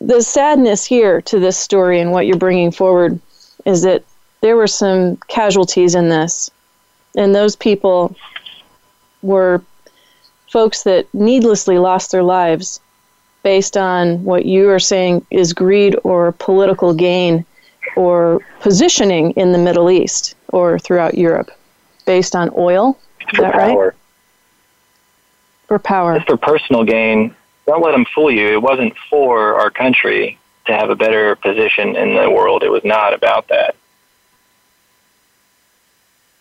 the 0.00 0.22
sadness 0.22 0.84
here 0.84 1.20
to 1.22 1.38
this 1.38 1.58
story 1.58 2.00
and 2.00 2.10
what 2.10 2.26
you're 2.26 2.36
bringing 2.36 2.70
forward 2.70 3.20
is 3.66 3.82
that 3.82 4.02
there 4.40 4.56
were 4.56 4.66
some 4.66 5.16
casualties 5.28 5.94
in 5.94 6.08
this. 6.08 6.50
And 7.16 7.34
those 7.34 7.56
people 7.56 8.16
were 9.22 9.62
folks 10.48 10.84
that 10.84 11.12
needlessly 11.12 11.78
lost 11.78 12.12
their 12.12 12.22
lives 12.22 12.80
based 13.42 13.76
on 13.76 14.22
what 14.24 14.44
you 14.44 14.68
are 14.68 14.78
saying 14.78 15.24
is 15.30 15.52
greed 15.52 15.96
or 16.04 16.32
political 16.32 16.94
gain 16.94 17.44
or 17.96 18.40
positioning 18.60 19.32
in 19.32 19.52
the 19.52 19.58
Middle 19.58 19.90
East 19.90 20.34
or 20.48 20.78
throughout 20.78 21.16
Europe 21.16 21.50
based 22.04 22.34
on 22.34 22.50
oil. 22.56 22.98
Is 23.20 23.36
for 23.36 23.42
that 23.42 23.54
power. 23.54 23.84
right? 23.86 23.94
For 25.68 25.78
power. 25.78 26.16
It's 26.16 26.26
for 26.26 26.36
personal 26.36 26.84
gain. 26.84 27.34
Don't 27.66 27.82
let 27.82 27.92
them 27.92 28.04
fool 28.04 28.30
you. 28.30 28.48
It 28.48 28.62
wasn't 28.62 28.96
for 29.08 29.60
our 29.60 29.70
country 29.70 30.38
to 30.66 30.74
have 30.74 30.90
a 30.90 30.96
better 30.96 31.36
position 31.36 31.96
in 31.96 32.14
the 32.14 32.30
world. 32.30 32.62
It 32.62 32.70
was 32.70 32.84
not 32.84 33.14
about 33.14 33.48
that. 33.48 33.74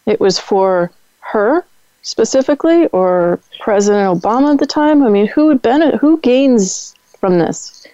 It 0.06 0.20
was 0.20 0.40
for 0.40 0.92
her 1.20 1.66
specifically 2.02 2.88
or 2.88 3.40
President 3.60 4.22
Obama 4.22 4.54
at 4.54 4.60
the 4.60 4.66
time? 4.66 5.04
I 5.04 5.10
mean, 5.10 5.28
who 5.28 5.48
would 5.48 5.62
benefit, 5.62 6.00
who 6.00 6.20
gains 6.20 6.96
from 7.20 7.40
this? 7.40 7.88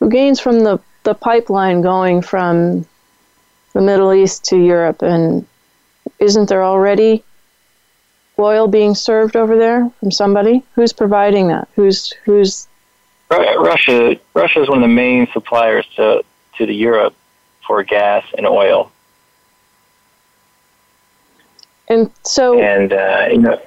Who 0.00 0.08
gains 0.08 0.40
from 0.40 0.60
the, 0.60 0.78
the 1.04 1.14
pipeline 1.14 1.80
going 1.80 2.22
from 2.22 2.86
the 3.72 3.80
Middle 3.80 4.12
East 4.12 4.44
to 4.46 4.56
Europe? 4.56 5.02
And 5.02 5.46
isn't 6.18 6.48
there 6.48 6.62
already 6.62 7.22
oil 8.38 8.66
being 8.66 8.94
served 8.94 9.36
over 9.36 9.56
there 9.56 9.90
from 10.00 10.10
somebody? 10.10 10.62
Who's 10.74 10.92
providing 10.92 11.48
that? 11.48 11.68
Who's 11.74 12.12
who's 12.24 12.66
Russia 13.30 14.16
Russia 14.34 14.62
is 14.62 14.68
one 14.68 14.78
of 14.78 14.82
the 14.82 14.94
main 14.94 15.28
suppliers 15.32 15.86
to 15.96 16.24
to 16.56 16.66
the 16.66 16.74
Europe 16.74 17.14
for 17.66 17.82
gas 17.82 18.24
and 18.36 18.46
oil. 18.46 18.90
And 21.88 22.10
so 22.22 22.60
And 22.60 22.92
uh, 22.92 23.28
you 23.30 23.38
know, 23.38 23.60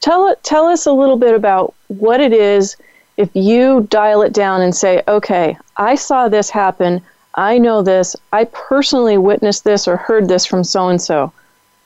tell 0.00 0.34
tell 0.42 0.66
us 0.66 0.86
a 0.86 0.92
little 0.92 1.16
bit 1.16 1.34
about 1.34 1.74
what 1.88 2.20
it 2.20 2.32
is. 2.32 2.76
If 3.16 3.30
you 3.34 3.86
dial 3.90 4.22
it 4.22 4.32
down 4.32 4.62
and 4.62 4.74
say 4.74 5.02
okay 5.06 5.56
i 5.76 5.94
saw 5.94 6.28
this 6.28 6.50
happen. 6.50 7.02
I 7.34 7.58
know 7.58 7.80
this. 7.80 8.16
I 8.32 8.44
personally 8.44 9.16
witnessed 9.16 9.62
this 9.64 9.86
or 9.86 9.96
heard 9.96 10.28
this 10.28 10.44
from 10.44 10.64
so 10.64 10.88
and 10.88 11.00
so 11.00 11.32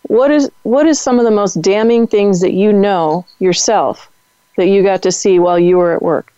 what 0.09 0.31
is 0.31 0.51
what 0.63 0.87
is 0.87 1.01
some 1.01 1.19
of 1.19 1.25
the 1.25 1.31
most 1.31 1.61
damning 1.63 2.07
things 2.07 2.41
that 2.41 2.53
you 2.53 2.73
know 2.73 3.25
yourself 3.39 4.11
that 4.57 4.69
you 4.69 4.83
got 4.83 5.03
to 5.03 5.13
see 5.13 5.39
while 5.39 5.59
you 5.59 5.77
were 5.79 5.95
at 5.95 6.03
work 6.03 6.33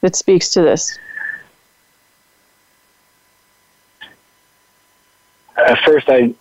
that 0.00 0.14
speaks 0.14 0.50
to 0.50 0.62
this? 0.62 0.98
Uh, 5.56 5.76
first 5.84 6.08
I 6.08 6.32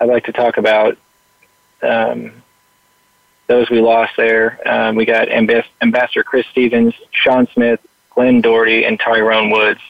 I'd 0.00 0.08
like 0.08 0.24
to 0.24 0.32
talk 0.32 0.56
about 0.56 0.96
um, 1.82 2.32
those 3.46 3.68
we 3.70 3.80
lost 3.80 4.12
there. 4.16 4.60
Um, 4.66 4.94
we 4.94 5.04
got 5.04 5.28
Ambas- 5.28 5.66
Ambassador 5.80 6.22
Chris 6.22 6.46
Stevens, 6.46 6.94
Sean 7.10 7.48
Smith, 7.48 7.80
Glenn 8.10 8.40
Doherty, 8.40 8.84
and 8.84 8.98
Tyrone 8.98 9.50
Woods. 9.50 9.80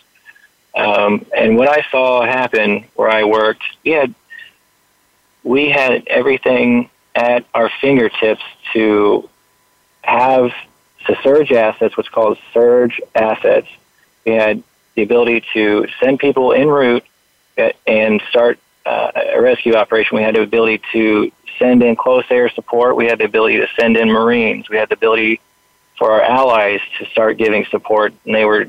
Um, 0.75 1.27
and 1.37 1.57
what 1.57 1.69
I 1.69 1.85
saw 1.91 2.25
happen 2.25 2.85
where 2.95 3.11
I 3.11 3.25
worked, 3.25 3.63
we 3.85 3.93
had 3.93 4.15
we 5.43 5.71
had 5.71 6.07
everything 6.09 6.91
at 7.15 7.45
our 7.55 7.71
fingertips 7.81 8.43
to 8.73 9.29
have 10.03 10.53
the 11.07 11.17
surge 11.23 11.53
assets, 11.53 11.97
what's 11.97 12.09
called 12.09 12.39
surge 12.53 13.01
assets. 13.15 13.67
We 14.25 14.33
had 14.33 14.63
the 14.95 15.03
ability 15.03 15.45
to 15.55 15.87
send 16.01 16.19
people 16.19 16.53
en 16.53 16.69
route 16.69 17.05
uh, 17.57 17.71
and 17.87 18.23
start 18.31 18.59
uh, 18.89 19.13
a 19.35 19.41
rescue 19.41 19.75
operation. 19.75 20.17
We 20.17 20.23
had 20.23 20.35
the 20.35 20.43
ability 20.43 20.81
to 20.93 21.31
send 21.59 21.83
in 21.83 21.97
close 21.97 22.25
air 22.31 22.49
support. 22.49 22.97
We 22.97 23.07
had 23.07 23.19
the 23.19 23.25
ability 23.25 23.59
to 23.59 23.69
send 23.79 23.97
in 23.97 24.11
Marines. 24.11 24.69
We 24.69 24.77
had 24.77 24.89
the 24.89 24.95
ability 24.95 25.41
for 25.99 26.13
our 26.13 26.23
allies 26.23 26.81
to 26.99 27.07
start 27.07 27.37
giving 27.37 27.65
support, 27.67 28.15
and 28.25 28.35
they 28.35 28.45
were 28.45 28.67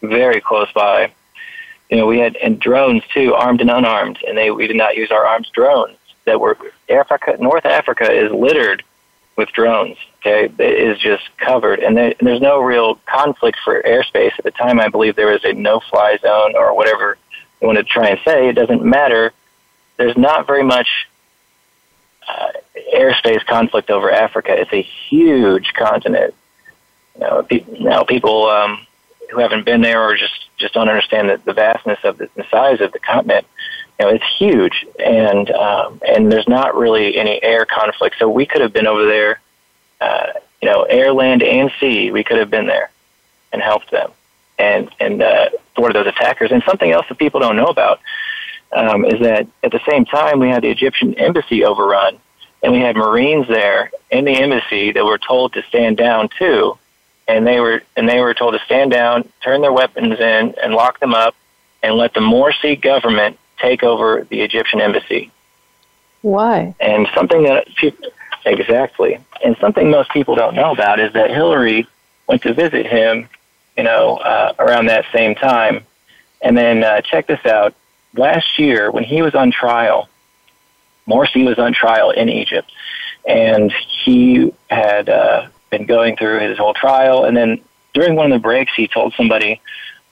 very 0.00 0.40
close 0.40 0.70
by. 0.72 1.12
You 1.90 1.96
know, 1.96 2.06
we 2.06 2.18
had 2.18 2.36
and 2.36 2.60
drones 2.60 3.02
too, 3.12 3.34
armed 3.34 3.60
and 3.60 3.70
unarmed, 3.70 4.18
and 4.26 4.36
they 4.38 4.50
we 4.50 4.66
did 4.66 4.76
not 4.76 4.96
use 4.96 5.10
our 5.10 5.26
armed 5.26 5.48
drones. 5.52 5.96
That 6.24 6.40
were 6.40 6.58
Africa, 6.90 7.36
North 7.40 7.64
Africa 7.64 8.10
is 8.10 8.30
littered 8.30 8.82
with 9.36 9.50
drones. 9.52 9.96
Okay, 10.20 10.52
it 10.58 10.88
is 10.88 10.98
just 10.98 11.24
covered, 11.38 11.80
and, 11.80 11.98
and 11.98 12.14
there's 12.20 12.40
no 12.40 12.60
real 12.60 12.96
conflict 13.06 13.58
for 13.64 13.82
airspace 13.82 14.32
at 14.38 14.44
the 14.44 14.50
time. 14.50 14.80
I 14.80 14.88
believe 14.88 15.16
there 15.16 15.32
was 15.32 15.44
a 15.44 15.52
no-fly 15.52 16.18
zone 16.20 16.54
or 16.56 16.74
whatever 16.74 17.16
you 17.60 17.66
want 17.66 17.78
to 17.78 17.84
try 17.84 18.08
and 18.08 18.20
say. 18.24 18.48
It 18.48 18.54
doesn't 18.54 18.84
matter. 18.84 19.32
There's 19.98 20.16
not 20.16 20.46
very 20.46 20.62
much 20.62 20.88
uh, 22.26 22.52
airspace 22.94 23.44
conflict 23.44 23.90
over 23.90 24.10
Africa. 24.10 24.58
It's 24.58 24.72
a 24.72 24.82
huge 24.82 25.74
continent. 25.74 26.34
You 27.16 27.20
know, 27.20 27.42
pe- 27.42 27.64
now 27.80 28.04
people 28.04 28.48
um, 28.48 28.86
who 29.30 29.40
haven't 29.40 29.64
been 29.64 29.82
there 29.82 30.02
or 30.02 30.16
just 30.16 30.46
just 30.56 30.72
don't 30.72 30.88
understand 30.88 31.28
the, 31.28 31.36
the 31.44 31.52
vastness 31.52 31.98
of 32.04 32.16
the, 32.16 32.30
the 32.36 32.44
size 32.50 32.80
of 32.80 32.92
the 32.92 33.00
continent. 33.00 33.44
You 33.98 34.06
know, 34.06 34.12
it's 34.12 34.24
huge, 34.38 34.86
and 35.04 35.50
um, 35.50 36.00
and 36.06 36.30
there's 36.30 36.48
not 36.48 36.76
really 36.76 37.16
any 37.18 37.42
air 37.42 37.66
conflict. 37.66 38.16
So 38.18 38.30
we 38.30 38.46
could 38.46 38.60
have 38.60 38.72
been 38.72 38.86
over 38.86 39.04
there. 39.04 39.40
Uh, 40.00 40.32
you 40.62 40.68
know, 40.68 40.84
air, 40.84 41.12
land, 41.12 41.42
and 41.42 41.72
sea. 41.80 42.12
We 42.12 42.22
could 42.22 42.38
have 42.38 42.50
been 42.50 42.66
there 42.66 42.90
and 43.52 43.60
helped 43.60 43.90
them 43.90 44.12
and 44.58 44.90
and 45.00 45.22
uh, 45.22 45.50
thwart 45.74 45.94
those 45.94 46.06
attackers. 46.06 46.52
And 46.52 46.62
something 46.62 46.90
else 46.90 47.06
that 47.08 47.18
people 47.18 47.40
don't 47.40 47.56
know 47.56 47.66
about 47.66 48.00
um, 48.72 49.04
is 49.04 49.20
that 49.20 49.46
at 49.62 49.72
the 49.72 49.80
same 49.88 50.04
time 50.04 50.38
we 50.38 50.48
had 50.48 50.62
the 50.62 50.70
Egyptian 50.70 51.14
embassy 51.14 51.64
overrun, 51.64 52.18
and 52.62 52.72
we 52.72 52.80
had 52.80 52.96
Marines 52.96 53.46
there 53.48 53.90
in 54.10 54.24
the 54.24 54.32
embassy 54.32 54.92
that 54.92 55.04
were 55.04 55.18
told 55.18 55.54
to 55.54 55.62
stand 55.64 55.96
down 55.96 56.28
too, 56.38 56.76
and 57.26 57.46
they 57.46 57.60
were 57.60 57.82
and 57.96 58.08
they 58.08 58.20
were 58.20 58.34
told 58.34 58.54
to 58.54 58.64
stand 58.64 58.90
down, 58.90 59.28
turn 59.42 59.60
their 59.60 59.72
weapons 59.72 60.18
in, 60.18 60.54
and 60.62 60.74
lock 60.74 61.00
them 61.00 61.14
up, 61.14 61.34
and 61.82 61.94
let 61.96 62.14
the 62.14 62.20
Morsi 62.20 62.80
government 62.80 63.38
take 63.58 63.82
over 63.82 64.26
the 64.28 64.40
Egyptian 64.40 64.80
embassy. 64.80 65.30
why 66.22 66.74
And 66.80 67.08
something 67.14 67.44
that 67.44 67.68
people, 67.76 68.08
exactly, 68.44 69.18
and 69.44 69.56
something 69.58 69.90
most 69.90 70.10
people 70.10 70.34
don't 70.34 70.54
know 70.54 70.72
about 70.72 71.00
is 71.00 71.12
that 71.14 71.30
Hillary 71.30 71.86
went 72.26 72.42
to 72.42 72.52
visit 72.54 72.86
him, 72.86 73.28
you 73.76 73.84
know, 73.84 74.16
uh, 74.16 74.52
around 74.58 74.86
that 74.86 75.06
same 75.12 75.34
time. 75.34 75.84
And 76.40 76.56
then 76.56 76.84
uh, 76.84 77.00
check 77.00 77.26
this 77.26 77.44
out: 77.46 77.74
last 78.14 78.58
year, 78.58 78.90
when 78.90 79.04
he 79.04 79.22
was 79.22 79.34
on 79.34 79.50
trial, 79.50 80.08
Morsi 81.06 81.44
was 81.44 81.58
on 81.58 81.72
trial 81.72 82.10
in 82.10 82.28
Egypt, 82.28 82.70
and 83.26 83.72
he 84.04 84.52
had 84.68 85.08
uh, 85.08 85.48
been 85.70 85.86
going 85.86 86.16
through 86.16 86.40
his 86.40 86.58
whole 86.58 86.74
trial. 86.74 87.24
And 87.24 87.36
then 87.36 87.60
during 87.94 88.14
one 88.14 88.26
of 88.30 88.32
the 88.32 88.42
breaks, 88.42 88.72
he 88.74 88.88
told 88.88 89.14
somebody, 89.14 89.60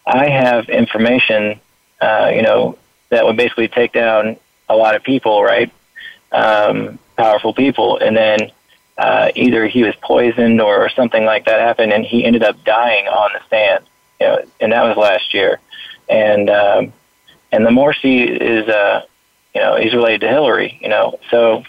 "I 0.06 0.28
have 0.28 0.68
information, 0.68 1.60
uh, 2.00 2.30
you 2.34 2.42
know, 2.42 2.78
that 3.10 3.24
would 3.24 3.36
basically 3.36 3.68
take 3.68 3.92
down 3.92 4.36
a 4.68 4.76
lot 4.76 4.94
of 4.94 5.02
people, 5.02 5.42
right?" 5.42 5.70
um, 6.32 6.98
powerful 7.16 7.54
people, 7.54 7.98
and 7.98 8.16
then 8.16 8.50
uh, 8.98 9.30
either 9.34 9.66
he 9.66 9.82
was 9.82 9.94
poisoned 9.96 10.60
or, 10.60 10.84
or 10.84 10.88
something 10.90 11.24
like 11.24 11.46
that 11.46 11.60
happened, 11.60 11.92
and 11.92 12.04
he 12.04 12.24
ended 12.24 12.42
up 12.42 12.62
dying 12.64 13.06
on 13.08 13.32
the 13.32 13.40
stand. 13.46 13.84
You 14.20 14.26
know, 14.26 14.44
and 14.60 14.72
that 14.72 14.82
was 14.84 14.96
last 14.96 15.34
year. 15.34 15.60
And 16.08 16.48
um, 16.48 16.92
and 17.52 17.64
the 17.64 17.70
Morsi 17.70 18.28
is, 18.28 18.68
uh, 18.68 19.02
you 19.54 19.60
know, 19.60 19.76
he's 19.76 19.94
related 19.94 20.22
to 20.22 20.28
Hillary. 20.28 20.78
You 20.80 20.88
know, 20.88 21.18
so 21.30 21.64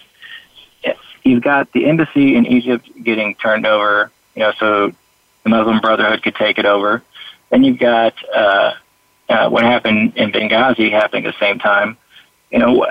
you've 1.23 1.43
got 1.43 1.71
the 1.71 1.85
embassy 1.85 2.35
in 2.35 2.45
Egypt 2.45 2.89
getting 3.03 3.35
turned 3.35 3.65
over. 3.65 4.11
You 4.35 4.43
know, 4.43 4.53
so 4.59 4.93
the 5.43 5.49
Muslim 5.49 5.79
Brotherhood 5.79 6.23
could 6.23 6.35
take 6.35 6.57
it 6.57 6.65
over. 6.65 7.03
Then 7.49 7.63
you've 7.63 7.79
got 7.79 8.13
uh, 8.33 8.73
uh, 9.29 9.49
what 9.49 9.63
happened 9.63 10.13
in 10.15 10.31
Benghazi 10.31 10.91
happening 10.91 11.25
at 11.25 11.33
the 11.33 11.39
same 11.39 11.59
time. 11.59 11.97
You 12.51 12.59
know, 12.59 12.87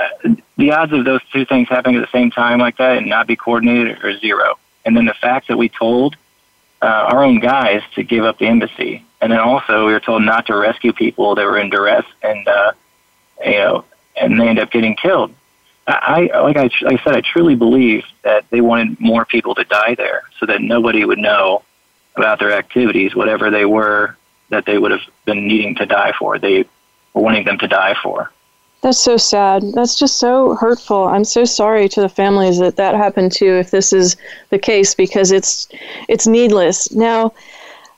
the 0.56 0.72
odds 0.72 0.92
of 0.92 1.04
those 1.04 1.20
two 1.32 1.46
things 1.46 1.68
happening 1.68 1.96
at 1.96 2.00
the 2.00 2.12
same 2.18 2.30
time 2.30 2.58
like 2.58 2.76
that 2.76 2.98
and 2.98 3.06
not 3.08 3.26
be 3.26 3.36
coordinated 3.36 4.04
are 4.04 4.18
zero. 4.18 4.58
And 4.84 4.96
then 4.96 5.06
the 5.06 5.14
fact 5.14 5.48
that 5.48 5.56
we 5.56 5.68
told 5.68 6.16
uh, 6.82 6.86
our 6.86 7.24
own 7.24 7.40
guys 7.40 7.82
to 7.94 8.02
give 8.02 8.24
up 8.24 8.38
the 8.38 8.46
embassy, 8.46 9.04
and 9.20 9.32
then 9.32 9.40
also 9.40 9.86
we 9.86 9.92
were 9.92 10.00
told 10.00 10.22
not 10.22 10.46
to 10.46 10.56
rescue 10.56 10.92
people 10.92 11.34
that 11.34 11.44
were 11.44 11.58
in 11.58 11.70
duress, 11.70 12.04
and 12.22 12.46
uh, 12.46 12.72
you 13.44 13.52
know, 13.52 13.84
and 14.16 14.40
they 14.40 14.48
end 14.48 14.58
up 14.58 14.70
getting 14.70 14.96
killed. 14.96 15.32
I, 15.88 16.30
like 16.42 16.56
I 16.56 16.70
like 16.82 17.00
I 17.00 17.04
said, 17.04 17.14
I 17.14 17.20
truly 17.20 17.54
believe 17.54 18.04
that 18.22 18.48
they 18.50 18.60
wanted 18.60 19.00
more 19.00 19.24
people 19.24 19.54
to 19.54 19.64
die 19.64 19.94
there, 19.94 20.22
so 20.38 20.46
that 20.46 20.60
nobody 20.60 21.04
would 21.04 21.18
know 21.18 21.62
about 22.16 22.38
their 22.38 22.52
activities, 22.52 23.14
whatever 23.14 23.50
they 23.50 23.64
were 23.64 24.16
that 24.48 24.64
they 24.64 24.78
would 24.78 24.90
have 24.90 25.02
been 25.24 25.46
needing 25.46 25.74
to 25.76 25.86
die 25.86 26.12
for. 26.18 26.38
They 26.38 26.64
were 27.14 27.22
wanting 27.22 27.44
them 27.44 27.58
to 27.58 27.68
die 27.68 27.94
for. 28.02 28.30
That's 28.82 28.98
so 28.98 29.16
sad. 29.16 29.64
That's 29.74 29.98
just 29.98 30.18
so 30.18 30.54
hurtful. 30.54 31.08
I'm 31.08 31.24
so 31.24 31.44
sorry 31.44 31.88
to 31.88 32.00
the 32.00 32.08
families 32.08 32.58
that 32.58 32.76
that 32.76 32.94
happened 32.94 33.32
to 33.32 33.46
if 33.46 33.70
this 33.70 33.92
is 33.92 34.16
the 34.50 34.58
case 34.58 34.94
because 34.94 35.32
it's 35.32 35.68
it's 36.08 36.26
needless. 36.26 36.92
Now, 36.92 37.32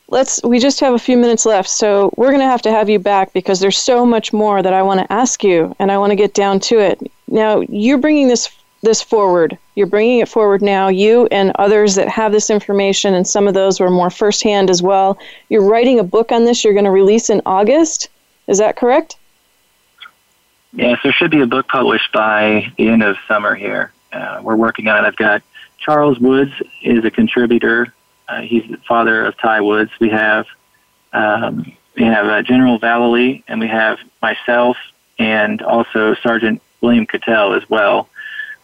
let's 0.08 0.42
we 0.42 0.58
just 0.58 0.80
have 0.80 0.94
a 0.94 0.98
few 0.98 1.16
minutes 1.16 1.46
left. 1.46 1.68
So, 1.68 2.12
we're 2.16 2.28
going 2.28 2.40
to 2.40 2.46
have 2.46 2.62
to 2.62 2.70
have 2.70 2.88
you 2.88 2.98
back 2.98 3.32
because 3.32 3.60
there's 3.60 3.78
so 3.78 4.04
much 4.04 4.32
more 4.32 4.62
that 4.62 4.72
I 4.72 4.82
want 4.82 5.00
to 5.00 5.12
ask 5.12 5.44
you 5.44 5.74
and 5.78 5.92
I 5.92 5.98
want 5.98 6.10
to 6.10 6.16
get 6.16 6.34
down 6.34 6.60
to 6.60 6.78
it. 6.78 7.00
Now, 7.28 7.60
you're 7.60 7.98
bringing 7.98 8.28
this 8.28 8.48
this 8.82 9.02
forward. 9.02 9.58
You're 9.74 9.86
bringing 9.86 10.20
it 10.20 10.28
forward 10.28 10.62
now, 10.62 10.88
you 10.88 11.26
and 11.30 11.52
others 11.56 11.94
that 11.96 12.08
have 12.08 12.32
this 12.32 12.50
information, 12.50 13.14
and 13.14 13.26
some 13.26 13.48
of 13.48 13.54
those 13.54 13.80
were 13.80 13.90
more 13.90 14.10
firsthand 14.10 14.70
as 14.70 14.82
well. 14.82 15.18
You're 15.48 15.68
writing 15.68 15.98
a 15.98 16.04
book 16.04 16.32
on 16.32 16.44
this 16.44 16.64
you're 16.64 16.74
going 16.74 16.84
to 16.84 16.90
release 16.90 17.30
in 17.30 17.42
August. 17.44 18.08
Is 18.46 18.58
that 18.58 18.76
correct? 18.76 19.16
Yes, 20.72 20.98
there 21.02 21.12
should 21.12 21.30
be 21.30 21.40
a 21.40 21.46
book 21.46 21.66
published 21.68 22.12
by 22.12 22.72
the 22.76 22.88
end 22.88 23.02
of 23.02 23.16
summer 23.26 23.54
here. 23.54 23.92
Uh, 24.12 24.40
we're 24.42 24.56
working 24.56 24.86
on 24.86 25.04
it. 25.04 25.06
I've 25.06 25.16
got 25.16 25.42
Charles 25.78 26.18
Woods 26.18 26.52
is 26.82 27.04
a 27.04 27.10
contributor. 27.10 27.92
Uh, 28.28 28.42
he's 28.42 28.68
the 28.70 28.76
father 28.88 29.24
of 29.24 29.36
Ty 29.38 29.60
Woods. 29.62 29.90
We 30.00 30.10
have 30.10 30.46
um, 31.12 31.72
we 31.96 32.04
have 32.04 32.26
uh, 32.26 32.42
General 32.42 32.78
Vallely, 32.78 33.42
and 33.48 33.58
we 33.60 33.66
have 33.68 33.98
myself, 34.22 34.76
and 35.18 35.62
also 35.62 36.14
Sergeant 36.22 36.60
William 36.80 37.06
Cattell 37.06 37.54
as 37.54 37.68
well 37.68 38.08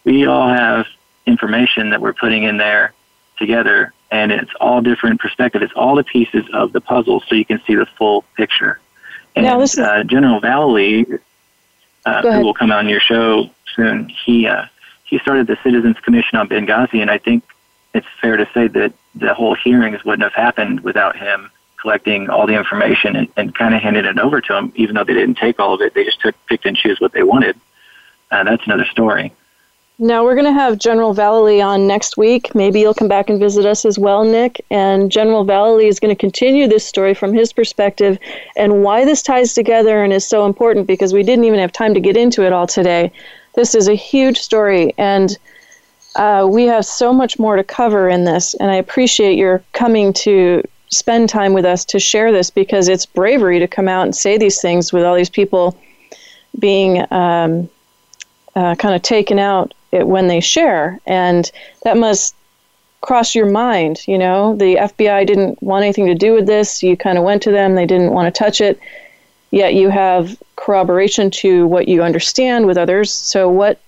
we 0.04 0.26
all 0.26 0.48
have 0.48 0.86
information 1.26 1.90
that 1.90 2.00
we're 2.00 2.12
putting 2.12 2.44
in 2.44 2.58
there 2.58 2.92
together, 3.38 3.92
and 4.10 4.30
it's 4.30 4.50
all 4.60 4.80
different 4.82 5.18
perspective. 5.20 5.62
It's 5.62 5.72
all 5.74 5.94
the 5.96 6.04
pieces 6.04 6.44
of 6.52 6.72
the 6.72 6.80
puzzle, 6.80 7.22
so 7.26 7.34
you 7.34 7.44
can 7.44 7.60
see 7.66 7.74
the 7.74 7.86
full 7.86 8.22
picture. 8.36 8.78
And 9.34 9.46
now, 9.46 9.60
is- 9.62 9.78
uh, 9.78 10.04
General 10.04 10.40
Vallely, 10.40 11.18
uh, 12.04 12.22
who 12.22 12.44
will 12.44 12.54
come 12.54 12.70
on 12.70 12.88
your 12.88 13.00
show 13.00 13.50
soon, 13.74 14.10
he 14.10 14.46
uh, 14.46 14.66
he 15.04 15.18
started 15.18 15.46
the 15.46 15.56
Citizens 15.64 15.96
Commission 16.00 16.38
on 16.38 16.48
Benghazi, 16.48 17.00
and 17.00 17.10
I 17.10 17.18
think 17.18 17.42
it's 17.94 18.06
fair 18.20 18.36
to 18.36 18.46
say 18.52 18.66
that 18.68 18.92
the 19.14 19.32
whole 19.32 19.54
hearings 19.54 20.04
wouldn't 20.04 20.22
have 20.22 20.34
happened 20.34 20.80
without 20.80 21.16
him 21.16 21.50
collecting 21.80 22.30
all 22.30 22.46
the 22.46 22.54
information 22.54 23.14
and, 23.14 23.28
and 23.36 23.54
kind 23.54 23.74
of 23.74 23.82
handing 23.82 24.04
it 24.04 24.18
over 24.18 24.40
to 24.40 24.52
them. 24.52 24.72
Even 24.74 24.94
though 24.94 25.04
they 25.04 25.14
didn't 25.14 25.36
take 25.36 25.60
all 25.60 25.74
of 25.74 25.80
it, 25.80 25.94
they 25.94 26.04
just 26.04 26.20
took 26.20 26.34
picked 26.46 26.66
and 26.66 26.76
choose 26.76 27.00
what 27.00 27.12
they 27.12 27.22
wanted. 27.22 27.56
Uh, 28.30 28.42
that's 28.42 28.64
another 28.66 28.86
story. 28.86 29.32
Now 29.98 30.24
we're 30.24 30.34
going 30.34 30.46
to 30.46 30.52
have 30.52 30.78
General 30.78 31.14
Vallely 31.14 31.64
on 31.64 31.86
next 31.86 32.16
week. 32.16 32.52
Maybe 32.52 32.80
you'll 32.80 32.94
come 32.94 33.06
back 33.06 33.30
and 33.30 33.38
visit 33.38 33.64
us 33.64 33.84
as 33.84 33.96
well, 33.96 34.24
Nick. 34.24 34.64
And 34.70 35.12
General 35.12 35.44
Vallely 35.44 35.86
is 35.86 36.00
going 36.00 36.12
to 36.12 36.18
continue 36.18 36.66
this 36.66 36.84
story 36.84 37.14
from 37.14 37.32
his 37.32 37.52
perspective 37.52 38.18
and 38.56 38.82
why 38.82 39.04
this 39.04 39.22
ties 39.22 39.54
together 39.54 40.02
and 40.02 40.12
is 40.12 40.26
so 40.26 40.46
important 40.46 40.88
because 40.88 41.12
we 41.12 41.22
didn't 41.22 41.44
even 41.44 41.60
have 41.60 41.70
time 41.70 41.94
to 41.94 42.00
get 42.00 42.16
into 42.16 42.44
it 42.44 42.52
all 42.52 42.66
today. 42.66 43.12
This 43.54 43.76
is 43.76 43.86
a 43.86 43.94
huge 43.94 44.38
story, 44.38 44.92
and 44.98 45.38
uh, 46.16 46.46
we 46.50 46.64
have 46.64 46.84
so 46.86 47.12
much 47.12 47.38
more 47.38 47.56
to 47.56 47.64
cover 47.64 48.08
in 48.08 48.24
this. 48.24 48.54
And 48.54 48.70
I 48.70 48.76
appreciate 48.76 49.36
your 49.36 49.62
coming 49.72 50.12
to 50.14 50.62
spend 50.88 51.28
time 51.28 51.52
with 51.52 51.64
us 51.64 51.84
to 51.86 51.98
share 51.98 52.30
this 52.30 52.50
because 52.50 52.88
it's 52.88 53.06
bravery 53.06 53.58
to 53.58 53.66
come 53.66 53.88
out 53.88 54.04
and 54.04 54.14
say 54.14 54.38
these 54.38 54.60
things 54.60 54.92
with 54.92 55.04
all 55.04 55.14
these 55.14 55.30
people 55.30 55.76
being 56.58 57.04
um, 57.12 57.68
uh, 58.54 58.74
kind 58.76 58.94
of 58.94 59.02
taken 59.02 59.38
out 59.38 59.74
when 59.90 60.28
they 60.28 60.40
share. 60.40 61.00
And 61.06 61.50
that 61.82 61.96
must 61.96 62.34
cross 63.00 63.34
your 63.34 63.46
mind. 63.46 64.06
You 64.06 64.18
know, 64.18 64.56
the 64.56 64.76
FBI 64.76 65.26
didn't 65.26 65.62
want 65.62 65.84
anything 65.84 66.06
to 66.06 66.14
do 66.14 66.32
with 66.32 66.46
this. 66.46 66.82
You 66.82 66.96
kind 66.96 67.18
of 67.18 67.24
went 67.24 67.42
to 67.42 67.50
them, 67.50 67.74
they 67.74 67.86
didn't 67.86 68.12
want 68.12 68.32
to 68.32 68.38
touch 68.38 68.60
it. 68.60 68.78
Yet 69.50 69.74
you 69.74 69.88
have 69.90 70.36
corroboration 70.56 71.30
to 71.30 71.66
what 71.66 71.86
you 71.86 72.02
understand 72.02 72.66
with 72.66 72.76
others. 72.76 73.12
So, 73.12 73.48
what, 73.48 73.78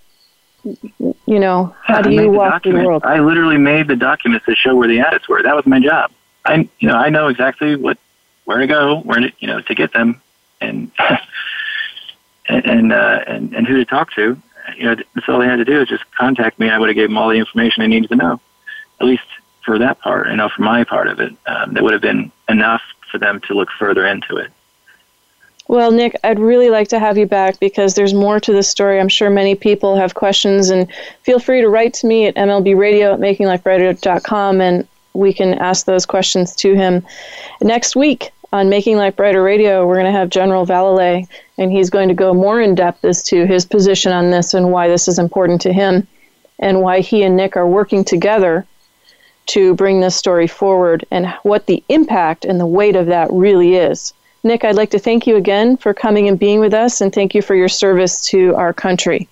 you 0.99 1.39
know, 1.39 1.75
how 1.83 2.03
do 2.03 2.11
you 2.11 2.31
walk 2.31 2.63
through 2.63 2.79
the 2.79 2.85
world? 2.85 3.03
I 3.05 3.21
literally 3.21 3.59
made 3.59 3.89
the 3.89 3.97
documents 3.97 4.47
that 4.47 4.57
show 4.57 4.75
where 4.75 4.89
the 4.89 5.01
assets 5.01 5.29
were. 5.29 5.43
That 5.43 5.55
was 5.55 5.67
my 5.67 5.81
job. 5.81 6.11
I, 6.45 6.69
you 6.79 6.89
know, 6.89 6.95
I 6.95 7.11
know 7.11 7.29
exactly 7.29 7.77
what, 7.77 7.99
where 8.45 8.59
to 8.59 8.67
go, 8.67 9.01
where 9.01 9.21
to, 9.21 9.33
you 9.39 9.49
know, 9.49 9.61
to 9.61 9.75
get 9.75 9.93
them, 9.93 10.21
and 10.61 10.91
and 12.49 12.67
and, 12.67 12.93
uh, 12.93 13.21
and 13.27 13.55
and 13.55 13.67
who 13.67 13.77
to 13.77 13.85
talk 13.85 14.13
to 14.15 14.41
you 14.77 14.85
know, 14.85 14.97
that's 15.15 15.29
all 15.29 15.39
they 15.39 15.47
had 15.47 15.57
to 15.57 15.65
do 15.65 15.81
is 15.81 15.89
just 15.89 16.05
contact 16.13 16.59
me. 16.59 16.71
I 16.71 16.79
would 16.79 16.89
have 16.89 16.97
gave 16.97 17.09
them 17.09 17.19
all 17.19 17.29
the 17.29 17.37
information 17.37 17.83
they 17.83 17.89
needed 17.89 18.09
to 18.09 18.17
know, 18.17 18.41
at 19.01 19.07
least 19.07 19.25
for 19.65 19.79
that 19.79 20.01
part. 20.01 20.29
You 20.29 20.37
know, 20.37 20.49
for 20.49 20.63
my 20.63 20.85
part 20.85 21.09
of 21.09 21.21
it, 21.21 21.33
um, 21.47 21.75
that 21.75 21.83
would 21.83 21.93
have 21.93 22.03
been 22.03 22.33
enough 22.49 22.83
for 23.11 23.19
them 23.19 23.41
to 23.43 23.55
look 23.55 23.69
further 23.79 24.07
into 24.07 24.37
it. 24.37 24.51
Well, 25.69 25.91
Nick, 25.91 26.15
I'd 26.23 26.39
really 26.39 26.71
like 26.71 26.89
to 26.89 26.99
have 27.01 27.19
you 27.19 27.27
back 27.27 27.59
because 27.59 27.95
there's 27.95 28.15
more 28.15 28.39
to 28.39 28.53
this 28.53 28.69
story. 28.69 29.01
I'm 29.01 29.09
sure 29.09 29.31
many 29.31 29.57
people 29.57 29.97
have 29.97 30.15
questions, 30.15 30.71
and 30.71 30.87
feel 31.23 31.41
free 31.41 31.61
to 31.61 31.69
write 31.69 31.93
to 31.95 32.07
me 32.07 32.27
at 32.27 32.37
mlbradio 32.37 33.15
at 33.15 33.21
makinglifebrighter.com, 33.21 34.61
and 34.61 34.87
we 35.15 35.33
can 35.33 35.55
ask 35.55 35.87
those 35.87 36.07
questions 36.07 36.55
to 36.57 36.75
him. 36.75 37.05
Next 37.61 37.97
week, 37.97 38.31
on 38.53 38.69
Making 38.69 38.97
Life 38.97 39.17
Brighter 39.17 39.43
Radio, 39.43 39.87
we're 39.87 39.97
going 39.97 40.07
to 40.07 40.13
have 40.13 40.31
General 40.31 40.65
Vallely, 40.65 41.27
and 41.59 41.73
he's 41.73 41.91
going 41.91 42.09
to 42.09 42.15
go 42.15 42.33
more 42.33 42.61
in 42.61 42.77
depth 42.77 43.05
as 43.05 43.25
to 43.25 43.45
his 43.45 43.65
position 43.65 44.13
on 44.13 44.31
this 44.31 44.55
and 44.55 44.71
why 44.71 44.87
this 44.87 45.09
is 45.09 45.19
important 45.19 45.61
to 45.63 45.73
him, 45.73 46.07
and 46.61 46.81
why 46.81 47.01
he 47.01 47.25
and 47.25 47.37
Nick 47.37 47.57
are 47.57 47.67
working 47.67 48.05
together 48.05 48.65
to 49.47 49.75
bring 49.75 50.01
this 50.01 50.15
story 50.15 50.47
forward, 50.47 51.05
and 51.11 51.27
what 51.43 51.67
the 51.67 51.83
impact 51.89 52.45
and 52.45 52.61
the 52.61 52.67
weight 52.67 52.95
of 52.95 53.07
that 53.07 53.33
really 53.33 53.75
is. 53.75 54.13
Nick, 54.47 54.65
I'd 54.65 54.77
like 54.77 54.91
to 54.91 54.99
thank 54.99 55.27
you 55.27 55.37
again 55.37 55.77
for 55.77 55.93
coming 55.93 56.29
and 56.29 56.39
being 56.39 56.61
with 56.61 56.73
us, 56.73 57.01
and 57.01 57.13
thank 57.13 57.35
you 57.35 57.43
for 57.43 57.55
your 57.55 57.69
service 57.69 58.23
to 58.29 58.55
our 58.55 58.73
country. 58.73 59.29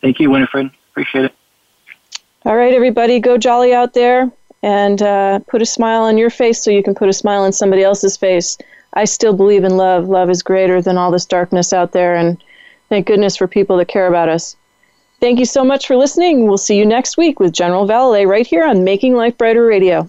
Thank 0.00 0.18
you, 0.18 0.30
Winifred. 0.30 0.70
Appreciate 0.90 1.26
it. 1.26 1.34
All 2.44 2.56
right, 2.56 2.72
everybody, 2.72 3.20
go 3.20 3.38
jolly 3.38 3.74
out 3.74 3.94
there 3.94 4.30
and 4.62 5.00
uh, 5.02 5.40
put 5.40 5.62
a 5.62 5.66
smile 5.66 6.02
on 6.02 6.18
your 6.18 6.30
face 6.30 6.62
so 6.62 6.70
you 6.70 6.82
can 6.82 6.94
put 6.94 7.08
a 7.08 7.12
smile 7.12 7.42
on 7.42 7.52
somebody 7.52 7.82
else's 7.82 8.16
face. 8.16 8.58
I 8.94 9.04
still 9.04 9.34
believe 9.34 9.64
in 9.64 9.76
love. 9.76 10.08
Love 10.08 10.30
is 10.30 10.42
greater 10.42 10.82
than 10.82 10.98
all 10.98 11.10
this 11.10 11.26
darkness 11.26 11.72
out 11.72 11.92
there, 11.92 12.16
and 12.16 12.42
thank 12.88 13.06
goodness 13.06 13.36
for 13.36 13.46
people 13.46 13.76
that 13.76 13.88
care 13.88 14.06
about 14.06 14.28
us. 14.28 14.56
Thank 15.20 15.38
you 15.38 15.44
so 15.44 15.62
much 15.62 15.86
for 15.86 15.96
listening. 15.96 16.46
We'll 16.46 16.58
see 16.58 16.78
you 16.78 16.86
next 16.86 17.18
week 17.18 17.38
with 17.38 17.52
General 17.52 17.86
Vallely 17.86 18.26
right 18.26 18.46
here 18.46 18.64
on 18.64 18.84
Making 18.84 19.14
Life 19.14 19.36
Brighter 19.36 19.64
Radio. 19.64 20.08